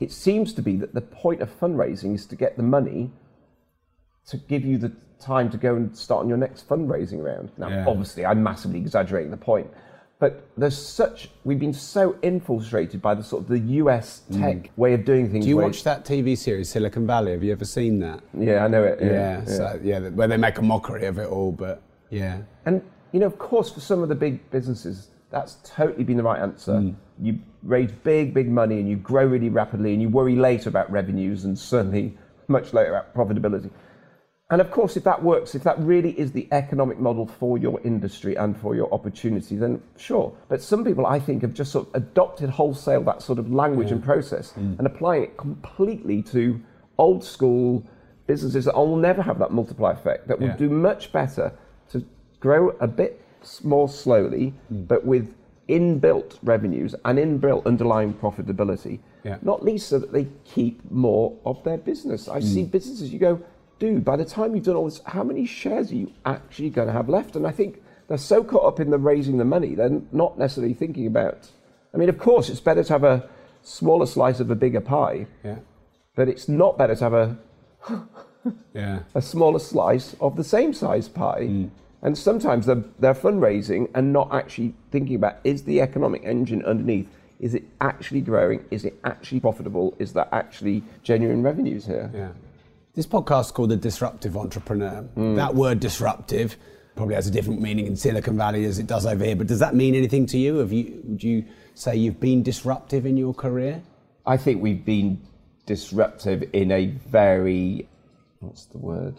it 0.00 0.10
seems 0.10 0.54
to 0.54 0.62
be 0.62 0.76
that 0.76 0.94
the 0.94 1.02
point 1.02 1.42
of 1.42 1.60
fundraising 1.60 2.14
is 2.14 2.24
to 2.26 2.34
get 2.34 2.56
the 2.56 2.62
money 2.62 3.10
to 4.26 4.36
give 4.36 4.64
you 4.64 4.78
the 4.78 4.92
time 5.18 5.50
to 5.50 5.56
go 5.56 5.76
and 5.76 5.96
start 5.96 6.22
on 6.22 6.28
your 6.28 6.38
next 6.38 6.68
fundraising 6.68 7.22
round. 7.22 7.50
Now, 7.56 7.68
Yeah. 7.68 7.84
obviously, 7.86 8.26
I'm 8.26 8.42
massively 8.42 8.78
exaggerating 8.78 9.30
the 9.30 9.36
point, 9.36 9.68
but 10.18 10.44
there's 10.56 10.76
such, 10.76 11.30
we've 11.44 11.58
been 11.58 11.72
so 11.72 12.16
infiltrated 12.22 13.00
by 13.00 13.14
the 13.14 13.22
sort 13.22 13.42
of 13.42 13.48
the 13.48 13.58
US 13.58 14.22
tech 14.32 14.70
way 14.76 14.94
of 14.94 15.04
doing 15.04 15.30
things. 15.30 15.44
Mm. 15.44 15.46
Do 15.46 15.48
you 15.50 15.56
watch 15.56 15.84
that 15.84 16.04
TV 16.04 16.36
series 16.36 16.68
Silicon 16.68 17.06
Valley? 17.06 17.32
Have 17.32 17.42
you 17.42 17.52
ever 17.52 17.64
seen 17.64 18.00
that? 18.00 18.20
Yeah, 18.36 18.64
I 18.64 18.68
know 18.68 18.84
it. 18.84 18.98
Yeah. 19.00 19.10
Yeah. 19.10 19.44
So 19.44 19.80
yeah, 19.82 20.00
where 20.10 20.28
they 20.28 20.36
make 20.36 20.58
a 20.58 20.62
mockery 20.62 21.06
of 21.06 21.18
it 21.18 21.28
all, 21.28 21.52
but 21.52 21.82
yeah. 22.10 22.38
And, 22.66 22.82
you 23.12 23.20
know, 23.20 23.26
of 23.26 23.38
course, 23.38 23.70
for 23.70 23.80
some 23.80 24.02
of 24.02 24.08
the 24.08 24.14
big 24.14 24.48
businesses, 24.50 25.08
that's 25.30 25.56
totally 25.64 26.04
been 26.04 26.16
the 26.16 26.22
right 26.22 26.40
answer. 26.40 26.72
Mm. 26.72 26.94
You 27.20 27.38
raise 27.62 27.90
big, 27.90 28.34
big 28.34 28.48
money 28.48 28.80
and 28.80 28.88
you 28.88 28.96
grow 28.96 29.24
really 29.24 29.48
rapidly 29.48 29.92
and 29.92 30.02
you 30.02 30.08
worry 30.08 30.36
later 30.36 30.68
about 30.68 30.90
revenues 30.90 31.44
and 31.44 31.58
certainly 31.58 32.16
much 32.48 32.72
later 32.72 32.90
about 32.90 33.14
profitability. 33.14 33.70
And 34.52 34.60
of 34.60 34.70
course, 34.70 34.98
if 34.98 35.04
that 35.04 35.22
works, 35.22 35.54
if 35.54 35.62
that 35.64 35.78
really 35.78 36.10
is 36.20 36.32
the 36.32 36.46
economic 36.52 36.98
model 37.00 37.26
for 37.26 37.56
your 37.56 37.80
industry 37.84 38.36
and 38.36 38.54
for 38.54 38.74
your 38.74 38.92
opportunity, 38.92 39.56
then 39.56 39.80
sure. 39.96 40.30
But 40.48 40.60
some 40.60 40.84
people, 40.84 41.06
I 41.06 41.18
think, 41.20 41.40
have 41.40 41.54
just 41.54 41.72
sort 41.72 41.88
of 41.88 41.94
adopted 41.94 42.50
wholesale 42.50 43.02
that 43.04 43.22
sort 43.22 43.38
of 43.38 43.50
language 43.50 43.90
and 43.90 44.04
process 44.04 44.52
Mm. 44.52 44.76
and 44.78 44.86
applying 44.86 45.22
it 45.22 45.38
completely 45.38 46.20
to 46.34 46.60
old 46.98 47.24
school 47.24 47.82
businesses 48.26 48.66
that 48.66 48.74
will 48.76 48.96
never 48.96 49.22
have 49.22 49.38
that 49.38 49.52
multiply 49.52 49.90
effect, 49.92 50.28
that 50.28 50.38
will 50.38 50.54
do 50.58 50.68
much 50.68 51.12
better 51.12 51.52
to 51.88 52.04
grow 52.40 52.68
a 52.78 52.86
bit 52.86 53.22
more 53.64 53.88
slowly, 53.88 54.52
Mm. 54.70 54.86
but 54.86 55.06
with 55.06 55.34
inbuilt 55.66 56.36
revenues 56.42 56.94
and 57.06 57.18
inbuilt 57.18 57.64
underlying 57.64 58.12
profitability. 58.12 58.98
Yeah. 59.24 59.38
Not 59.40 59.64
least 59.64 59.88
so 59.88 59.98
that 59.98 60.12
they 60.12 60.26
keep 60.44 60.90
more 60.90 61.32
of 61.46 61.62
their 61.64 61.78
business. 61.78 62.28
I 62.28 62.40
Mm. 62.40 62.42
see 62.42 62.64
businesses, 62.64 63.12
you 63.14 63.18
go, 63.18 63.38
dude, 63.82 64.04
by 64.04 64.14
the 64.14 64.24
time 64.24 64.54
you've 64.54 64.64
done 64.64 64.76
all 64.76 64.84
this, 64.84 65.00
how 65.06 65.24
many 65.24 65.44
shares 65.44 65.90
are 65.90 65.96
you 65.96 66.12
actually 66.24 66.70
going 66.70 66.86
to 66.86 66.92
have 66.92 67.08
left? 67.08 67.34
And 67.34 67.44
I 67.44 67.50
think 67.50 67.82
they're 68.06 68.16
so 68.16 68.44
caught 68.44 68.64
up 68.64 68.78
in 68.78 68.90
the 68.90 68.96
raising 68.96 69.38
the 69.38 69.44
money, 69.44 69.74
they're 69.74 70.00
not 70.12 70.38
necessarily 70.38 70.72
thinking 70.72 71.04
about. 71.08 71.50
I 71.92 71.96
mean, 71.96 72.08
of 72.08 72.16
course, 72.16 72.48
it's 72.48 72.60
better 72.60 72.84
to 72.84 72.92
have 72.92 73.02
a 73.02 73.28
smaller 73.62 74.06
slice 74.06 74.38
of 74.38 74.52
a 74.52 74.54
bigger 74.54 74.80
pie, 74.80 75.26
Yeah. 75.42 75.56
but 76.14 76.28
it's 76.28 76.48
not 76.48 76.78
better 76.78 76.94
to 76.94 77.04
have 77.04 77.12
a 77.12 77.38
Yeah. 78.72 79.00
a 79.16 79.22
smaller 79.22 79.58
slice 79.58 80.14
of 80.20 80.36
the 80.36 80.44
same 80.44 80.72
size 80.72 81.08
pie. 81.08 81.48
Mm. 81.50 81.70
And 82.02 82.16
sometimes 82.16 82.66
they're, 82.66 82.84
they're 83.00 83.14
fundraising 83.14 83.90
and 83.96 84.12
not 84.12 84.32
actually 84.32 84.74
thinking 84.92 85.16
about 85.16 85.38
is 85.42 85.64
the 85.64 85.80
economic 85.80 86.22
engine 86.24 86.64
underneath, 86.64 87.08
is 87.40 87.52
it 87.54 87.64
actually 87.80 88.20
growing? 88.20 88.64
Is 88.70 88.84
it 88.84 88.94
actually 89.02 89.40
profitable? 89.40 89.96
Is 89.98 90.12
there 90.12 90.28
actually 90.30 90.84
genuine 91.02 91.42
revenues 91.42 91.84
here? 91.86 92.08
Yeah. 92.14 92.28
This 92.94 93.06
podcast 93.06 93.46
is 93.46 93.50
called 93.52 93.70
The 93.70 93.76
Disruptive 93.76 94.36
Entrepreneur. 94.36 95.00
Hmm. 95.14 95.34
That 95.34 95.54
word 95.54 95.80
disruptive 95.80 96.58
probably 96.94 97.14
has 97.14 97.26
a 97.26 97.30
different 97.30 97.62
meaning 97.62 97.86
in 97.86 97.96
Silicon 97.96 98.36
Valley 98.36 98.66
as 98.66 98.78
it 98.78 98.86
does 98.86 99.06
over 99.06 99.24
here, 99.24 99.34
but 99.34 99.46
does 99.46 99.60
that 99.60 99.74
mean 99.74 99.94
anything 99.94 100.26
to 100.26 100.36
you? 100.36 100.56
Have 100.58 100.74
you 100.74 101.00
would 101.04 101.22
you 101.22 101.46
say 101.72 101.96
you've 101.96 102.20
been 102.20 102.42
disruptive 102.42 103.06
in 103.06 103.16
your 103.16 103.32
career? 103.32 103.82
I 104.26 104.36
think 104.36 104.60
we've 104.60 104.84
been 104.84 105.22
disruptive 105.64 106.44
in 106.52 106.70
a 106.70 106.86
very, 106.86 107.88
what's 108.40 108.66
the 108.66 108.76
word? 108.76 109.14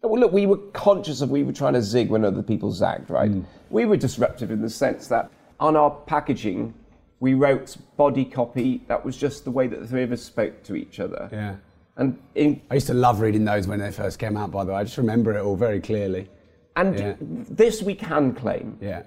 Well, 0.00 0.18
look, 0.18 0.32
we 0.32 0.46
were 0.46 0.56
conscious 0.72 1.20
of 1.20 1.30
we 1.30 1.42
were 1.42 1.52
trying 1.52 1.74
to 1.74 1.82
zig 1.82 2.08
when 2.08 2.24
other 2.24 2.42
people 2.42 2.72
zagged, 2.72 3.10
right? 3.10 3.30
Hmm. 3.30 3.42
We 3.68 3.84
were 3.84 3.98
disruptive 3.98 4.50
in 4.50 4.62
the 4.62 4.70
sense 4.70 5.08
that 5.08 5.30
on 5.60 5.76
our 5.76 5.90
packaging, 5.90 6.72
we 7.20 7.34
wrote 7.34 7.76
body 7.98 8.24
copy 8.24 8.80
that 8.88 9.04
was 9.04 9.18
just 9.18 9.44
the 9.44 9.50
way 9.50 9.66
that 9.66 9.78
the 9.78 9.86
three 9.86 10.04
of 10.04 10.10
us 10.10 10.22
spoke 10.22 10.62
to 10.62 10.74
each 10.74 11.00
other. 11.00 11.28
Yeah. 11.30 11.56
And 11.96 12.18
in, 12.34 12.60
I 12.70 12.74
used 12.74 12.86
to 12.86 12.94
love 12.94 13.20
reading 13.20 13.44
those 13.44 13.66
when 13.66 13.78
they 13.80 13.90
first 13.90 14.18
came 14.18 14.36
out, 14.36 14.50
by 14.50 14.64
the 14.64 14.72
way. 14.72 14.78
I 14.78 14.84
just 14.84 14.96
remember 14.98 15.36
it 15.36 15.42
all 15.42 15.56
very 15.56 15.80
clearly. 15.80 16.28
and 16.76 16.98
Yeah. 16.98 17.14
this 17.20 17.82
we 17.82 17.94
can 17.94 18.32
claim. 18.32 18.78
Yeah. 18.80 19.02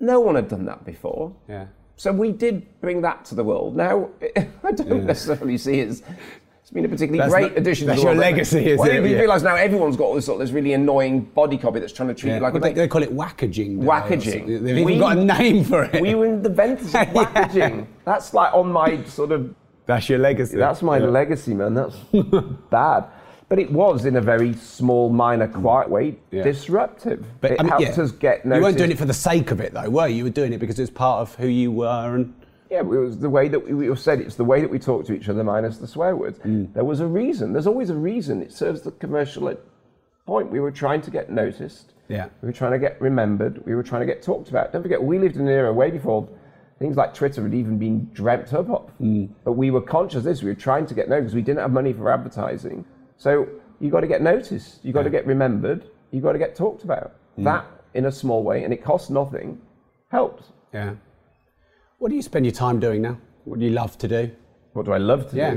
No 0.00 0.18
one 0.20 0.34
had 0.34 0.48
done 0.48 0.64
that 0.64 0.84
before. 0.84 1.32
Yeah. 1.48 1.66
So 1.96 2.10
we 2.10 2.32
did 2.32 2.66
bring 2.80 3.02
that 3.02 3.24
to 3.26 3.34
the 3.34 3.44
world. 3.44 3.76
Now, 3.76 4.08
I 4.64 4.72
don't 4.72 5.04
necessarily 5.04 5.58
see 5.58 5.80
it 5.80 5.88
as 5.90 6.02
it's 6.62 6.70
been 6.70 6.84
a 6.84 6.88
particularly 6.88 7.18
That's 7.18 7.32
great 7.32 7.50
not- 7.52 7.58
addition 7.58 7.86
that's 7.86 8.00
to 8.00 8.06
your 8.06 8.16
legacy, 8.16 8.66
is 8.70 8.78
well, 8.78 8.88
it? 8.90 8.94
You 8.94 9.02
Yeah. 9.14 9.18
realise 9.20 9.42
now 9.42 9.54
everyone's 9.56 9.96
got 9.96 10.04
all 10.04 10.14
this 10.14 10.24
sort 10.24 10.40
of 10.40 10.46
this 10.48 10.52
really 10.54 10.72
annoying 10.72 11.20
body 11.20 11.58
copy 11.58 11.78
that's 11.80 11.92
trying 11.92 12.08
to 12.08 12.14
treat 12.14 12.30
Yeah. 12.30 12.36
you 12.36 12.42
like 12.42 12.54
Well, 12.54 12.64
a 12.64 12.66
they, 12.68 12.72
they 12.72 12.88
call 12.88 13.02
it 13.02 13.14
wackaging. 13.14 13.76
don't 13.76 13.80
they, 13.80 13.86
or 13.86 13.90
Wackaging. 13.90 14.32
something? 14.32 14.64
They've 14.64 14.78
even 14.78 14.98
got 14.98 15.18
a 15.18 15.24
name 15.24 15.64
for 15.64 15.84
it. 15.84 16.00
We 16.00 16.14
were 16.14 16.24
in 16.26 16.42
the 16.42 16.48
inventors 16.48 16.86
of 16.94 17.00
wackaging. 17.08 17.86
That's 18.06 18.32
like 18.34 18.52
on 18.54 18.72
my 18.72 19.04
sort 19.04 19.30
of 19.32 19.54
That's 19.86 20.08
your 20.08 20.18
legacy. 20.18 20.56
That's 20.56 20.82
my 20.82 20.98
Yeah. 20.98 21.06
legacy, 21.06 21.54
man. 21.54 21.74
That's 21.74 21.96
bad. 22.70 23.04
But 23.48 23.58
it 23.58 23.70
was 23.70 24.06
in 24.06 24.16
a 24.16 24.20
very 24.20 24.54
small, 24.54 25.10
minor, 25.10 25.46
quiet 25.48 25.90
way 25.90 26.16
Yeah. 26.30 26.42
disruptive. 26.42 27.24
But 27.40 27.52
it 27.52 27.60
I 27.60 27.62
mean, 27.64 27.70
helped 27.70 27.96
yeah. 27.98 28.02
us 28.04 28.12
get 28.12 28.44
noticed. 28.46 28.58
You 28.60 28.62
weren't 28.64 28.78
doing 28.78 28.90
it 28.92 28.98
for 28.98 29.04
the 29.04 29.12
sake 29.14 29.50
of 29.50 29.60
it, 29.60 29.74
though, 29.74 29.90
were 29.90 30.08
you? 30.08 30.16
You 30.18 30.24
were 30.24 30.30
doing 30.30 30.52
it 30.52 30.58
because 30.58 30.78
it 30.78 30.82
was 30.82 30.90
part 30.90 31.20
of 31.20 31.34
who 31.34 31.48
you 31.48 31.70
were, 31.70 32.14
and 32.14 32.32
Yeah, 32.70 32.78
it 32.80 32.86
was 32.86 33.18
the 33.18 33.28
way 33.28 33.48
that 33.48 33.60
we, 33.60 33.88
we 33.90 33.96
said 33.96 34.20
it's 34.20 34.36
the 34.36 34.44
way 34.44 34.62
that 34.62 34.70
we 34.70 34.78
talk 34.78 35.04
to 35.06 35.12
each 35.12 35.28
other 35.28 35.44
minus 35.44 35.76
the 35.76 35.86
swear 35.86 36.16
words. 36.16 36.38
Mm. 36.38 36.72
There 36.72 36.84
was 36.84 37.00
a 37.00 37.06
reason. 37.06 37.52
There's 37.52 37.66
always 37.66 37.90
a 37.90 37.94
reason. 37.94 38.40
It 38.40 38.52
serves 38.52 38.80
the 38.80 38.92
commercial 38.92 39.54
point. 40.26 40.50
We 40.50 40.60
were 40.60 40.70
trying 40.70 41.02
to 41.02 41.10
get 41.10 41.28
noticed. 41.30 41.92
Yeah. 42.08 42.28
We 42.40 42.46
were 42.46 42.52
trying 42.52 42.72
to 42.72 42.78
get 42.78 42.98
remembered. 43.00 43.64
We 43.66 43.74
were 43.74 43.82
trying 43.82 44.00
to 44.00 44.06
get 44.06 44.22
talked 44.22 44.48
about. 44.48 44.72
Don't 44.72 44.82
forget, 44.82 45.02
we 45.02 45.18
lived 45.18 45.36
in 45.36 45.42
an 45.42 45.48
era 45.48 45.72
way 45.72 45.90
before 45.90 46.26
things 46.82 46.96
like 46.96 47.14
Twitter 47.14 47.42
had 47.44 47.54
even 47.54 47.78
been 47.78 48.10
dreamt 48.12 48.52
up 48.52 48.68
of. 48.68 48.90
Mm. 49.00 49.28
But 49.44 49.52
we 49.52 49.70
were 49.70 49.80
conscious 49.80 50.18
of 50.18 50.24
this. 50.24 50.42
We 50.42 50.48
were 50.48 50.54
trying 50.68 50.86
to 50.86 50.94
get 50.94 51.08
noticed 51.08 51.26
because 51.26 51.34
we 51.36 51.42
didn't 51.42 51.60
have 51.60 51.70
money 51.72 51.92
for 51.92 52.12
advertising. 52.12 52.84
So 53.16 53.48
you 53.80 53.88
got 53.90 54.00
to 54.00 54.06
get 54.08 54.20
noticed. 54.20 54.84
You 54.84 54.92
got 54.92 55.04
to 55.04 55.10
get 55.10 55.24
remembered. 55.26 55.84
You 56.10 56.20
got 56.20 56.32
to 56.32 56.38
get 56.38 56.56
talked 56.56 56.82
about. 56.82 57.14
Mm. 57.38 57.44
That, 57.44 57.64
in 57.94 58.06
a 58.06 58.12
small 58.12 58.42
way, 58.42 58.64
and 58.64 58.72
it 58.72 58.82
costs 58.82 59.10
nothing, 59.10 59.60
helps. 60.08 60.44
yeah. 60.74 60.94
What 61.98 62.08
do 62.08 62.16
you 62.16 62.22
spend 62.22 62.44
your 62.46 62.52
time 62.54 62.80
doing 62.80 63.00
now? 63.02 63.16
What 63.44 63.60
do 63.60 63.64
you 63.64 63.70
love 63.72 63.96
to 63.98 64.08
do? 64.08 64.30
What 64.72 64.86
do 64.86 64.92
I 64.92 64.98
love 64.98 65.30
to 65.30 65.36
Yeah. 65.36 65.50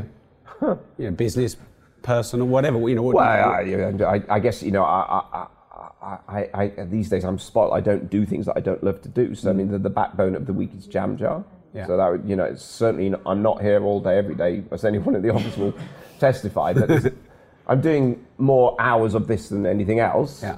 do? 0.61 0.79
you 0.99 1.05
know, 1.05 1.11
business, 1.11 1.57
personal, 2.03 2.45
whatever. 2.47 2.77
You 2.87 2.95
know. 2.95 3.01
What, 3.01 3.15
Well, 3.15 3.25
I, 3.25 3.63
I, 4.15 4.21
I 4.29 4.39
guess 4.39 4.61
you 4.61 4.71
know, 4.71 4.83
I, 4.83 5.21
I, 5.39 5.47
I, 6.05 6.49
I, 6.53 6.67
these 6.85 7.09
days 7.09 7.23
I'm 7.23 7.39
spot. 7.39 7.71
I 7.71 7.81
don't 7.81 8.09
do 8.09 8.25
things 8.25 8.45
that 8.45 8.55
I 8.55 8.59
don't 8.59 8.83
love 8.83 9.01
to 9.01 9.09
do. 9.09 9.33
So 9.35 9.49
I 9.49 9.53
mean, 9.53 9.67
mm. 9.67 9.71
the, 9.71 9.79
the 9.79 9.89
backbone 9.89 10.35
of 10.35 10.45
the 10.45 10.53
week 10.53 10.71
is 10.77 10.87
JamJar. 10.87 11.43
Yeah. 11.73 11.87
So 11.87 11.97
that 11.97 12.09
would, 12.09 12.29
you 12.29 12.35
know, 12.35 12.45
it's 12.45 12.63
certainly 12.63 13.09
not, 13.09 13.21
I'm 13.25 13.41
not 13.41 13.61
here 13.61 13.83
all 13.83 13.99
day 13.99 14.17
every 14.17 14.35
day, 14.35 14.63
as 14.71 14.85
anyone 14.85 15.15
in 15.15 15.21
the 15.21 15.29
office 15.33 15.57
will 15.57 15.73
testify. 16.19 16.73
But 16.73 17.13
I'm 17.67 17.81
doing 17.81 18.25
more 18.37 18.75
hours 18.79 19.13
of 19.13 19.27
this 19.27 19.49
than 19.49 19.65
anything 19.65 19.99
else. 19.99 20.43
Yeah. 20.43 20.57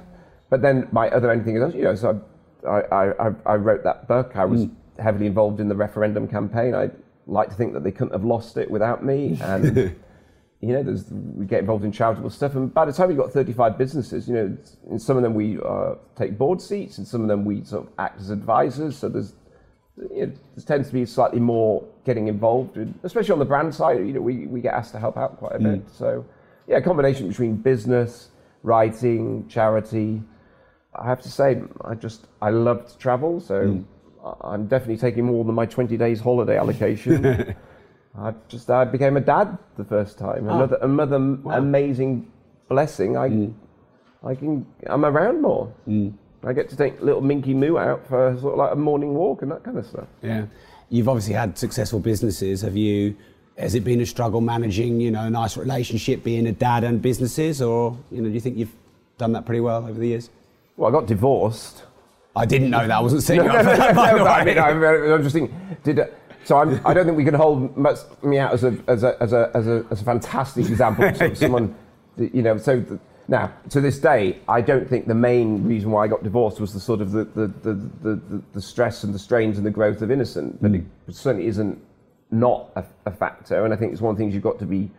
But 0.50 0.62
then 0.62 0.88
my 0.92 1.08
other 1.10 1.30
anything 1.30 1.56
is, 1.56 1.74
you 1.74 1.82
know, 1.82 1.94
so 1.94 2.22
I, 2.66 2.80
I, 2.80 3.28
I, 3.28 3.34
I 3.46 3.54
wrote 3.54 3.84
that 3.84 4.06
book. 4.06 4.32
I 4.34 4.44
was 4.44 4.66
mm. 4.66 4.74
heavily 4.98 5.26
involved 5.26 5.60
in 5.60 5.68
the 5.68 5.76
referendum 5.76 6.28
campaign. 6.28 6.74
I 6.74 6.90
like 7.26 7.48
to 7.48 7.54
think 7.54 7.72
that 7.72 7.84
they 7.84 7.92
couldn't 7.92 8.12
have 8.12 8.24
lost 8.24 8.56
it 8.56 8.70
without 8.70 9.04
me. 9.04 9.38
And 9.40 9.96
you 10.60 10.72
know, 10.72 10.82
there's, 10.82 11.04
we 11.10 11.46
get 11.46 11.60
involved 11.60 11.84
in 11.84 11.92
charitable 11.92 12.30
stuff. 12.30 12.54
And 12.56 12.72
by 12.74 12.84
the 12.84 12.92
time 12.92 13.10
you've 13.10 13.18
got 13.18 13.32
35 13.32 13.78
businesses, 13.78 14.28
you 14.28 14.34
know, 14.34 14.56
in 14.90 14.98
some 14.98 15.16
of 15.16 15.22
them 15.22 15.34
we 15.34 15.58
uh, 15.64 15.94
take 16.16 16.36
board 16.36 16.60
seats, 16.60 16.98
and 16.98 17.06
some 17.06 17.22
of 17.22 17.28
them 17.28 17.44
we 17.44 17.62
sort 17.64 17.86
of 17.86 17.92
act 17.98 18.20
as 18.20 18.30
advisors. 18.30 18.96
So 18.98 19.08
there's 19.08 19.34
you 19.96 20.26
know, 20.26 20.32
there 20.56 20.64
tends 20.64 20.88
to 20.88 20.94
be 20.94 21.04
slightly 21.06 21.40
more 21.40 21.84
getting 22.04 22.26
involved, 22.28 22.76
in, 22.76 22.94
especially 23.04 23.32
on 23.32 23.38
the 23.38 23.44
brand 23.44 23.74
side. 23.74 23.98
You 23.98 24.12
know, 24.14 24.20
we, 24.20 24.46
we 24.46 24.60
get 24.60 24.74
asked 24.74 24.92
to 24.92 24.98
help 24.98 25.16
out 25.16 25.36
quite 25.38 25.54
a 25.54 25.58
bit. 25.58 25.88
So 25.92 26.24
yeah, 26.66 26.78
a 26.78 26.82
combination 26.82 27.28
between 27.28 27.56
business, 27.56 28.28
writing, 28.64 29.46
charity. 29.48 30.22
I 30.94 31.06
have 31.06 31.20
to 31.22 31.28
say, 31.30 31.62
I 31.84 31.94
just 31.94 32.26
I 32.42 32.50
love 32.50 32.90
to 32.90 32.98
travel, 32.98 33.40
so 33.40 33.84
I- 34.24 34.48
I'm 34.54 34.66
definitely 34.66 34.96
taking 34.96 35.24
more 35.24 35.44
than 35.44 35.54
my 35.54 35.66
20 35.66 35.96
days 35.96 36.20
holiday 36.20 36.56
allocation. 36.58 37.54
I 38.16 38.34
just 38.48 38.70
I 38.70 38.84
became 38.84 39.16
a 39.16 39.20
dad 39.20 39.58
the 39.76 39.84
first 39.84 40.18
time. 40.18 40.48
Ah. 40.48 40.56
Another 40.56 40.78
another 40.82 41.16
amazing 41.16 42.30
blessing. 42.68 43.16
I 43.16 43.28
mm. 43.28 43.52
I 44.24 44.34
can 44.34 44.66
I'm 44.86 45.04
around 45.04 45.42
more. 45.42 45.72
Mm. 45.86 46.12
I 46.44 46.52
get 46.52 46.68
to 46.70 46.76
take 46.76 47.00
little 47.02 47.20
Minky 47.20 47.52
Moo 47.54 47.78
out 47.78 48.06
for 48.06 48.36
sort 48.40 48.52
of 48.54 48.58
like 48.58 48.72
a 48.72 48.76
morning 48.76 49.14
walk 49.14 49.42
and 49.42 49.50
that 49.50 49.64
kind 49.64 49.76
of 49.76 49.86
stuff. 49.86 50.06
Yeah. 50.22 50.46
You've 50.88 51.08
obviously 51.08 51.34
had 51.34 51.58
successful 51.58 52.00
businesses. 52.00 52.62
Have 52.62 52.76
you? 52.76 53.16
Has 53.58 53.74
it 53.74 53.82
been 53.82 54.00
a 54.00 54.06
struggle 54.06 54.40
managing, 54.40 55.00
you 55.00 55.10
know, 55.10 55.24
a 55.24 55.30
nice 55.30 55.56
relationship, 55.56 56.22
being 56.22 56.46
a 56.46 56.52
dad 56.52 56.84
and 56.84 57.02
businesses, 57.02 57.60
or 57.60 57.96
you 58.12 58.22
know, 58.22 58.28
do 58.28 58.34
you 58.34 58.40
think 58.40 58.56
you've 58.56 58.72
done 59.18 59.32
that 59.32 59.44
pretty 59.46 59.60
well 59.60 59.82
over 59.84 59.98
the 59.98 60.06
years? 60.06 60.30
Well, 60.76 60.88
I 60.88 60.92
got 60.92 61.06
divorced. 61.08 61.82
I 62.36 62.46
didn't 62.46 62.70
know 62.70 62.86
that. 62.86 62.92
I 62.92 63.00
wasn't 63.00 63.22
setting 63.24 63.44
No, 63.46 63.50
up 63.50 63.64
no, 63.64 63.72
no, 63.76 64.16
no, 64.18 64.24
I 64.26 64.44
way. 64.44 64.54
mean, 64.54 64.58
I'm, 64.58 64.82
I'm 64.84 65.22
just 65.24 65.34
thinking, 65.34 65.56
did 65.82 65.98
so 66.48 66.56
I'm, 66.56 66.80
I 66.86 66.94
don't 66.94 67.04
think 67.04 67.18
we 67.18 67.26
can 67.26 67.34
hold 67.34 67.76
much, 67.76 67.98
me 68.22 68.38
out 68.38 68.54
as 68.54 68.64
a, 68.64 68.74
as 68.88 69.02
a, 69.04 69.22
as 69.22 69.34
a, 69.34 69.50
as 69.52 69.66
a, 69.66 69.84
as 69.90 70.00
a 70.00 70.04
fantastic 70.04 70.64
example 70.64 71.04
of 71.04 71.14
sort 71.14 71.32
of 71.32 71.36
someone, 71.36 71.76
you 72.16 72.40
know, 72.40 72.56
so 72.56 72.80
the, 72.80 72.98
now, 73.28 73.52
to 73.68 73.82
this 73.82 73.98
day, 73.98 74.38
I 74.48 74.62
don't 74.62 74.88
think 74.88 75.06
the 75.06 75.14
main 75.14 75.62
reason 75.64 75.90
why 75.90 76.04
I 76.04 76.08
got 76.08 76.24
divorced 76.24 76.58
was 76.58 76.72
the 76.72 76.80
sort 76.80 77.02
of 77.02 77.12
the, 77.12 77.24
the, 77.24 77.48
the, 77.48 77.74
the, 78.00 78.42
the, 78.54 78.62
stress 78.62 79.04
and 79.04 79.14
the 79.14 79.18
strains 79.18 79.58
and 79.58 79.66
the 79.66 79.70
growth 79.70 80.00
of 80.00 80.10
innocent, 80.10 80.62
but 80.62 80.74
it 80.74 80.80
hmm. 80.80 81.12
certainly 81.12 81.48
isn't 81.48 81.78
not 82.30 82.70
a, 82.76 82.84
a 83.04 83.10
factor, 83.10 83.66
and 83.66 83.74
I 83.74 83.76
think 83.76 83.92
it's 83.92 84.00
one 84.00 84.12
of 84.12 84.16
the 84.16 84.22
things 84.22 84.32
you've 84.32 84.42
got 84.42 84.58
to 84.60 84.64
be 84.64 84.90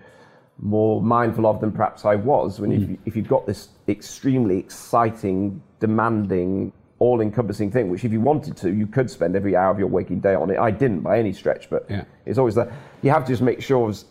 more 0.60 1.02
mindful 1.02 1.48
of 1.48 1.62
than 1.62 1.72
perhaps 1.72 2.06
I 2.06 2.14
was 2.14 2.60
when 2.60 2.70
hmm. 2.70 2.84
if, 2.84 2.90
you, 2.90 2.98
if 3.08 3.16
you've 3.16 3.28
got 3.28 3.48
this 3.48 3.70
extremely 3.88 4.60
exciting, 4.60 5.64
demanding, 5.80 6.74
all-encompassing 7.00 7.72
thing, 7.72 7.90
which 7.90 8.04
if 8.06 8.12
you 8.12 8.22
wanted 8.22 8.56
to, 8.58 8.72
you 8.72 8.86
could 8.86 9.10
spend 9.10 9.36
every 9.36 9.56
hour 9.56 9.72
of 9.72 9.80
your 9.80 9.88
waking 9.88 10.20
day 10.20 10.36
on 10.36 10.50
it. 10.50 10.60
I 10.60 10.72
didn't 10.72 11.02
by 11.02 11.18
any 11.18 11.34
stretch, 11.34 11.70
but 11.70 11.86
Yeah. 11.90 12.04
it's 12.26 12.38
always 12.38 12.56
that 12.56 12.72
you 13.02 13.10
have 13.10 13.24
to 13.26 13.32
just 13.32 13.42
make 13.42 13.62
sure 13.62 13.90
of 13.90 14.04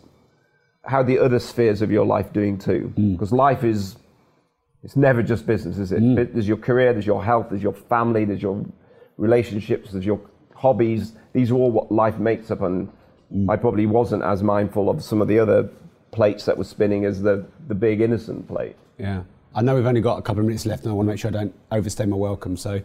how 0.85 1.03
the 1.03 1.19
other 1.19 1.39
spheres 1.39 1.81
of 1.81 1.91
your 1.91 2.05
life 2.05 2.33
doing 2.33 2.57
too, 2.57 2.91
mm. 2.97 3.13
because 3.13 3.31
life 3.31 3.63
is 3.63 3.97
it's 4.83 4.95
never 4.95 5.21
just 5.21 5.45
business, 5.45 5.77
is 5.77 5.91
it? 5.91 6.01
Mm. 6.01 6.15
But 6.15 6.33
There's 6.33 6.47
your 6.47 6.57
career, 6.57 6.93
there's 6.93 7.05
your 7.05 7.23
health, 7.23 7.47
there's 7.49 7.61
your 7.61 7.73
family, 7.73 8.23
there's 8.25 8.41
your 8.41 8.65
relationships, 9.17 9.91
there's 9.91 10.05
your 10.05 10.21
hobbies. 10.55 11.13
These 11.33 11.51
are 11.51 11.55
all 11.55 11.71
what 11.71 11.91
life 11.91 12.17
makes 12.17 12.49
up, 12.49 12.61
and 12.61 12.89
mm. 13.33 13.49
I 13.49 13.57
probably 13.57 13.85
wasn't 13.85 14.23
as 14.23 14.41
mindful 14.41 14.89
of 14.89 15.03
some 15.03 15.21
of 15.21 15.27
the 15.27 15.37
other 15.37 15.69
plates 16.11 16.45
that 16.45 16.57
were 16.57 16.63
spinning 16.63 17.05
as 17.05 17.21
the, 17.21 17.45
the 17.67 17.75
big 17.75 18.01
innocent 18.01 18.47
plate. 18.47 18.75
Yeah. 18.97 19.23
I 19.55 19.61
know 19.61 19.75
we've 19.75 19.85
only 19.85 20.01
got 20.01 20.19
a 20.19 20.21
couple 20.21 20.41
of 20.41 20.45
minutes 20.45 20.65
left, 20.65 20.83
and 20.83 20.91
I 20.91 20.93
want 20.95 21.07
to 21.07 21.11
make 21.11 21.19
sure 21.19 21.29
I 21.29 21.33
don't 21.33 21.55
overstay 21.71 22.05
my 22.05 22.15
welcome. 22.15 22.55
So 22.55 22.81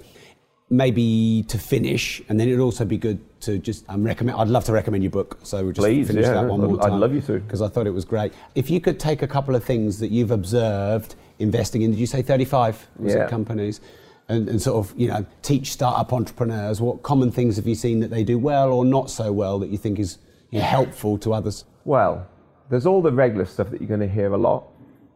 maybe 0.71 1.45
to 1.49 1.59
finish, 1.59 2.23
and 2.29 2.41
then 2.41 2.49
it'd 2.49 2.61
also 2.61 2.85
be 2.85 2.97
good 2.97 3.19
to 3.43 3.59
just 3.59 3.85
um, 3.89 4.03
recommend. 4.05 4.39
I'd 4.39 4.49
love 4.49 4.65
to 4.65 4.73
recommend 4.73 5.03
your 5.05 5.11
book. 5.11 5.39
So 5.43 5.63
we'll 5.63 5.73
just 5.73 5.85
Please, 5.85 6.07
finish 6.09 6.25
yeah, 6.25 6.33
that 6.35 6.47
one 6.49 6.61
more 6.61 6.79
time. 6.79 6.95
I'd 6.95 6.99
love 6.99 7.15
you 7.15 7.21
to. 7.23 7.41
because 7.41 7.61
I 7.61 7.69
thought 7.69 7.87
it 7.87 7.91
was 7.93 8.05
great. 8.05 8.33
If 8.55 8.71
you 8.71 8.81
could 8.81 8.99
take 8.99 9.23
a 9.23 9.27
couple 9.29 9.55
of 9.55 9.63
things 9.63 9.99
that 10.01 10.11
you've 10.11 10.31
observed 10.31 11.17
investing 11.39 11.83
in, 11.83 11.91
did 11.91 12.01
you 12.01 12.07
say 12.07 12.23
35 12.23 12.89
was 12.99 13.15
Yeah. 13.15 13.29
companies? 13.29 13.81
And, 14.27 14.49
and 14.49 14.63
sort 14.63 14.79
of, 14.87 14.99
you 14.99 15.09
know, 15.09 15.27
teach 15.43 15.71
startup 15.73 16.11
entrepreneurs 16.15 16.81
what 16.81 17.03
common 17.03 17.31
things 17.31 17.57
have 17.57 17.67
you 17.67 17.75
seen 17.75 18.01
that 18.01 18.09
they 18.09 18.25
do 18.25 18.39
well 18.39 18.73
or 18.73 18.83
not 18.83 19.11
so 19.11 19.31
well 19.31 19.59
that 19.59 19.69
you 19.69 19.77
think 19.77 19.99
is 19.99 20.17
you 20.51 20.61
know, 20.61 20.65
helpful 20.65 21.19
to 21.19 21.35
others? 21.35 21.67
Well, 21.85 22.27
there's 22.71 22.87
all 22.87 23.03
the 23.03 23.13
regular 23.13 23.45
stuff 23.45 23.69
that 23.69 23.83
you're 23.83 23.89
going 23.89 24.01
to 24.01 24.09
hear 24.09 24.33
a 24.33 24.39
lot, 24.39 24.65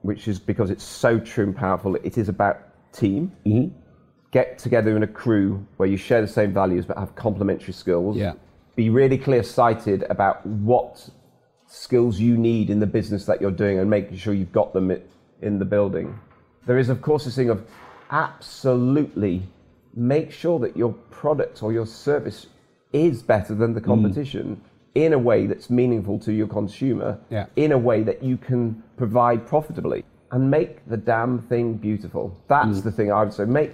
which 0.03 0.29
is 0.29 0.39
because 0.39 0.71
it's 0.71 0.85
so 0.85 1.19
true 1.19 1.45
and 1.45 1.57
powerful. 1.57 1.97
It 1.97 2.19
is 2.19 2.29
about 2.29 2.61
team. 2.93 3.33
Mm-hmm. 3.47 3.75
Get 4.31 4.59
together 4.59 4.97
in 4.97 5.03
a 5.03 5.07
crew 5.07 5.67
where 5.79 5.89
you 5.89 5.97
share 5.97 6.21
the 6.21 6.29
same 6.29 6.53
values 6.53 6.85
but 6.85 6.99
have 6.99 7.15
complementary 7.15 7.73
skills. 7.73 8.17
Yeah. 8.17 8.35
Be 8.77 8.91
really 8.91 9.19
clear 9.19 9.43
sighted 9.43 10.05
about 10.11 10.45
what 10.47 11.09
skills 11.67 12.21
you 12.21 12.37
need 12.37 12.71
in 12.71 12.81
the 12.81 12.87
business 12.87 13.25
that 13.27 13.41
you're 13.41 13.51
doing 13.51 13.79
and 13.79 13.89
making 13.91 14.17
sure 14.17 14.35
you've 14.35 14.53
got 14.53 14.73
them 14.73 14.91
in 15.43 15.59
the 15.59 15.65
building. 15.65 16.19
There 16.67 16.79
is, 16.79 16.89
of 16.89 17.01
course, 17.03 17.25
this 17.25 17.37
thing 17.37 17.51
of 17.51 17.67
absolutely 18.11 19.43
make 19.95 20.31
sure 20.31 20.59
that 20.61 20.77
your 20.77 20.93
product 21.11 21.63
or 21.63 21.73
your 21.73 21.87
service 21.87 22.47
is 22.93 23.23
better 23.23 23.55
than 23.55 23.75
the 23.75 23.81
mm. 23.81 23.85
competition 23.85 24.61
in 24.95 25.13
a 25.13 25.19
way 25.19 25.47
that's 25.47 25.71
meaningful 25.71 26.19
to 26.19 26.33
your 26.33 26.47
consumer, 26.47 27.19
Yeah. 27.31 27.47
in 27.57 27.73
a 27.73 27.79
way 27.79 28.03
that 28.03 28.23
you 28.23 28.37
can 28.37 28.83
provide 28.99 29.47
profitably, 29.47 30.05
and 30.33 30.51
make 30.51 30.87
the 30.89 30.97
damn 30.97 31.41
thing 31.43 31.75
beautiful. 31.75 32.37
That's 32.49 32.79
mm. 32.79 32.83
the 32.83 32.93
thing 32.93 33.13
I 33.13 33.23
would 33.23 33.33
say. 33.33 33.45
Make 33.45 33.73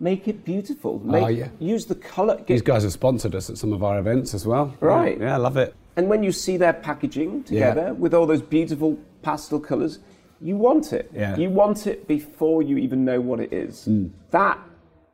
make 0.00 0.28
it 0.28 0.44
beautiful. 0.44 1.02
Ah, 1.04 1.10
make, 1.10 1.24
Oh, 1.24 1.28
yeah. 1.28 1.48
Use 1.58 1.86
the 1.86 1.94
color. 1.94 2.40
These 2.46 2.62
guys 2.62 2.82
have 2.84 2.92
sponsored 2.92 3.34
us 3.34 3.50
at 3.50 3.58
some 3.58 3.72
of 3.72 3.82
our 3.82 3.98
events 3.98 4.32
as 4.34 4.46
well. 4.46 4.74
Right. 4.80 5.18
Yeah, 5.18 5.26
yeah 5.26 5.34
I 5.34 5.38
love 5.38 5.56
it. 5.56 5.74
And 5.96 6.08
when 6.08 6.22
you 6.22 6.30
see 6.30 6.56
their 6.56 6.72
packaging 6.72 7.44
Yeah. 7.48 7.70
together 7.74 7.94
with 7.94 8.14
all 8.14 8.26
those 8.26 8.42
beautiful 8.42 8.96
pastel 9.22 9.58
colours, 9.58 9.98
you 10.40 10.56
want 10.56 10.92
it. 10.92 11.10
Yeah. 11.12 11.36
You 11.36 11.50
want 11.50 11.88
it 11.88 12.06
before 12.06 12.62
you 12.62 12.78
even 12.78 13.04
know 13.04 13.20
what 13.20 13.40
it 13.40 13.52
is. 13.52 13.88
Mm. 13.88 14.10
That 14.30 14.58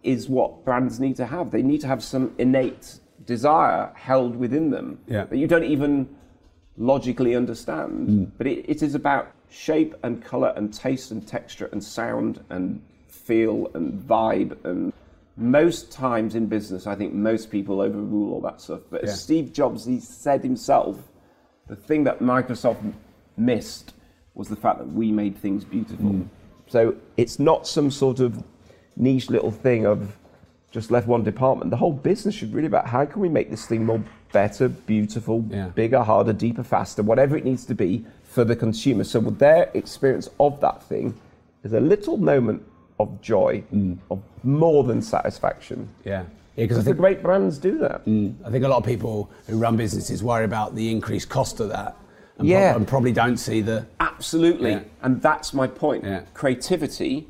is 0.02 0.28
what 0.28 0.66
brands 0.66 1.00
need 1.00 1.16
to 1.16 1.24
have. 1.24 1.50
They 1.50 1.62
need 1.62 1.80
to 1.80 1.86
have 1.86 2.02
some 2.02 2.34
innate 2.36 2.98
desire 3.24 3.90
held 3.94 4.36
within 4.36 4.68
them 4.70 4.98
Yeah. 5.06 5.24
that 5.24 5.38
you 5.38 5.46
don't 5.46 5.64
even 5.64 6.08
logically 6.76 7.34
understand. 7.34 8.08
Mm. 8.08 8.30
But 8.36 8.46
it, 8.46 8.66
it 8.68 8.82
is 8.82 8.94
about 8.94 9.28
shape 9.50 9.94
and 10.02 10.22
colour 10.22 10.52
and 10.56 10.72
taste 10.72 11.10
and 11.10 11.26
texture 11.26 11.68
and 11.72 11.82
sound 11.82 12.42
and 12.50 12.82
feel 13.08 13.70
and 13.74 14.00
vibe 14.02 14.62
and 14.64 14.92
most 15.36 15.90
times 15.90 16.34
in 16.34 16.46
business, 16.46 16.86
I 16.86 16.94
think 16.94 17.12
most 17.12 17.50
people 17.50 17.80
overrule 17.80 18.34
all 18.34 18.40
that 18.42 18.60
stuff. 18.60 18.80
But 18.90 19.02
Yeah. 19.02 19.10
as 19.10 19.20
Steve 19.20 19.52
Jobs, 19.52 19.84
he 19.84 19.98
said 19.98 20.42
himself, 20.42 20.96
the 21.66 21.74
thing 21.76 22.04
that 22.04 22.20
Microsoft 22.20 22.92
missed 23.36 23.94
was 24.34 24.48
the 24.48 24.56
fact 24.56 24.78
that 24.78 24.92
we 24.92 25.10
made 25.10 25.36
things 25.36 25.64
beautiful. 25.64 26.10
Mm. 26.10 26.28
So 26.66 26.94
it's 27.16 27.38
not 27.38 27.66
some 27.66 27.90
sort 27.90 28.20
of 28.20 28.42
niche 28.96 29.28
little 29.30 29.50
thing 29.50 29.86
of 29.86 30.16
just 30.70 30.90
left 30.90 31.06
one 31.06 31.22
department. 31.22 31.70
The 31.70 31.76
whole 31.76 31.92
business 31.92 32.34
should 32.34 32.52
really 32.52 32.68
be 32.68 32.72
about 32.76 32.88
how 32.88 33.04
can 33.04 33.20
we 33.20 33.28
make 33.28 33.50
this 33.50 33.66
thing 33.66 33.84
more 33.86 34.02
better, 34.32 34.68
beautiful, 34.68 35.44
Yeah. 35.50 35.68
bigger, 35.68 36.02
harder, 36.02 36.32
deeper, 36.32 36.64
faster, 36.64 37.02
whatever 37.02 37.36
it 37.36 37.44
needs 37.44 37.64
to 37.66 37.74
be 37.74 38.04
for 38.34 38.44
the 38.44 38.56
consumer. 38.56 39.04
So 39.04 39.20
their 39.20 39.70
experience 39.74 40.28
of 40.40 40.60
that 40.60 40.82
thing 40.82 41.14
is 41.62 41.72
a 41.72 41.80
little 41.80 42.16
moment 42.16 42.62
of 42.98 43.20
joy, 43.22 43.62
mm. 43.72 43.96
of 44.10 44.20
more 44.42 44.82
than 44.82 45.00
satisfaction. 45.00 45.88
Yeah. 46.04 46.24
Yeah, 46.56 46.64
because 46.64 46.78
I 46.78 46.82
think 46.82 46.96
great 46.96 47.22
brands 47.22 47.58
do 47.58 47.78
that. 47.78 48.04
Mm. 48.06 48.34
I 48.44 48.50
think 48.50 48.64
a 48.64 48.68
lot 48.68 48.78
of 48.78 48.84
people 48.84 49.30
who 49.46 49.56
run 49.56 49.76
businesses 49.76 50.22
worry 50.22 50.44
about 50.44 50.74
the 50.74 50.90
increased 50.90 51.28
cost 51.28 51.60
of 51.60 51.68
that. 51.68 51.96
And 52.38 52.48
Yeah. 52.48 52.72
prob- 52.72 52.76
and 52.76 52.88
probably 52.88 53.12
don't 53.12 53.36
see 53.36 53.60
the. 53.60 53.86
Absolutely. 54.00 54.72
Yeah. 54.72 54.80
And 55.02 55.22
that's 55.22 55.54
my 55.54 55.68
point. 55.68 56.02
Yeah. 56.04 56.22
Creativity 56.34 57.28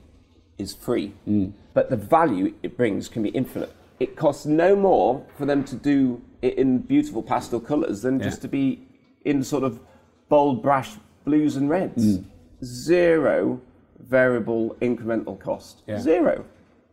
is 0.57 0.73
free, 0.73 1.13
mm. 1.29 1.53
but 1.75 1.91
the 1.91 1.97
value 1.97 2.55
it 2.63 2.77
brings 2.79 3.09
can 3.09 3.23
be 3.23 3.29
infinite. 3.31 3.73
It 4.01 4.17
costs 4.17 4.47
no 4.47 4.75
more 4.75 5.23
for 5.37 5.45
them 5.45 5.65
to 5.65 5.77
do 5.77 6.23
it 6.41 6.55
in 6.55 6.79
beautiful 6.79 7.23
pastel 7.23 7.61
colours 7.61 8.01
than 8.03 8.19
Yeah. 8.19 8.25
just 8.25 8.41
to 8.43 8.49
be 8.49 8.87
in 9.25 9.43
sort 9.43 9.65
of 9.65 9.81
bold, 10.29 10.63
brash 10.63 10.93
blues 11.25 11.57
and 11.57 11.69
reds. 11.69 12.19
Mm. 12.19 12.25
Zero 12.65 13.61
variable 13.99 14.77
incremental 14.81 15.39
cost. 15.39 15.83
Yeah. 15.87 16.01
Zero. 16.01 16.45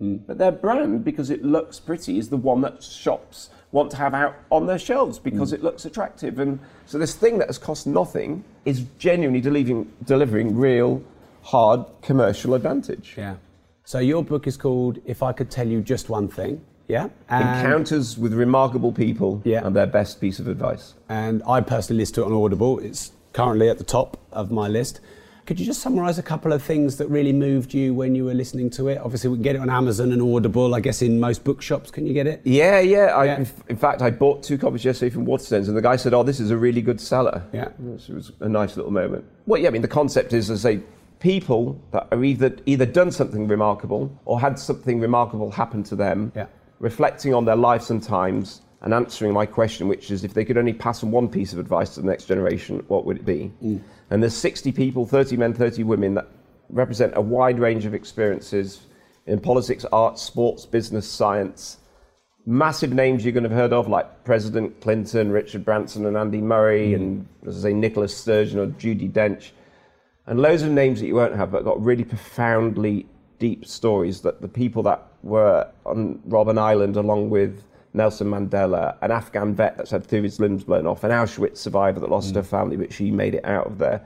Mm. 0.01 0.21
But 0.25 0.38
their 0.38 0.51
brand, 0.51 1.03
because 1.03 1.29
it 1.29 1.43
looks 1.43 1.79
pretty, 1.79 2.17
is 2.17 2.29
the 2.29 2.38
one 2.38 2.61
that 2.61 2.82
shops 2.82 3.49
want 3.71 3.91
to 3.91 3.97
have 3.97 4.13
out 4.13 4.36
on 4.49 4.65
their 4.65 4.79
shelves 4.79 5.19
because 5.19 5.51
mm. 5.51 5.55
it 5.55 5.63
looks 5.63 5.86
attractive. 5.86 6.39
And 6.39 6.59
so 6.86 6.97
this 6.97 7.15
thing 7.15 7.38
that 7.39 7.47
has 7.47 7.57
cost 7.57 7.88
nothing 7.88 8.43
is 8.65 8.86
genuinely 8.97 9.41
delivering, 9.41 9.91
delivering 10.05 10.55
real, 10.55 11.03
hard 11.43 11.86
commercial 12.01 12.53
advantage. 12.53 13.15
Yeah. 13.17 13.36
So 13.84 13.99
your 13.99 14.23
book 14.23 14.47
is 14.47 14.57
called 14.57 14.99
If 15.05 15.23
I 15.23 15.34
Could 15.34 15.49
Tell 15.49 15.67
You 15.67 15.82
Just 15.82 16.09
One 16.09 16.27
Thing. 16.27 16.61
Yeah. 16.88 17.09
And, 17.29 17.65
Encounters 17.65 18.17
with 18.17 18.34
remarkable 18.34 18.91
people 18.91 19.41
Yeah. 19.45 19.65
and 19.65 19.75
their 19.75 19.88
best 19.88 20.19
piece 20.19 20.39
of 20.39 20.47
advice. 20.47 20.93
and 21.07 21.41
I 21.47 21.61
personally 21.61 22.01
listen 22.01 22.15
to 22.15 22.21
it 22.23 22.25
on 22.25 22.34
Audible. 22.34 22.79
It's 22.79 23.11
currently 23.34 23.69
at 23.69 23.77
the 23.77 23.84
top 23.84 24.17
of 24.32 24.51
my 24.51 24.67
list. 24.67 24.99
Could 25.47 25.59
you 25.59 25.65
just 25.65 25.82
summarise 25.82 26.17
a 26.19 26.23
couple 26.23 26.53
of 26.53 26.61
things 26.61 26.97
that 26.97 27.07
really 27.07 27.34
moved 27.34 27.73
you 27.73 27.93
when 27.93 28.13
you 28.15 28.23
were 28.25 28.34
listening 28.34 28.69
to 28.71 28.88
it? 28.89 28.99
Obviously, 28.99 29.29
we 29.29 29.38
can 29.38 29.43
get 29.43 29.55
it 29.55 29.59
on 29.61 29.69
Amazon 29.69 30.11
and 30.11 30.21
Audible. 30.21 30.75
I 30.75 30.79
guess 30.79 31.01
in 31.01 31.19
most 31.19 31.43
bookshops, 31.43 31.89
can 31.91 32.05
you 32.05 32.13
get 32.13 32.27
it? 32.27 32.41
Yeah, 32.45 32.79
yeah. 32.79 33.23
Yeah. 33.23 33.38
In, 33.39 33.47
in 33.67 33.75
fact, 33.75 34.01
I 34.01 34.11
bought 34.11 34.43
two 34.43 34.57
copies 34.57 34.86
yesterday 34.86 35.09
from 35.09 35.25
Waterstones, 35.25 35.67
and 35.67 35.75
the 35.75 35.82
guy 35.82 35.95
said, 35.95 36.13
"Oh, 36.13 36.23
this 36.23 36.39
is 36.39 36.51
a 36.51 36.57
really 36.57 36.82
good 36.82 37.01
seller." 37.01 37.43
Yeah. 37.51 37.69
Which 37.79 38.07
was 38.07 38.32
a 38.39 38.47
nice 38.47 38.77
little 38.77 38.91
moment. 38.91 39.25
Well, 39.47 39.59
yeah. 39.59 39.67
I 39.67 39.71
mean, 39.71 39.82
the 39.82 39.88
concept 39.88 40.32
is, 40.32 40.49
as 40.49 40.63
I 40.65 40.75
say, 40.75 40.84
people 41.19 41.82
that 41.91 42.07
are 42.11 42.23
either 42.23 42.55
either 42.65 42.86
done 42.86 43.11
something 43.11 43.47
remarkable 43.47 44.15
or 44.25 44.39
had 44.39 44.57
something 44.59 44.99
remarkable 44.99 45.51
happen 45.51 45.84
to 45.84 45.95
them, 45.95 46.32
Yeah. 46.36 46.45
reflecting 46.79 47.34
on 47.34 47.45
their 47.45 47.57
lives 47.57 47.89
and 47.89 48.01
times, 48.01 48.61
and 48.82 48.93
answering 48.93 49.34
my 49.34 49.45
question, 49.45 49.88
which 49.88 50.09
is, 50.09 50.23
if 50.23 50.34
they 50.34 50.43
could 50.43 50.57
only 50.57 50.73
pass 50.73 51.03
on 51.03 51.11
one 51.11 51.29
piece 51.29 51.53
of 51.53 51.59
advice 51.59 51.93
to 51.95 52.01
the 52.01 52.07
next 52.07 52.25
generation, 52.25 52.84
what 52.88 53.05
would 53.05 53.17
it 53.17 53.25
be? 53.25 53.51
Mm. 53.63 53.79
And 54.09 54.23
there's 54.23 54.36
60 54.36 54.71
people, 54.71 55.05
30 55.05 55.38
men, 55.38 55.53
30 55.53 55.84
women 55.84 56.15
that 56.15 56.27
represent 56.69 57.13
a 57.15 57.21
wide 57.21 57.59
range 57.59 57.86
of 57.86 57.93
experiences 57.93 58.82
in 59.27 59.39
politics, 59.39 59.86
arts, 59.91 60.23
sports, 60.23 60.65
business, 60.65 61.07
science. 61.07 61.77
Massive 62.47 62.91
names 62.91 63.23
you're 63.23 63.34
going 63.34 63.43
to 63.43 63.49
have 63.49 63.57
heard 63.57 63.73
of, 63.73 63.88
like 63.88 64.23
President 64.23 64.82
Clinton, 64.82 65.32
Richard 65.32 65.63
Branson, 65.63 66.07
and 66.07 66.17
Andy 66.17 66.41
Murray, 66.41 66.89
mm. 66.89 66.95
and 66.95 67.27
as 67.45 67.59
I 67.59 67.69
say, 67.69 67.73
Nicola 67.73 68.07
Sturgeon 68.07 68.59
or 68.59 68.67
Judi 68.67 69.11
Dench, 69.11 69.51
and 70.25 70.39
loads 70.39 70.63
of 70.63 70.71
names 70.71 70.99
that 71.01 71.07
you 71.07 71.15
won't 71.15 71.36
have, 71.36 71.51
but 71.51 71.63
got 71.63 71.82
really 71.84 72.03
profoundly 72.03 73.05
deep 73.38 73.65
stories 73.65 74.21
that 74.21 74.41
the 74.41 74.47
people 74.47 74.82
that 74.84 75.05
were 75.21 75.67
on 75.86 76.19
Robben 76.27 76.57
Island, 76.57 76.95
along 76.95 77.29
with 77.29 77.63
Nelson 77.93 78.27
Mandela, 78.27 78.95
an 79.01 79.11
Afghan 79.11 79.53
vet 79.53 79.77
that's 79.77 79.91
had 79.91 80.07
two 80.07 80.17
of 80.17 80.23
his 80.23 80.39
limbs 80.39 80.63
blown 80.63 80.87
off, 80.87 81.03
an 81.03 81.11
Auschwitz 81.11 81.57
survivor 81.57 81.99
that 81.99 82.09
lost 82.09 82.29
hmm. 82.29 82.35
her 82.35 82.43
family, 82.43 82.77
but 82.77 82.93
she 82.93 83.11
made 83.11 83.35
it 83.35 83.45
out 83.45 83.67
of 83.67 83.77
there. 83.77 84.01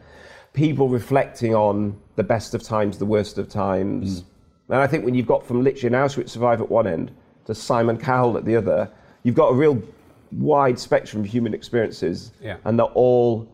People 0.53 0.89
reflecting 0.89 1.53
on 1.53 1.99
the 2.15 2.23
best 2.23 2.53
of 2.53 2.63
times, 2.63 2.97
the 2.97 3.05
worst 3.05 3.37
of 3.37 3.49
times. 3.49 4.21
Hmm. 4.21 4.73
And 4.73 4.81
I 4.81 4.87
think 4.87 5.05
when 5.05 5.13
you've 5.13 5.27
got 5.27 5.45
from 5.45 5.63
literally 5.63 5.95
an 5.95 6.01
Auschwitz 6.01 6.29
survivor 6.29 6.63
at 6.63 6.71
one 6.71 6.87
end 6.87 7.11
to 7.45 7.53
Simon 7.53 7.97
Cowell 7.97 8.37
at 8.37 8.45
the 8.45 8.55
other, 8.55 8.89
you've 9.23 9.35
got 9.35 9.49
a 9.49 9.53
real 9.53 9.81
wide 10.31 10.79
spectrum 10.79 11.23
of 11.23 11.29
human 11.29 11.53
experiences. 11.53 12.31
Yeah. 12.41 12.57
And 12.65 12.79
they're 12.79 12.85
all 12.87 13.47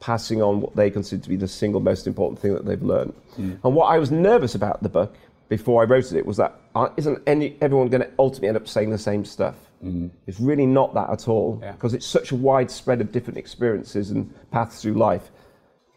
passing 0.00 0.42
on 0.42 0.60
what 0.60 0.74
they 0.76 0.90
consider 0.90 1.22
to 1.22 1.28
be 1.28 1.36
the 1.36 1.48
single 1.48 1.80
most 1.80 2.06
important 2.06 2.40
thing 2.40 2.54
that 2.54 2.64
they've 2.64 2.82
learned. 2.82 3.12
Hmm. 3.36 3.54
And 3.62 3.74
what 3.74 3.86
I 3.86 3.98
was 3.98 4.10
nervous 4.10 4.54
about 4.54 4.82
the 4.82 4.88
book 4.88 5.16
before 5.48 5.82
I 5.82 5.86
wrote 5.86 6.12
it 6.12 6.26
was 6.26 6.36
that 6.36 6.54
uh, 6.74 6.88
isn't 6.96 7.20
any, 7.26 7.56
everyone 7.60 7.88
going 7.88 8.02
to 8.02 8.10
ultimately 8.18 8.48
end 8.48 8.56
up 8.56 8.68
saying 8.68 8.90
the 8.90 8.98
same 8.98 9.24
stuff? 9.24 9.56
Mm. 9.84 10.10
It's 10.26 10.40
really 10.40 10.66
not 10.66 10.94
that 10.94 11.10
at 11.10 11.28
all 11.28 11.60
Yeah. 11.62 11.72
because 11.72 11.94
it's 11.94 12.06
such 12.06 12.32
a 12.32 12.36
wide 12.36 12.70
spread 12.70 13.00
of 13.00 13.12
different 13.12 13.38
experiences 13.38 14.10
and 14.10 14.32
paths 14.50 14.82
through 14.82 14.94
life. 14.94 15.30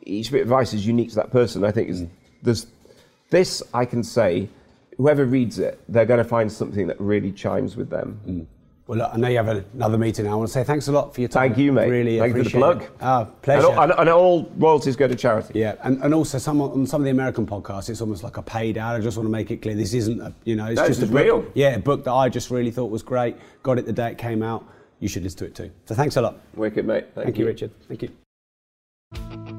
Each 0.04 0.32
bit 0.32 0.42
of 0.42 0.48
advice 0.48 0.74
is 0.74 0.86
unique 0.86 1.10
to 1.10 1.16
that 1.16 1.32
person. 1.32 1.64
I 1.64 1.72
think 1.72 1.90
is 1.90 2.04
mm. 2.04 2.10
there's 2.44 2.68
this 3.30 3.64
I 3.74 3.86
can 3.86 4.04
say. 4.04 4.50
Whoever 4.98 5.26
reads 5.26 5.58
it, 5.58 5.82
they're 5.90 6.06
going 6.06 6.20
to 6.20 6.30
find 6.30 6.52
something 6.52 6.86
that 6.88 7.00
really 7.00 7.32
chimes 7.32 7.76
with 7.76 7.90
them. 7.90 8.20
Mm. 8.28 8.46
Well, 8.92 8.98
look, 8.98 9.12
I 9.14 9.16
know 9.16 9.30
you 9.30 9.38
have 9.38 9.48
another 9.74 9.98
meeting 9.98 10.26
now. 10.26 10.34
I 10.34 10.36
want 10.36 10.50
to 10.50 10.54
say 10.54 10.66
thanks 10.66 10.90
a 10.90 10.92
lot 10.92 11.16
for 11.16 11.22
your 11.22 11.30
time. 11.30 11.52
Thank 11.52 11.60
you, 11.60 11.72
mate. 11.72 11.88
Really 11.88 12.20
Thank 12.20 12.36
you 12.36 12.44
for 12.44 12.50
the 12.50 12.58
appreciate 12.58 12.60
plug. 12.60 12.82
it. 12.82 12.92
Ah, 13.00 13.24
pleasure. 13.42 13.68
And, 13.70 13.94
all, 13.94 14.00
and, 14.02 14.10
all 14.10 14.52
royalties 14.58 14.98
go 14.98 15.08
to 15.08 15.16
charity. 15.16 15.58
Yeah, 15.58 15.76
and, 15.84 16.04
and 16.04 16.14
also 16.14 16.38
some 16.38 16.60
on 16.60 16.86
some 16.86 17.00
of 17.00 17.06
the 17.06 17.12
American 17.12 17.48
podcasts, 17.48 17.90
it's 17.90 18.02
almost 18.02 18.22
like 18.22 18.36
a 18.36 18.42
paid 18.42 18.78
ad. 18.78 18.98
I 18.98 19.00
just 19.00 19.16
want 19.16 19.28
to 19.28 19.32
make 19.32 19.50
it 19.50 19.62
clear 19.62 19.76
this 19.76 19.94
isn't 19.94 20.20
a 20.20 20.34
you 20.44 20.58
know, 20.58 20.66
it's 20.66 20.82
No, 20.82 20.88
just 20.90 21.04
a 21.04 21.06
book. 21.06 21.24
real. 21.24 21.46
Yeah, 21.54 21.76
a 21.76 21.80
book 21.80 22.04
that 22.04 22.12
I 22.12 22.28
just 22.28 22.52
really 22.52 22.70
thought 22.70 22.92
was 22.92 23.02
great. 23.02 23.38
Got 23.64 23.80
it 23.80 23.86
the 23.86 23.94
day 23.94 24.12
it 24.12 24.18
came 24.18 24.44
out. 24.44 24.66
You 25.00 25.08
should 25.08 25.24
listen 25.24 25.40
to 25.40 25.46
it 25.46 25.56
too. 25.56 25.72
So 25.86 25.96
thanks 25.96 26.18
a 26.18 26.22
lot. 26.22 26.42
Wicked, 26.56 26.86
mate. 26.86 27.06
Thank, 27.16 27.38
you, 27.38 27.46
Richard. 27.46 27.72
Thank 27.88 28.02
you. 28.04 29.58